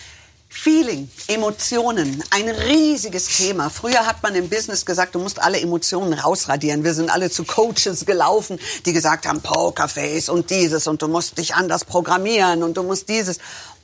Feeling, 0.54 1.10
Emotionen, 1.28 2.22
ein 2.30 2.50
riesiges 2.50 3.38
Thema. 3.38 3.70
Früher 3.70 4.06
hat 4.06 4.22
man 4.22 4.36
im 4.36 4.50
Business 4.50 4.86
gesagt, 4.86 5.16
du 5.16 5.20
musst 5.20 5.42
alle 5.42 5.62
Emotionen 5.62 6.12
rausradieren. 6.14 6.84
Wir 6.84 6.94
sind 6.94 7.10
alle 7.10 7.32
zu 7.32 7.46
Coaches 7.46 8.06
gelaufen, 8.06 8.60
die 8.86 8.92
gesagt 8.92 9.26
haben, 9.26 9.40
Pokerface 9.42 10.28
und 10.28 10.50
dieses 10.50 10.88
und 10.88 11.02
du 11.02 11.08
musst 11.08 11.38
dich 11.38 11.56
anders 11.56 11.86
programmieren 11.86 12.64
und 12.64 12.76
du 12.76 12.84
musst 12.84 13.08
dieses. 13.08 13.40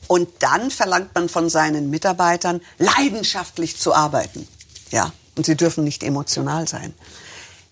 Und 0.08 0.28
dann 0.39 0.70
verlangt 0.70 1.16
man 1.16 1.30
von 1.30 1.50
seinen 1.50 1.89
Mitarbeitern, 1.89 2.62
leidenschaftlich 2.80 3.80
zu 3.80 3.93
arbeiten. 3.93 4.45
Ja, 4.91 5.14
und 5.38 5.45
sie 5.45 5.56
dürfen 5.56 5.86
nicht 5.86 6.04
emotional 6.04 6.68
sein. 6.68 6.93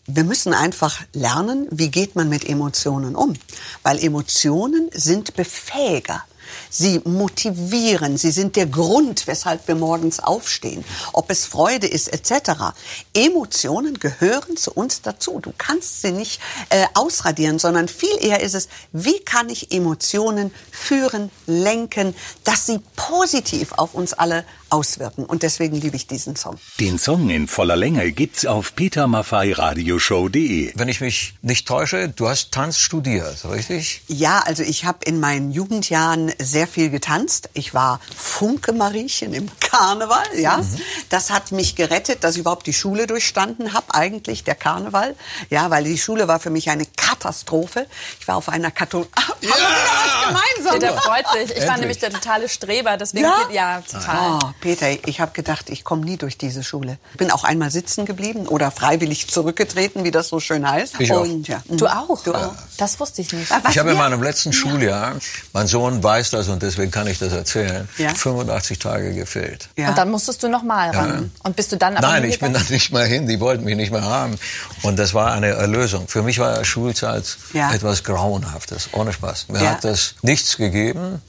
Wir 0.07 0.23
müssen 0.23 0.53
einfach 0.53 1.01
lernen, 1.13 1.67
wie 1.71 1.89
geht 1.89 2.15
man 2.15 2.29
mit 2.29 2.47
Emotionen 2.47 3.15
um. 3.15 3.33
Weil 3.81 4.03
Emotionen 4.03 4.89
sind 4.93 5.35
Befähiger. 5.35 6.23
Sie 6.69 7.01
motivieren, 7.03 8.17
sie 8.17 8.31
sind 8.31 8.55
der 8.55 8.65
Grund, 8.65 9.27
weshalb 9.27 9.67
wir 9.67 9.75
morgens 9.75 10.19
aufstehen, 10.19 10.83
ob 11.13 11.29
es 11.29 11.45
Freude 11.45 11.87
ist 11.87 12.07
etc. 12.07 12.73
Emotionen 13.13 13.99
gehören 13.99 14.57
zu 14.57 14.71
uns 14.71 15.01
dazu. 15.01 15.39
Du 15.41 15.53
kannst 15.57 16.01
sie 16.01 16.11
nicht 16.11 16.41
äh, 16.69 16.85
ausradieren, 16.93 17.59
sondern 17.59 17.87
viel 17.87 18.17
eher 18.19 18.41
ist 18.41 18.55
es, 18.55 18.69
wie 18.91 19.19
kann 19.19 19.49
ich 19.49 19.71
Emotionen 19.71 20.51
führen, 20.71 21.31
lenken, 21.45 22.15
dass 22.43 22.65
sie 22.65 22.79
positiv 22.95 23.73
auf 23.73 23.93
uns 23.93 24.13
alle 24.13 24.45
auswirken. 24.69 25.25
Und 25.25 25.43
deswegen 25.43 25.75
liebe 25.79 25.95
ich 25.95 26.07
diesen 26.07 26.35
Song. 26.35 26.57
Den 26.79 26.97
Song 26.97 27.29
in 27.29 27.47
voller 27.47 27.75
Länge 27.75 28.11
gibt's 28.11 28.45
auf 28.45 28.75
petermaffeiradioshow.de. 28.75 30.73
Wenn 30.75 30.87
ich 30.89 31.01
mich 31.01 31.35
nicht 31.41 31.67
täusche, 31.67 32.09
du 32.09 32.27
hast 32.27 32.51
Tanz 32.51 32.79
studiert, 32.79 33.45
richtig? 33.45 34.01
Ja, 34.07 34.39
also 34.39 34.63
ich 34.63 34.85
habe 34.85 34.99
in 35.05 35.19
meinen 35.19 35.51
Jugendjahren 35.51 36.31
sehr 36.39 36.64
viel 36.67 36.89
getanzt. 36.89 37.49
Ich 37.53 37.73
war 37.73 37.99
Funke-Mariechen 38.15 39.33
im 39.33 39.49
Karneval, 39.59 40.25
ja. 40.35 40.61
Das 41.09 41.29
hat 41.29 41.51
mich 41.51 41.75
gerettet, 41.75 42.23
dass 42.23 42.35
ich 42.35 42.41
überhaupt 42.41 42.67
die 42.67 42.73
Schule 42.73 43.07
durchstanden 43.07 43.73
habe, 43.73 43.93
eigentlich, 43.93 44.43
der 44.43 44.55
Karneval. 44.55 45.15
Ja, 45.49 45.69
weil 45.69 45.83
die 45.83 45.97
Schule 45.97 46.27
war 46.27 46.39
für 46.39 46.49
mich 46.49 46.69
eine 46.69 46.85
Katastrophe. 46.85 47.87
Ich 48.19 48.27
war 48.27 48.35
auf 48.37 48.49
einer 48.49 48.71
Kathol... 48.71 49.07
Ah, 49.15 49.21
haben 49.29 49.37
wir 49.41 49.49
wieder 49.49 49.57
was 49.57 50.27
gemeinsam? 50.27 50.79
Der 50.79 50.93
freut 50.93 51.25
sich. 51.33 51.51
Ich 51.51 51.63
war 51.63 51.75
Endlich. 51.75 51.79
nämlich 51.79 51.97
der 51.99 52.11
totale 52.11 52.49
Streber, 52.49 52.97
deswegen 52.97 53.25
Ja? 53.25 53.43
geht, 53.47 53.55
ja, 53.55 53.81
total. 53.81 54.39
Oh, 54.43 54.49
Peter, 54.61 54.87
ich 55.07 55.19
habe 55.19 55.31
gedacht, 55.31 55.69
ich 55.69 55.83
komme 55.83 56.03
nie 56.05 56.17
durch 56.17 56.37
diese 56.37 56.63
Schule. 56.63 56.97
Bin 57.17 57.31
auch 57.31 57.43
einmal 57.43 57.71
sitzen 57.71 58.05
geblieben 58.05 58.47
oder 58.47 58.71
freiwillig 58.71 59.27
zurückgetreten, 59.29 60.03
wie 60.03 60.11
das 60.11 60.29
so 60.29 60.39
schön 60.39 60.69
heißt. 60.69 60.99
Ich 60.99 61.11
auch. 61.11 61.21
Und, 61.21 61.47
ja. 61.47 61.61
mhm. 61.67 61.77
Du 61.77 61.87
auch? 61.87 62.23
Du 62.23 62.33
auch. 62.33 62.53
Das 62.77 62.99
wusste 62.99 63.21
ich 63.21 63.31
nicht. 63.33 63.49
Was 63.49 63.71
Ich 63.71 63.77
habe 63.77 63.91
in 63.91 63.97
meinem 63.97 64.21
letzten 64.21 64.53
Schuljahr, 64.53 65.15
mein 65.53 65.67
Sohn 65.67 66.03
weiß 66.03 66.31
das 66.45 66.53
und 66.53 66.61
deswegen 66.63 66.91
kann 66.91 67.07
ich 67.07 67.19
das 67.19 67.33
erzählen, 67.33 67.87
Ja. 67.97 68.13
85 68.13 68.79
Tage 68.79 69.13
gefehlt. 69.13 69.69
Ja. 69.77 69.89
Und 69.89 69.97
dann 69.97 70.09
musstest 70.11 70.43
du 70.43 70.47
noch 70.49 70.63
mal 70.63 70.89
ran. 70.91 71.31
Und 71.43 71.55
bist 71.55 71.71
du 71.71 71.77
dann 71.77 71.97
aber 71.97 72.07
Nein, 72.07 72.23
ich 72.25 72.39
bin 72.39 72.53
da 72.53 72.61
nicht 72.69 72.91
mehr 72.91 73.05
hin, 73.05 73.27
die 73.27 73.39
wollten 73.39 73.63
mich 73.63 73.75
nicht 73.75 73.91
mehr 73.91 74.03
haben. 74.03 74.37
Und 74.83 74.97
das 74.97 75.13
war 75.13 75.31
eine 75.33 75.47
Erlösung. 75.49 76.07
Für 76.07 76.23
mich 76.23 76.39
war 76.39 76.63
Schulzeit 76.65 77.37
Ja. 77.53 77.73
etwas 77.73 78.03
Grauenhaftes, 78.03 78.89
ohne 78.93 79.13
Spaß. 79.13 79.47
Mir 79.49 79.63
Ja. 79.63 79.69
hat 79.71 79.83
das 79.83 80.15
nichts 80.21 80.57
gegeben. 80.57 81.21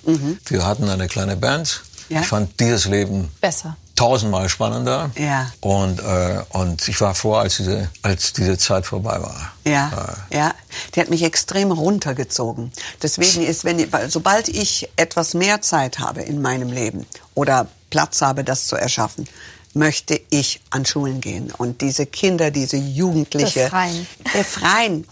Wir 0.47 0.67
hatten 0.67 0.89
eine 0.89 1.09
kleine 1.09 1.37
Band. 1.37 1.83
Ja. 2.09 2.21
Ich 2.21 2.27
fand 2.27 2.61
dieses 2.61 2.85
Leben 2.85 3.33
Besser. 3.41 3.77
Tausendmal 3.97 4.49
spannender. 4.49 5.11
Ja. 5.19 5.51
Und, 5.61 6.01
äh, 6.01 6.43
und 6.51 6.87
ich 6.87 7.01
war 7.01 7.15
froh, 7.15 7.35
als 7.35 7.57
diese, 7.57 7.91
als 8.03 8.33
diese 8.33 8.57
Zeit 8.59 8.87
vorbei 8.87 9.21
war. 9.21 9.53
Ja, 9.65 10.15
ja, 10.31 10.55
die 10.95 11.01
hat 11.01 11.11
mich 11.11 11.23
extrem 11.23 11.73
runtergezogen. 11.73 12.71
Deswegen 13.03 13.45
ist, 13.45 13.65
wenn 13.65 13.79
ich, 13.79 13.93
weil 13.93 14.11
sobald 14.11 14.49
ich 14.49 14.89
etwas 14.97 15.35
mehr 15.35 15.61
Zeit 15.63 15.99
habe 15.99 16.23
in 16.23 16.41
meinem 16.41 16.71
Leben 16.71 17.07
oder 17.35 17.67
Platz 17.91 18.21
habe, 18.23 18.45
das 18.45 18.69
zu 18.69 18.77
erschaffen, 18.77 19.27
möchte 19.77 20.21
ich 20.31 20.61
an 20.71 20.87
Schulen 20.87 21.21
gehen 21.21 21.53
und 21.57 21.83
diese 21.83 22.07
Kinder, 22.07 22.51
diese 22.51 22.79
Jugendliche 22.79 23.65
Befreien. 23.65 24.07
befreien. 24.33 25.09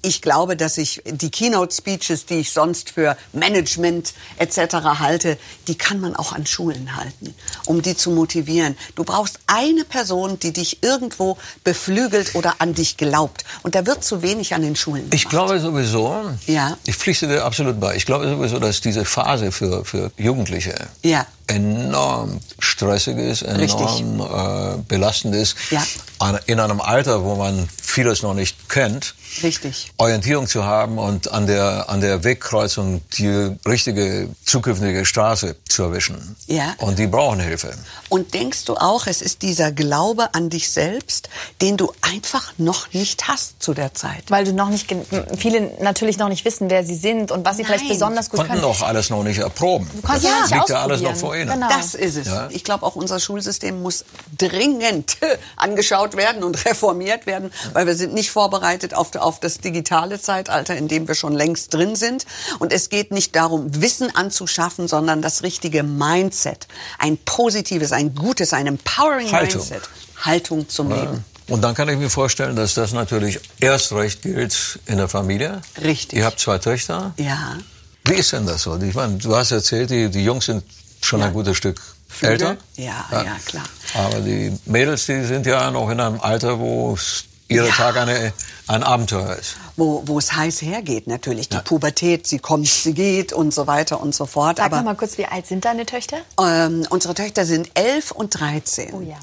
Ich 0.00 0.22
glaube, 0.22 0.56
dass 0.56 0.78
ich 0.78 1.02
die 1.06 1.28
Keynote 1.30 1.74
Speeches, 1.74 2.24
die 2.24 2.34
ich 2.36 2.52
sonst 2.52 2.90
für 2.90 3.16
Management 3.32 4.14
etc. 4.38 4.74
halte, 5.00 5.36
die 5.66 5.76
kann 5.76 5.98
man 6.00 6.14
auch 6.14 6.32
an 6.32 6.46
Schulen 6.46 6.94
halten, 6.96 7.34
um 7.66 7.82
die 7.82 7.96
zu 7.96 8.10
motivieren. 8.12 8.76
Du 8.94 9.02
brauchst 9.02 9.40
eine 9.48 9.84
Person, 9.84 10.38
die 10.38 10.52
dich 10.52 10.82
irgendwo 10.84 11.36
beflügelt 11.64 12.36
oder 12.36 12.56
an 12.60 12.74
dich 12.74 12.96
glaubt. 12.96 13.44
Und 13.64 13.74
da 13.74 13.86
wird 13.86 14.04
zu 14.04 14.22
wenig 14.22 14.54
an 14.54 14.62
den 14.62 14.76
Schulen 14.76 15.02
gemacht. 15.10 15.14
Ich 15.14 15.28
glaube 15.28 15.58
sowieso, 15.58 16.30
Ja. 16.46 16.76
ich 16.86 16.94
pflichte 16.96 17.26
dir 17.26 17.44
absolut 17.44 17.80
bei, 17.80 17.96
ich 17.96 18.06
glaube 18.06 18.28
sowieso, 18.28 18.60
dass 18.60 18.80
diese 18.80 19.04
Phase 19.04 19.50
für, 19.50 19.84
für 19.84 20.12
Jugendliche 20.16 20.74
Ja. 21.02 21.26
Enorm 21.48 22.40
stressig 22.58 23.16
ist, 23.18 23.42
Richtig. 23.44 24.00
enorm 24.00 24.78
äh, 24.78 24.82
belastend 24.86 25.34
ist. 25.34 25.56
Ja. 25.70 25.82
An- 26.18 26.38
In 26.46 26.60
einem 26.60 26.80
Alter, 26.80 27.24
wo 27.24 27.34
man 27.36 27.68
vieles 27.82 28.22
noch 28.22 28.34
nicht 28.34 28.68
kennt. 28.68 29.14
Richtig. 29.42 29.92
Orientierung 29.98 30.46
zu 30.46 30.64
haben 30.64 30.98
und 30.98 31.30
an 31.30 31.46
der, 31.46 31.88
an 31.88 32.00
der 32.00 32.24
Wegkreuzung 32.24 33.02
die 33.18 33.50
richtige 33.66 34.28
zukünftige 34.44 35.04
Straße 35.04 35.56
zu 35.68 35.82
erwischen. 35.84 36.36
Ja. 36.46 36.74
Und 36.78 36.98
die 36.98 37.06
brauchen 37.06 37.40
Hilfe. 37.40 37.72
Und 38.08 38.34
denkst 38.34 38.64
du 38.64 38.76
auch, 38.76 39.06
es 39.06 39.20
ist 39.22 39.42
dieser 39.42 39.70
Glaube 39.70 40.34
an 40.34 40.48
dich 40.50 40.70
selbst, 40.70 41.28
den 41.60 41.76
du 41.76 41.92
einfach 42.02 42.52
noch 42.58 42.92
nicht 42.92 43.28
hast 43.28 43.62
zu 43.62 43.74
der 43.74 43.94
Zeit? 43.94 44.24
Weil 44.28 44.44
du 44.44 44.52
noch 44.52 44.70
nicht, 44.70 44.92
viele 45.36 45.70
natürlich 45.80 46.16
noch 46.18 46.28
nicht 46.30 46.44
wissen, 46.44 46.70
wer 46.70 46.84
sie 46.84 46.96
sind 46.96 47.30
und 47.30 47.44
was 47.44 47.58
sie 47.58 47.64
vielleicht 47.64 47.84
Nein. 47.84 47.92
besonders 47.92 48.30
gut 48.30 48.38
Konnten 48.38 48.52
können. 48.54 48.62
doch 48.62 48.82
alles 48.82 49.10
noch 49.10 49.22
nicht 49.22 49.38
erproben. 49.38 49.88
Du 49.94 50.02
kannst 50.02 50.24
Ja. 50.24 50.30
ja, 50.50 50.56
Liegt 50.56 50.68
ja 50.70 50.82
alles 50.82 51.00
noch 51.02 51.14
vor 51.16 51.36
ihnen. 51.38 51.50
Genau. 51.50 51.68
Das 51.68 51.94
ist 51.94 52.16
es. 52.16 52.26
Ja. 52.26 52.48
Ich 52.50 52.64
glaube, 52.64 52.84
auch 52.84 52.96
unser 52.96 53.20
Schulsystem 53.20 53.82
muss 53.82 54.04
dringend 54.36 55.16
angeschaut 55.56 56.16
werden 56.16 56.42
und 56.44 56.64
reformiert 56.64 57.26
werden, 57.26 57.52
weil 57.72 57.86
wir 57.86 57.94
sind 57.94 58.14
nicht 58.14 58.30
vorbereitet 58.30 58.94
auf, 58.94 59.14
auf 59.16 59.40
das 59.40 59.58
digitale 59.58 60.20
Zeitalter, 60.20 60.76
in 60.76 60.88
dem 60.88 61.08
wir 61.08 61.14
schon 61.14 61.34
längst 61.34 61.74
drin 61.74 61.96
sind. 61.96 62.26
Und 62.58 62.72
es 62.72 62.88
geht 62.88 63.10
nicht 63.10 63.34
darum, 63.36 63.80
Wissen 63.80 64.14
anzuschaffen, 64.14 64.88
sondern 64.88 65.22
das 65.22 65.42
richtige 65.42 65.82
Mindset. 65.82 66.68
Ein 66.98 67.18
positives, 67.18 67.92
ein 67.92 68.14
gutes, 68.14 68.52
ein 68.52 68.66
empowering 68.66 69.30
Haltung. 69.32 69.60
Mindset. 69.60 69.88
Haltung 70.20 70.68
zum 70.68 70.90
Leben. 70.90 71.24
Und 71.48 71.62
dann 71.62 71.74
kann 71.74 71.88
ich 71.88 71.96
mir 71.96 72.10
vorstellen, 72.10 72.56
dass 72.56 72.74
das 72.74 72.92
natürlich 72.92 73.40
erst 73.58 73.92
recht 73.92 74.22
gilt 74.22 74.80
in 74.86 74.98
der 74.98 75.08
Familie. 75.08 75.62
Richtig. 75.82 76.18
Ihr 76.18 76.26
habt 76.26 76.38
zwei 76.38 76.58
Töchter. 76.58 77.14
Ja. 77.16 77.56
Wie 78.04 78.14
ist 78.14 78.32
denn 78.32 78.46
das 78.46 78.62
so? 78.62 78.76
Ich 78.76 78.94
meine, 78.94 79.16
du 79.16 79.34
hast 79.34 79.50
erzählt, 79.50 79.90
die, 79.90 80.10
die 80.10 80.24
Jungs 80.24 80.46
sind 80.46 80.62
schon 81.00 81.22
ein 81.22 81.32
gutes 81.32 81.56
Stück 81.56 81.80
Viele? 82.08 82.32
älter. 82.32 82.56
Ja, 82.76 83.06
ja, 83.12 83.36
klar. 83.44 83.64
Aber 83.94 84.20
die 84.20 84.52
Mädels, 84.66 85.06
die 85.06 85.22
sind 85.24 85.46
ja 85.46 85.70
noch 85.70 85.90
in 85.90 86.00
einem 86.00 86.20
Alter, 86.20 86.58
wo 86.58 86.94
es 86.94 87.24
ihre 87.48 87.68
Ja. 87.68 87.72
Tag 87.74 87.96
eine, 87.96 88.32
ein 88.66 88.82
Abenteuer 88.82 89.34
ist. 89.36 89.56
Wo, 89.76 90.02
wo 90.06 90.18
es 90.18 90.34
heiß 90.34 90.60
hergeht 90.62 91.06
natürlich. 91.06 91.48
Die 91.48 91.56
Pubertät, 91.58 92.26
sie 92.26 92.38
kommt, 92.38 92.66
sie 92.68 92.92
geht 92.92 93.32
und 93.32 93.54
so 93.54 93.66
weiter 93.66 94.00
und 94.00 94.14
so 94.14 94.26
fort. 94.26 94.58
Sag 94.58 94.66
Aber 94.66 94.82
mal 94.82 94.94
kurz, 94.94 95.16
wie 95.16 95.24
alt 95.24 95.46
sind 95.46 95.64
deine 95.64 95.86
Töchter? 95.86 96.18
Ähm, 96.40 96.86
unsere 96.90 97.14
Töchter 97.14 97.46
sind 97.46 97.70
elf 97.74 98.10
und 98.10 98.38
13. 98.38 98.92
Oh 98.92 99.00
ja. 99.00 99.16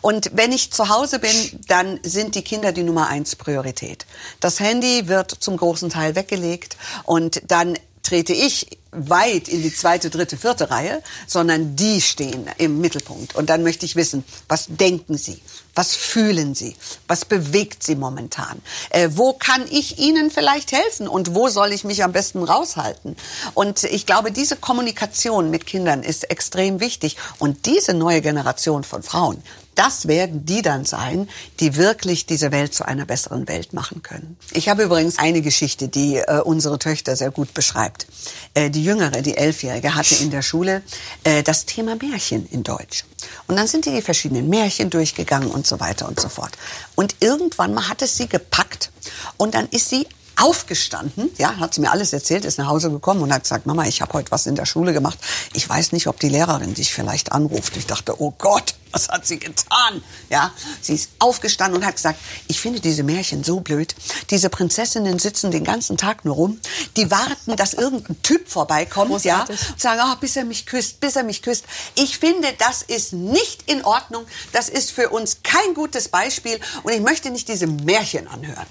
Und 0.00 0.30
wenn 0.34 0.52
ich 0.52 0.70
zu 0.72 0.88
Hause 0.88 1.18
bin, 1.18 1.30
dann 1.66 1.98
sind 2.04 2.34
die 2.34 2.42
Kinder 2.42 2.72
die 2.72 2.82
Nummer 2.84 3.08
eins 3.08 3.34
Priorität. 3.34 4.06
Das 4.40 4.60
Handy 4.60 5.08
wird 5.08 5.30
zum 5.30 5.56
großen 5.56 5.90
Teil 5.90 6.14
weggelegt 6.14 6.76
und 7.04 7.42
dann 7.48 7.76
trete 8.02 8.32
ich 8.32 8.78
weit 8.92 9.48
in 9.48 9.62
die 9.62 9.74
zweite, 9.74 10.10
dritte, 10.10 10.36
vierte 10.36 10.70
Reihe, 10.70 11.02
sondern 11.26 11.76
die 11.76 12.00
stehen 12.00 12.46
im 12.58 12.80
Mittelpunkt. 12.80 13.34
Und 13.34 13.48
dann 13.50 13.62
möchte 13.62 13.86
ich 13.86 13.96
wissen, 13.96 14.22
was 14.48 14.66
denken 14.68 15.16
sie? 15.16 15.40
Was 15.74 15.94
fühlen 15.94 16.54
sie? 16.54 16.76
Was 17.08 17.24
bewegt 17.24 17.82
sie 17.82 17.96
momentan? 17.96 18.60
Äh, 18.90 19.08
wo 19.12 19.32
kann 19.32 19.64
ich 19.70 19.98
ihnen 19.98 20.30
vielleicht 20.30 20.72
helfen? 20.72 21.08
Und 21.08 21.34
wo 21.34 21.48
soll 21.48 21.72
ich 21.72 21.84
mich 21.84 22.04
am 22.04 22.12
besten 22.12 22.42
raushalten? 22.42 23.16
Und 23.54 23.84
ich 23.84 24.04
glaube, 24.04 24.32
diese 24.32 24.56
Kommunikation 24.56 25.50
mit 25.50 25.66
Kindern 25.66 26.02
ist 26.02 26.30
extrem 26.30 26.80
wichtig. 26.80 27.16
Und 27.38 27.64
diese 27.64 27.94
neue 27.94 28.20
Generation 28.20 28.84
von 28.84 29.02
Frauen, 29.02 29.42
das 29.74 30.06
werden 30.06 30.44
die 30.44 30.60
dann 30.60 30.84
sein, 30.84 31.28
die 31.60 31.76
wirklich 31.76 32.26
diese 32.26 32.52
Welt 32.52 32.74
zu 32.74 32.86
einer 32.86 33.06
besseren 33.06 33.48
Welt 33.48 33.72
machen 33.72 34.02
können. 34.02 34.36
Ich 34.52 34.68
habe 34.68 34.82
übrigens 34.82 35.18
eine 35.18 35.40
Geschichte, 35.40 35.88
die 35.88 36.16
äh, 36.16 36.40
unsere 36.44 36.78
Töchter 36.78 37.16
sehr 37.16 37.30
gut 37.30 37.54
beschreibt. 37.54 38.06
Äh, 38.52 38.68
die 38.68 38.81
jüngere, 38.82 39.22
die 39.22 39.36
Elfjährige, 39.36 39.94
hatte 39.94 40.14
in 40.16 40.30
der 40.30 40.42
Schule 40.42 40.82
äh, 41.24 41.42
das 41.42 41.66
Thema 41.66 41.96
Märchen 41.96 42.46
in 42.50 42.62
Deutsch. 42.62 43.04
Und 43.46 43.56
dann 43.56 43.66
sind 43.66 43.86
die 43.86 43.92
die 43.92 44.02
verschiedenen 44.02 44.48
Märchen 44.48 44.90
durchgegangen 44.90 45.50
und 45.50 45.66
so 45.66 45.80
weiter 45.80 46.08
und 46.08 46.20
so 46.20 46.28
fort. 46.28 46.52
Und 46.94 47.16
irgendwann 47.20 47.74
mal 47.74 47.88
hat 47.88 48.02
es 48.02 48.16
sie 48.16 48.28
gepackt 48.28 48.90
und 49.36 49.54
dann 49.54 49.68
ist 49.68 49.88
sie 49.88 50.06
aufgestanden, 50.36 51.30
ja, 51.38 51.56
hat 51.58 51.74
sie 51.74 51.80
mir 51.80 51.90
alles 51.90 52.12
erzählt, 52.12 52.44
ist 52.44 52.58
nach 52.58 52.68
Hause 52.68 52.90
gekommen 52.90 53.22
und 53.22 53.32
hat 53.32 53.42
gesagt, 53.42 53.66
Mama, 53.66 53.86
ich 53.86 54.00
habe 54.00 54.12
heute 54.14 54.30
was 54.30 54.46
in 54.46 54.54
der 54.54 54.66
Schule 54.66 54.92
gemacht. 54.92 55.18
Ich 55.52 55.68
weiß 55.68 55.92
nicht, 55.92 56.06
ob 56.06 56.20
die 56.20 56.28
Lehrerin 56.28 56.74
dich 56.74 56.92
vielleicht 56.92 57.32
anruft. 57.32 57.76
Ich 57.76 57.86
dachte, 57.86 58.20
oh 58.20 58.32
Gott, 58.38 58.74
was 58.92 59.08
hat 59.08 59.26
sie 59.26 59.38
getan? 59.38 60.02
Ja, 60.28 60.52
sie 60.80 60.94
ist 60.94 61.10
aufgestanden 61.18 61.80
und 61.80 61.86
hat 61.86 61.96
gesagt, 61.96 62.18
ich 62.46 62.60
finde 62.60 62.80
diese 62.80 63.02
Märchen 63.02 63.42
so 63.42 63.60
blöd. 63.60 63.94
Diese 64.30 64.50
Prinzessinnen 64.50 65.18
sitzen 65.18 65.50
den 65.50 65.64
ganzen 65.64 65.96
Tag 65.96 66.24
nur 66.24 66.34
rum. 66.34 66.60
Die 66.96 67.10
warten, 67.10 67.56
dass 67.56 67.74
irgendein 67.74 68.20
Typ 68.22 68.48
vorbeikommt, 68.48 69.24
ja, 69.24 69.44
Großartig. 69.44 69.70
und 69.70 69.80
sagen, 69.80 70.00
oh, 70.04 70.16
bis 70.20 70.36
er 70.36 70.44
mich 70.44 70.66
küsst, 70.66 71.00
bis 71.00 71.16
er 71.16 71.24
mich 71.24 71.42
küsst. 71.42 71.64
Ich 71.94 72.18
finde, 72.18 72.48
das 72.58 72.82
ist 72.82 73.12
nicht 73.12 73.70
in 73.70 73.84
Ordnung. 73.84 74.26
Das 74.52 74.68
ist 74.68 74.90
für 74.90 75.08
uns 75.08 75.38
kein 75.42 75.74
gutes 75.74 76.08
Beispiel 76.08 76.60
und 76.82 76.92
ich 76.92 77.00
möchte 77.00 77.30
nicht 77.30 77.48
diese 77.48 77.66
Märchen 77.66 78.28
anhören. 78.28 78.66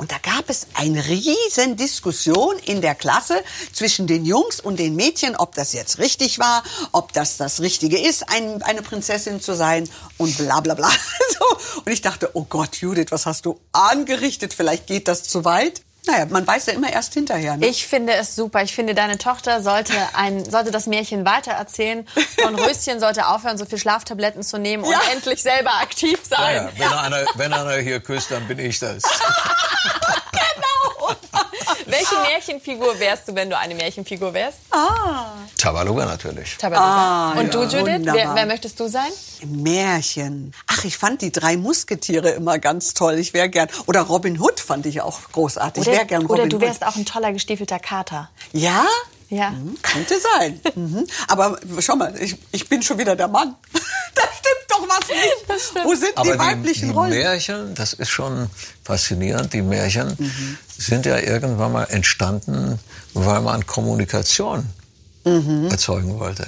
Und 0.00 0.12
da 0.12 0.16
gab 0.16 0.48
es 0.48 0.66
eine 0.72 1.06
riesen 1.08 1.76
Diskussion 1.76 2.56
in 2.64 2.80
der 2.80 2.94
Klasse 2.94 3.44
zwischen 3.74 4.06
den 4.06 4.24
Jungs 4.24 4.58
und 4.58 4.78
den 4.78 4.96
Mädchen, 4.96 5.36
ob 5.36 5.54
das 5.54 5.74
jetzt 5.74 5.98
richtig 5.98 6.38
war, 6.38 6.64
ob 6.92 7.12
das 7.12 7.36
das 7.36 7.60
Richtige 7.60 7.98
ist, 7.98 8.26
ein, 8.30 8.62
eine 8.62 8.80
Prinzessin 8.80 9.42
zu 9.42 9.54
sein 9.54 9.86
und 10.16 10.38
bla 10.38 10.60
bla 10.60 10.72
bla. 10.72 10.88
So. 11.38 11.80
Und 11.84 11.92
ich 11.92 12.00
dachte, 12.00 12.30
oh 12.32 12.46
Gott, 12.48 12.76
Judith, 12.76 13.08
was 13.10 13.26
hast 13.26 13.44
du 13.44 13.60
angerichtet? 13.72 14.54
Vielleicht 14.54 14.86
geht 14.86 15.06
das 15.06 15.22
zu 15.24 15.44
weit. 15.44 15.82
Naja, 16.06 16.26
man 16.30 16.46
weiß 16.46 16.66
ja 16.66 16.72
immer 16.72 16.90
erst 16.90 17.12
hinterher. 17.14 17.56
Ne? 17.56 17.66
Ich 17.66 17.86
finde 17.86 18.14
es 18.14 18.34
super. 18.34 18.62
Ich 18.62 18.74
finde, 18.74 18.94
deine 18.94 19.18
Tochter 19.18 19.62
sollte, 19.62 19.92
ein, 20.14 20.48
sollte 20.50 20.70
das 20.70 20.86
Märchen 20.86 21.26
weitererzählen. 21.26 22.06
Und 22.46 22.54
Röschen 22.60 23.00
sollte 23.00 23.26
aufhören, 23.28 23.58
so 23.58 23.66
viel 23.66 23.78
Schlaftabletten 23.78 24.42
zu 24.42 24.58
nehmen 24.58 24.82
und 24.84 24.90
Ja. 24.92 25.00
endlich 25.12 25.42
selber 25.42 25.74
aktiv 25.80 26.18
sein. 26.28 26.54
Ja, 26.54 26.70
wenn, 26.78 26.92
Einer, 26.98 27.24
wenn 27.34 27.52
einer 27.52 27.76
hier 27.76 28.00
küsst, 28.00 28.30
dann 28.30 28.46
bin 28.48 28.58
ich 28.58 28.78
das. 28.78 29.02
Welche 31.90 32.14
Märchenfigur 32.32 32.98
wärst 32.98 33.28
du, 33.28 33.34
wenn 33.34 33.50
du 33.50 33.56
eine 33.58 33.74
Märchenfigur 33.74 34.32
wärst? 34.34 34.58
Tabaluga 35.58 36.04
natürlich. 36.06 36.56
Tabaluga. 36.56 37.40
und 37.40 37.52
du, 37.54 37.60
Ah, 37.60 37.64
ja, 37.64 37.78
Judith? 37.78 38.08
Wer, 38.12 38.34
wer 38.34 38.46
möchtest 38.46 38.78
du 38.80 38.88
sein? 38.88 39.10
Märchen. 39.46 40.52
Ach, 40.66 40.84
ich 40.84 40.96
fand 40.96 41.22
die 41.22 41.32
drei 41.32 41.56
Musketiere 41.56 42.30
immer 42.30 42.58
ganz 42.58 42.94
toll. 42.94 43.14
Ich 43.18 43.34
wäre 43.34 43.48
gern. 43.48 43.68
Oder 43.86 44.02
Robin 44.02 44.40
Hood 44.40 44.60
fand 44.60 44.86
ich 44.86 45.00
auch 45.00 45.18
großartig. 45.32 45.86
ich 45.86 45.92
wäre 45.92 46.06
gern 46.06 46.22
Robin 46.22 46.40
oder 46.42 46.48
du 46.48 46.56
Hood. 46.56 46.62
wärst 46.62 46.84
auch 46.86 46.96
ein 46.96 47.04
toller 47.04 47.32
gestiefelter 47.32 47.78
Kater. 47.78 48.30
Ja? 48.52 48.86
Ja. 49.30 49.50
Hm, 49.50 49.76
Könnte 49.82 50.14
sein. 50.38 50.60
mhm. 50.74 51.06
Aber 51.28 51.58
schau 51.80 51.96
mal, 51.96 52.14
ich, 52.20 52.36
ich 52.52 52.68
bin 52.68 52.82
schon 52.82 52.98
wieder 52.98 53.14
der 53.16 53.28
Mann. 53.28 53.54
da 54.14 54.22
stimmt 54.22 54.66
doch 54.68 54.88
was 54.88 55.08
nicht. 55.08 55.44
Das 55.48 55.68
stimmt. 55.68 55.84
Wo 55.86 55.94
sind 55.94 56.12
Aber 56.16 56.32
die 56.32 56.38
weiblichen 56.38 56.80
die, 56.80 56.86
die 56.88 56.92
Rollen? 56.92 57.10
Märchen, 57.10 57.74
das 57.76 57.92
ist 57.92 58.10
schon 58.10 58.50
faszinierend. 58.84 59.52
Die 59.52 59.62
Märchen 59.62 60.08
Mhm. 60.18 60.58
sind 60.76 61.06
ja 61.06 61.18
irgendwann 61.18 61.72
mal 61.72 61.84
entstanden, 61.84 62.78
weil 63.14 63.40
man 63.40 63.64
Kommunikation 63.66 64.66
Mhm. 65.24 65.68
erzeugen 65.70 66.18
wollte. 66.18 66.46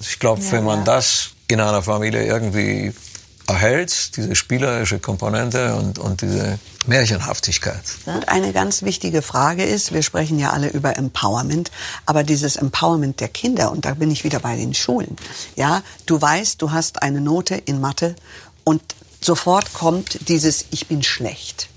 Ich 0.00 0.18
glaube, 0.18 0.42
wenn 0.50 0.64
man 0.64 0.84
das 0.84 1.30
in 1.46 1.60
einer 1.60 1.82
Familie 1.82 2.24
irgendwie 2.26 2.92
erhält, 3.46 4.16
diese 4.16 4.34
spielerische 4.34 4.98
Komponente 4.98 5.74
und, 5.74 5.98
und 5.98 6.22
diese 6.22 6.58
Märchenhaftigkeit. 6.86 7.82
Und 8.06 8.28
eine 8.28 8.52
ganz 8.52 8.82
wichtige 8.82 9.22
Frage 9.22 9.64
ist, 9.64 9.92
wir 9.92 10.02
sprechen 10.02 10.38
ja 10.38 10.50
alle 10.50 10.68
über 10.68 10.96
Empowerment, 10.96 11.70
aber 12.06 12.24
dieses 12.24 12.56
Empowerment 12.56 13.20
der 13.20 13.28
Kinder, 13.28 13.70
und 13.70 13.84
da 13.84 13.94
bin 13.94 14.10
ich 14.10 14.24
wieder 14.24 14.40
bei 14.40 14.56
den 14.56 14.74
Schulen. 14.74 15.16
Ja, 15.56 15.82
du 16.06 16.20
weißt, 16.20 16.60
du 16.60 16.72
hast 16.72 17.02
eine 17.02 17.20
Note 17.20 17.54
in 17.54 17.80
Mathe 17.80 18.16
und 18.64 18.82
sofort 19.20 19.72
kommt 19.74 20.28
dieses 20.28 20.66
Ich 20.70 20.86
bin 20.86 21.02
schlecht. 21.02 21.68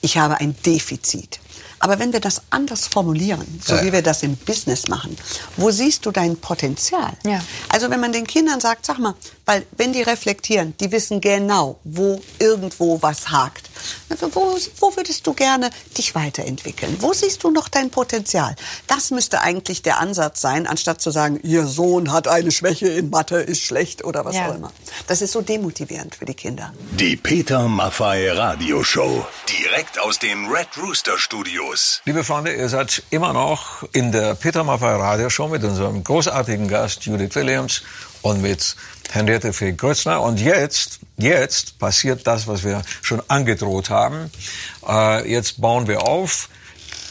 Ich 0.00 0.18
habe 0.18 0.40
ein 0.40 0.54
Defizit. 0.64 1.40
Aber 1.78 1.98
wenn 1.98 2.12
wir 2.12 2.20
das 2.20 2.42
anders 2.50 2.86
formulieren, 2.86 3.46
so 3.64 3.74
Ja. 3.74 3.84
wie 3.84 3.92
wir 3.92 4.02
das 4.02 4.22
im 4.22 4.36
Business 4.36 4.88
machen, 4.88 5.16
wo 5.56 5.70
siehst 5.70 6.06
du 6.06 6.10
dein 6.10 6.36
Potenzial? 6.36 7.12
Ja. 7.24 7.40
Also 7.68 7.90
wenn 7.90 8.00
man 8.00 8.12
den 8.12 8.26
Kindern 8.26 8.60
sagt, 8.60 8.86
sag 8.86 8.98
mal, 8.98 9.14
weil 9.44 9.64
wenn 9.76 9.92
die 9.92 10.02
reflektieren, 10.02 10.74
die 10.80 10.90
wissen 10.92 11.20
genau, 11.20 11.78
wo 11.84 12.20
irgendwo 12.38 13.00
was 13.02 13.30
hakt. 13.30 13.68
Also 14.08 14.34
wo, 14.34 14.56
wo 14.80 14.96
würdest 14.96 15.26
du 15.26 15.34
gerne 15.34 15.70
dich 15.96 16.14
weiterentwickeln? 16.14 16.96
Wo 17.00 17.12
siehst 17.12 17.42
du 17.44 17.50
noch 17.50 17.68
dein 17.68 17.90
Potenzial? 17.90 18.54
Das 18.86 19.10
müsste 19.10 19.40
eigentlich 19.40 19.82
der 19.82 19.98
Ansatz 19.98 20.40
sein, 20.40 20.66
anstatt 20.66 21.00
zu 21.00 21.10
sagen, 21.10 21.40
ihr 21.42 21.66
Sohn 21.66 22.12
hat 22.12 22.28
eine 22.28 22.50
Schwäche 22.52 22.88
in 22.88 23.10
Mathe, 23.10 23.36
ist 23.36 23.62
schlecht 23.62 24.04
oder 24.04 24.24
was 24.24 24.36
Ja. 24.36 24.50
auch 24.50 24.54
immer. 24.54 24.72
Das 25.06 25.22
ist 25.22 25.32
so 25.32 25.42
demotivierend 25.42 26.14
für 26.14 26.24
die 26.24 26.34
Kinder. 26.34 26.72
Die 26.92 27.16
Peter 27.16 27.68
Maffay 27.68 28.30
Radioshow. 28.30 29.26
Direkt 29.48 29.98
aus 30.00 30.18
den 30.18 30.46
Red 30.46 30.68
Rooster 30.82 31.18
Studios. 31.18 32.00
Liebe 32.04 32.24
Freunde, 32.24 32.52
ihr 32.54 32.68
seid 32.68 33.02
immer 33.10 33.32
noch 33.32 33.82
in 33.92 34.12
der 34.12 34.34
Peter 34.34 34.64
Maffay 34.64 34.94
Radioshow 34.96 35.48
mit 35.48 35.62
unserem 35.64 36.02
großartigen 36.04 36.68
Gast 36.68 37.04
Judith 37.04 37.34
Williams 37.34 37.82
und 38.26 38.42
mit 38.42 38.76
Henriette 39.10 39.52
Fee 39.52 39.72
Grötzner. 39.72 40.20
Und 40.20 40.40
jetzt, 40.40 41.00
jetzt 41.16 41.78
passiert 41.78 42.26
das, 42.26 42.46
was 42.46 42.64
wir 42.64 42.82
schon 43.02 43.22
angedroht 43.28 43.88
haben. 43.90 44.30
Äh, 44.86 45.30
jetzt 45.30 45.60
bauen 45.60 45.86
wir 45.86 46.02
auf. 46.02 46.48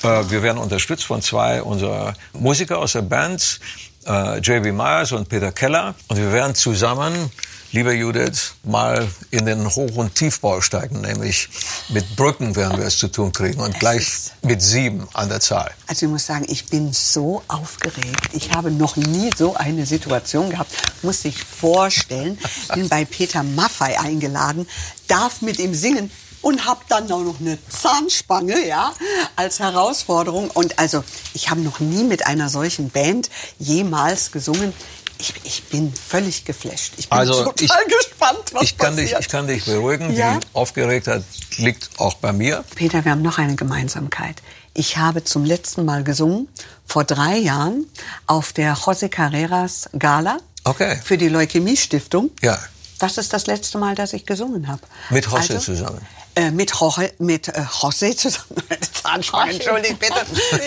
Äh, 0.04 0.30
wir 0.30 0.44
werden 0.44 0.58
unterstützt 0.58 1.06
von 1.06 1.22
zwei 1.22 1.62
unserer 1.62 2.16
Musiker 2.34 2.80
aus 2.80 2.94
der 2.94 3.04
Band, 3.04 3.62
äh, 4.06 4.40
J.B. 4.40 4.74
Myers 4.74 5.14
und 5.14 5.30
Peter 5.30 5.52
Keller. 5.54 5.96
Und 6.10 6.18
wir 6.18 6.34
werden 6.34 6.54
zusammen 6.54 7.32
liebe 7.76 7.92
Judith, 7.92 8.54
mal 8.64 9.06
in 9.32 9.46
den 9.46 9.68
Hoch- 9.68 9.98
und 9.98 10.16
Tiefbau 10.16 10.62
steigen, 10.62 11.02
nämlich 11.02 11.50
mit 11.90 12.16
Brücken 12.16 12.56
werden 12.56 12.78
wir 12.78 12.86
es 12.86 12.98
zu 12.98 13.10
tun 13.10 13.34
kriegen 13.34 13.60
und 13.60 13.78
gleich 13.82 14.32
mit 14.44 14.62
sieben 14.62 15.06
an 15.12 15.28
der 15.28 15.42
Zahl. 15.42 15.72
Also 15.86 16.06
ich 16.06 16.12
muss 16.14 16.26
sagen, 16.26 16.46
ich 16.48 16.68
bin 16.68 16.94
so 16.94 17.44
aufgeregt. 17.50 18.30
Ich 18.32 18.54
habe 18.54 18.72
noch 18.72 18.96
nie 18.96 19.30
so 19.38 19.56
eine 19.56 19.86
Situation 19.86 20.52
gehabt. 20.52 20.72
Muss 21.02 21.24
sich 21.24 21.44
vorstellen, 21.44 22.38
bin 22.74 22.88
bei 22.88 23.04
Peter 23.04 23.44
Maffei 23.44 24.00
eingeladen, 24.00 24.70
darf 25.10 25.42
mit 25.42 25.60
ihm 25.60 25.76
singen 25.76 26.10
und 26.46 26.64
habe 26.66 26.82
dann 26.90 27.12
auch 27.12 27.24
noch 27.24 27.40
eine 27.40 27.58
Zahnspange, 27.68 28.68
ja, 28.68 28.94
als 29.36 29.60
Herausforderung. 29.60 30.52
Und 30.52 30.78
also 30.78 31.04
ich 31.34 31.50
habe 31.50 31.60
noch 31.62 31.80
nie 31.80 32.04
mit 32.04 32.28
einer 32.28 32.50
solchen 32.50 32.92
Band 32.92 33.32
jemals 33.58 34.32
gesungen. 34.32 34.72
Ich, 35.18 35.34
ich 35.44 35.64
bin 35.66 35.94
völlig 35.94 36.44
geflasht. 36.46 36.94
Ich 36.98 37.10
bin 37.10 37.18
Also 37.18 37.44
total 37.46 37.56
ich, 37.88 37.98
gespannt, 37.98 38.54
was 38.54 38.64
ich 38.64 38.78
kann 38.78 38.96
dich, 38.96 39.06
passiert. 39.12 39.22
ich 39.22 39.30
kann 39.30 39.48
dich 39.48 39.66
beruhigen. 39.66 40.14
Ja? 40.14 40.40
Die 40.40 40.48
Aufgeregtheit 40.54 41.24
liegt 41.58 41.90
auch 42.00 42.16
bei 42.16 42.34
mir. 42.34 42.64
Peter, 42.76 43.04
wir 43.06 43.12
haben 43.12 43.22
noch 43.22 43.38
eine 43.38 43.56
Gemeinsamkeit. 43.56 44.42
Ich 44.74 44.98
habe 44.98 45.24
zum 45.24 45.46
letzten 45.46 45.86
Mal 45.86 46.04
gesungen, 46.04 46.50
vor 46.86 47.06
drei 47.06 47.38
Jahren, 47.38 47.86
auf 48.28 48.52
der 48.52 48.76
José 48.76 49.08
Carreras 49.10 49.90
Gala 49.98 50.38
Okay. 50.66 51.00
für 51.04 51.18
die 51.18 51.30
Leukämie-Stiftung. 51.30 52.32
Ja. 52.42 52.60
Das 53.00 53.18
ist 53.18 53.32
das 53.34 53.48
letzte 53.48 53.78
Mal, 53.78 53.96
dass 53.96 54.14
ich 54.14 54.26
gesungen 54.26 54.68
habe. 54.68 54.82
Mit 55.10 55.28
José 55.28 55.60
zusammen? 55.60 56.02
Äh, 56.38 56.52
mit 56.52 56.72
Jorge, 56.78 57.14
mit 57.20 57.48
äh, 57.48 57.62
José 57.62 58.16
zusammen. 58.16 58.46
Zahnspange, 59.04 59.54
entschuldigt 59.54 60.00
bitte. 60.00 60.16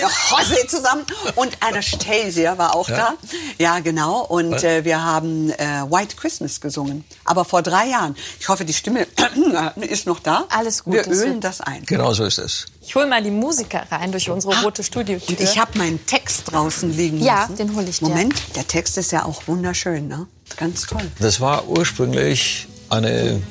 Ja, 0.01 0.09
José 0.09 0.67
zusammen. 0.67 1.05
Und 1.35 1.59
Anastasia 1.61 2.57
war 2.57 2.75
auch 2.75 2.89
Ja. 2.89 2.97
da. 2.97 3.15
Ja, 3.59 3.79
genau. 3.81 4.23
Und 4.25 4.65
äh, 4.65 4.85
wir 4.87 5.05
haben 5.05 5.51
äh, 5.51 5.57
White 5.91 6.17
Christmas 6.17 6.61
gesungen. 6.63 7.05
Aber 7.27 7.45
vor 7.45 7.61
drei 7.61 7.87
Jahren. 7.89 8.17
Ich 8.41 8.49
hoffe, 8.49 8.65
die 8.65 8.73
Stimme 8.73 9.07
ist 9.81 10.07
noch 10.07 10.21
da. 10.21 10.45
Alles 10.49 10.85
gut, 10.85 10.95
Wir 10.95 11.07
ölen 11.07 11.41
das 11.43 11.61
ein. 11.61 11.85
Genau 11.85 12.15
so 12.15 12.25
ist 12.25 12.39
es. 12.39 12.65
Ich 12.81 12.95
hole 12.95 13.07
mal 13.07 13.23
die 13.23 13.31
Musiker 13.31 13.83
rein 13.91 14.11
durch 14.11 14.31
unsere 14.31 14.63
rote 14.63 14.83
Studiotür. 14.83 15.39
Ich 15.39 15.59
habe 15.59 15.77
meinen 15.77 16.05
Text 16.07 16.51
draußen 16.51 16.97
liegen 16.97 17.21
Ja, 17.23 17.43
lassen. 17.43 17.57
den 17.57 17.77
hol 17.77 17.87
ich 17.87 17.99
dir. 17.99 18.09
Moment, 18.09 18.35
der 18.57 18.67
Text 18.67 18.97
ist 18.97 19.13
ja 19.13 19.27
auch 19.27 19.43
wunderschön, 19.47 20.09
ne? 20.09 20.27
Ganz 20.57 20.87
toll. 20.87 21.11
Das 21.19 21.41
war 21.43 21.69
ursprünglich 21.69 22.67
eine, 22.89 23.43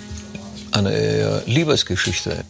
eine 0.78 1.42
Liebesgeschichte. 1.46 2.44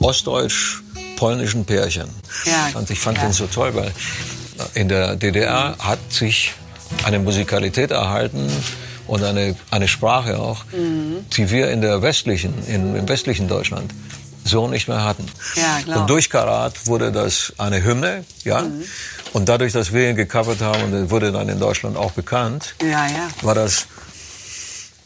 Ostdeutsch-polnischen 0.00 1.64
Pärchen. 1.64 2.08
Ja, 2.44 2.78
und 2.78 2.90
ich 2.90 2.98
fand 3.00 3.18
ja. 3.18 3.24
den 3.24 3.32
so 3.32 3.46
toll, 3.46 3.74
weil 3.74 3.92
in 4.74 4.88
der 4.88 5.16
DDR 5.16 5.76
hat 5.78 5.98
sich 6.12 6.52
eine 7.04 7.18
Musikalität 7.18 7.90
erhalten 7.90 8.50
und 9.06 9.22
eine, 9.22 9.54
eine 9.70 9.88
Sprache 9.88 10.38
auch, 10.38 10.64
Mhm. 10.72 11.24
die 11.36 11.50
wir 11.50 11.70
in 11.70 11.80
der 11.80 12.02
westlichen, 12.02 12.54
in, 12.66 12.94
im 12.96 13.08
westlichen 13.08 13.48
Deutschland 13.48 13.92
so 14.44 14.66
nicht 14.68 14.88
mehr 14.88 15.04
hatten. 15.04 15.26
Ja, 15.56 15.80
klar. 15.84 16.00
Und 16.00 16.10
durch 16.10 16.30
Karat 16.30 16.86
wurde 16.86 17.12
das 17.12 17.52
eine 17.58 17.82
Hymne, 17.84 18.24
ja. 18.44 18.62
Mhm. 18.62 18.82
Und 19.34 19.48
dadurch, 19.48 19.72
dass 19.72 19.92
wir 19.92 20.08
ihn 20.08 20.16
gecovert 20.16 20.60
haben 20.62 20.82
und 20.84 21.10
wurde 21.10 21.32
dann 21.32 21.48
in 21.50 21.58
Deutschland 21.60 21.96
auch 21.98 22.12
bekannt, 22.12 22.74
Ja, 22.82 23.06
ja. 23.06 23.28
war 23.42 23.54
das, 23.54 23.86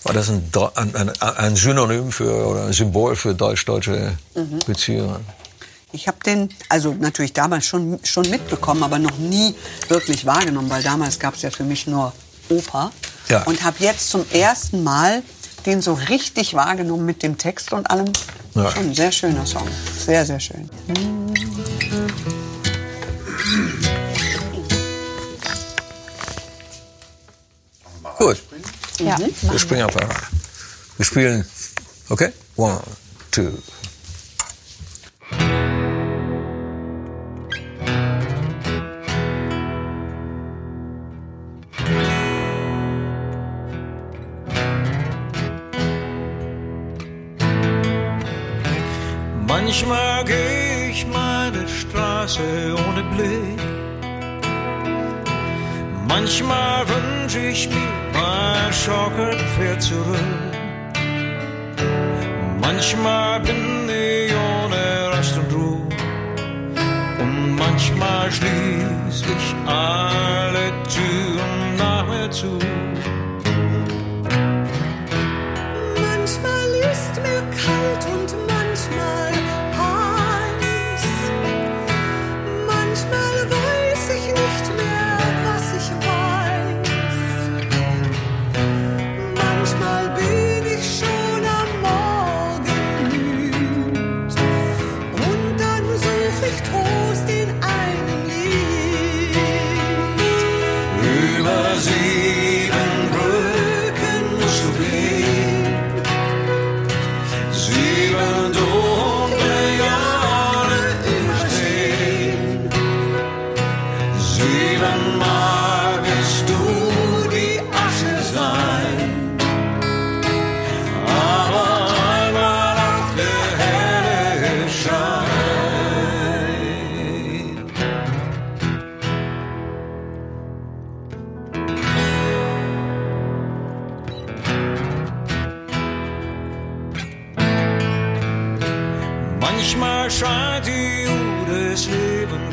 war 0.04 0.12
das 0.12 0.28
ein, 0.28 0.50
ein, 0.74 0.94
ein, 0.94 1.10
ein 1.20 1.56
Synonym 1.56 2.10
für 2.12 2.46
oder 2.46 2.66
ein 2.66 2.72
Symbol 2.72 3.16
für 3.16 3.34
deutsch-deutsche 3.34 4.16
Mhm. 4.34 4.58
Beziehungen. 4.66 5.24
Ich 5.92 6.08
habe 6.08 6.16
den, 6.24 6.48
also 6.70 6.94
natürlich 6.98 7.34
damals 7.34 7.66
schon, 7.66 8.00
schon 8.02 8.28
mitbekommen, 8.30 8.82
aber 8.82 8.98
noch 8.98 9.18
nie 9.18 9.54
wirklich 9.88 10.24
wahrgenommen, 10.24 10.70
weil 10.70 10.82
damals 10.82 11.18
gab 11.18 11.34
es 11.34 11.42
ja 11.42 11.50
für 11.50 11.64
mich 11.64 11.86
nur 11.86 12.12
Oper. 12.48 12.90
Ja. 13.28 13.42
Und 13.44 13.62
habe 13.62 13.76
jetzt 13.80 14.08
zum 14.10 14.24
ersten 14.32 14.82
Mal 14.82 15.22
den 15.66 15.82
so 15.82 15.92
richtig 16.08 16.54
wahrgenommen 16.54 17.04
mit 17.04 17.22
dem 17.22 17.36
Text 17.38 17.72
und 17.72 17.90
allem. 17.90 18.10
Ja. 18.54 18.70
Schon 18.70 18.90
ein 18.90 18.94
sehr 18.94 19.12
schöner 19.12 19.46
Song. 19.46 19.68
Sehr, 19.98 20.24
sehr 20.26 20.40
schön. 20.40 20.68
Gut, 28.18 28.42
ja, 29.06 29.18
Mhm. 29.18 29.50
wir 29.50 29.58
springen 29.58 29.82
auf 29.84 29.96
einmal. 29.96 30.16
Wir 30.96 31.04
spielen, 31.06 31.44
okay? 32.08 32.32
One, 32.56 32.80
two. 33.30 33.50
Manchmal 49.46 50.24
geh 50.24 50.90
ich 50.90 51.06
meine 51.06 51.66
Straße 51.68 52.40
ohne 52.88 53.02
Blick. 53.14 53.81
Manchmal 56.14 56.86
wünsch 56.90 57.36
ich 57.36 57.70
mir 57.70 57.88
mein 58.12 58.70
Schaukelpferd 58.70 59.80
zurück. 59.80 60.52
Manchmal 62.60 63.40
bin 63.40 63.88
ich 63.88 64.34
ohne 64.34 65.10
Rast 65.10 65.38
und 65.38 65.52
Ruhe. 65.54 65.80
Und 67.18 67.56
manchmal 67.56 68.30
schließ 68.30 69.22
ich 69.36 69.46
alle 69.66 70.66
Türen 70.94 71.76
nach 71.78 72.06
mir 72.06 72.30
zu. 72.30 72.58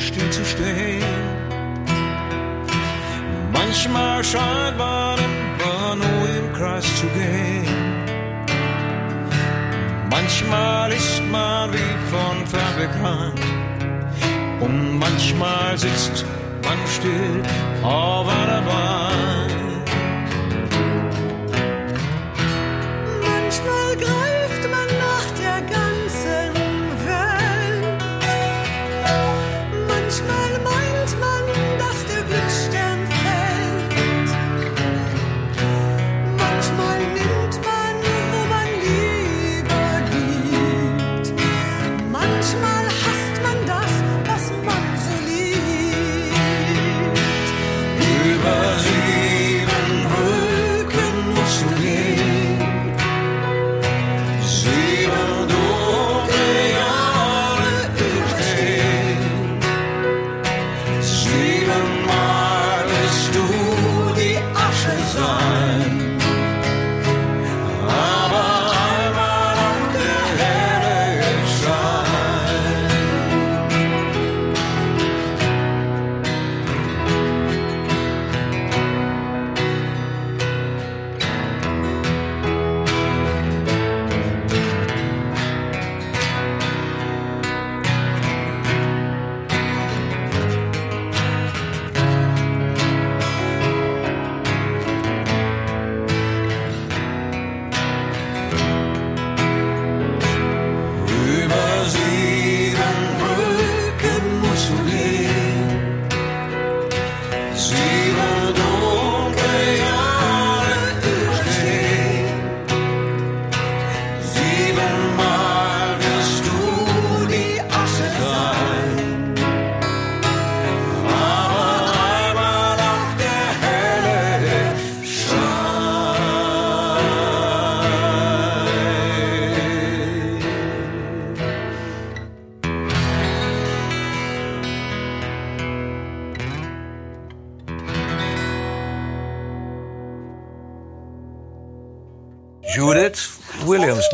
Lebens 0.10 0.36
stillzustehen. 0.36 1.04
Manchmal 3.52 4.24
scheint 4.24 4.78
man 4.78 5.20
immer 5.20 5.96
nur 5.96 6.30
im 6.38 6.54
Kreis 6.54 6.86
zu 7.00 7.08
gehen. 7.08 7.66
Manchmal 10.10 10.92
ist 10.92 11.22
man 11.32 11.72
wie 11.74 11.96
von 12.10 12.48
fern 12.48 12.76
bekannt. 12.78 13.42
Und 14.60 15.00
manchmal 15.00 15.78
sitzt 15.78 16.26
man 16.64 16.78
still 16.88 17.44
auf 17.84 18.28
einer 18.28 18.62
Bahn. 18.62 19.39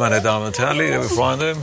Meine 0.09 0.21
Damen 0.21 0.45
und 0.45 0.59
Herren, 0.59 0.77
liebe 0.77 1.01
Freunde, 1.01 1.57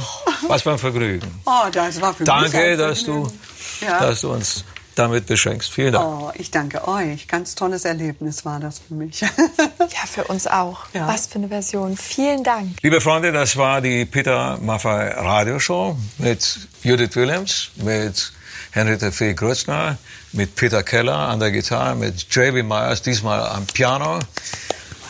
was 0.49 0.63
für 0.63 0.73
ein 0.73 0.79
Vergnügen. 0.79 1.41
Oh, 1.47 1.69
das 1.71 2.01
war 2.01 2.13
für 2.13 2.25
mich 2.25 2.29
Danke, 2.29 2.59
ein 2.59 2.77
dass 2.77 3.05
du, 3.05 3.25
Vergnügen. 3.25 3.41
Ja. 3.83 4.01
dass 4.01 4.21
du 4.23 4.33
uns 4.33 4.65
damit 4.97 5.27
beschenkst. 5.27 5.71
Vielen 5.71 5.93
Dank. 5.93 6.05
Oh, 6.05 6.33
ich 6.35 6.51
danke 6.51 6.89
euch. 6.89 7.29
Ganz 7.29 7.55
tolles 7.55 7.85
Erlebnis 7.85 8.45
war 8.45 8.59
das 8.59 8.81
für 8.81 8.95
mich. 8.95 9.21
Ja, 9.79 10.07
für 10.07 10.25
uns 10.25 10.47
auch. 10.49 10.87
Ja. 10.93 11.07
Was 11.07 11.29
für 11.29 11.37
eine 11.37 11.49
Version. 11.49 11.97
Vielen 11.97 12.43
Dank. 12.43 12.79
Liebe 12.83 13.01
Freunde, 13.01 13.31
das 13.31 13.57
war 13.57 13.81
die 13.81 14.07
Peter 14.07 14.59
Maffay 14.61 15.13
Radioshow 15.13 15.97
mit 16.19 16.69
Judith 16.83 17.15
Williams, 17.15 17.71
mit 17.77 18.33
Henriette 18.73 19.13
Fee 19.13 19.35
Grützner, 19.35 19.99
mit 20.33 20.57
Peter 20.57 20.83
Keller 20.83 21.29
an 21.29 21.39
der 21.39 21.53
Gitarre, 21.53 21.95
mit 21.95 22.27
JB 22.35 22.65
Myers, 22.65 23.03
diesmal 23.03 23.47
am 23.47 23.67
Piano. 23.67 24.19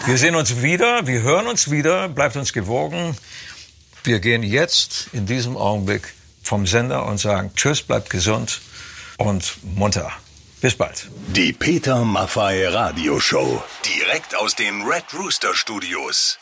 Wir 0.05 0.19
sehen 0.19 0.35
uns 0.35 0.63
wieder, 0.63 1.07
wir 1.07 1.23
hören 1.23 1.47
uns 1.47 1.71
wieder, 1.71 2.09
bleibt 2.09 2.35
uns 2.35 2.53
gewogen. 2.53 3.17
Wir 4.03 4.19
gehen 4.19 4.43
jetzt 4.43 5.09
in 5.13 5.27
diesem 5.27 5.57
Augenblick 5.57 6.13
vom 6.43 6.67
Sender 6.67 7.07
und 7.07 7.19
sagen 7.19 7.53
Tschüss, 7.55 7.83
bleibt 7.83 8.11
gesund 8.11 8.61
und 9.17 9.59
munter. 9.63 10.11
Bis 10.61 10.75
bald. 10.75 11.09
Die 11.29 11.53
Peter 11.53 12.05
Maffay 12.05 12.67
Radioshow. 12.67 13.63
Direkt 13.85 14.35
aus 14.35 14.57
den 14.57 14.83
Red 14.83 15.05
Rooster 15.15 15.55
Studios. 15.55 16.39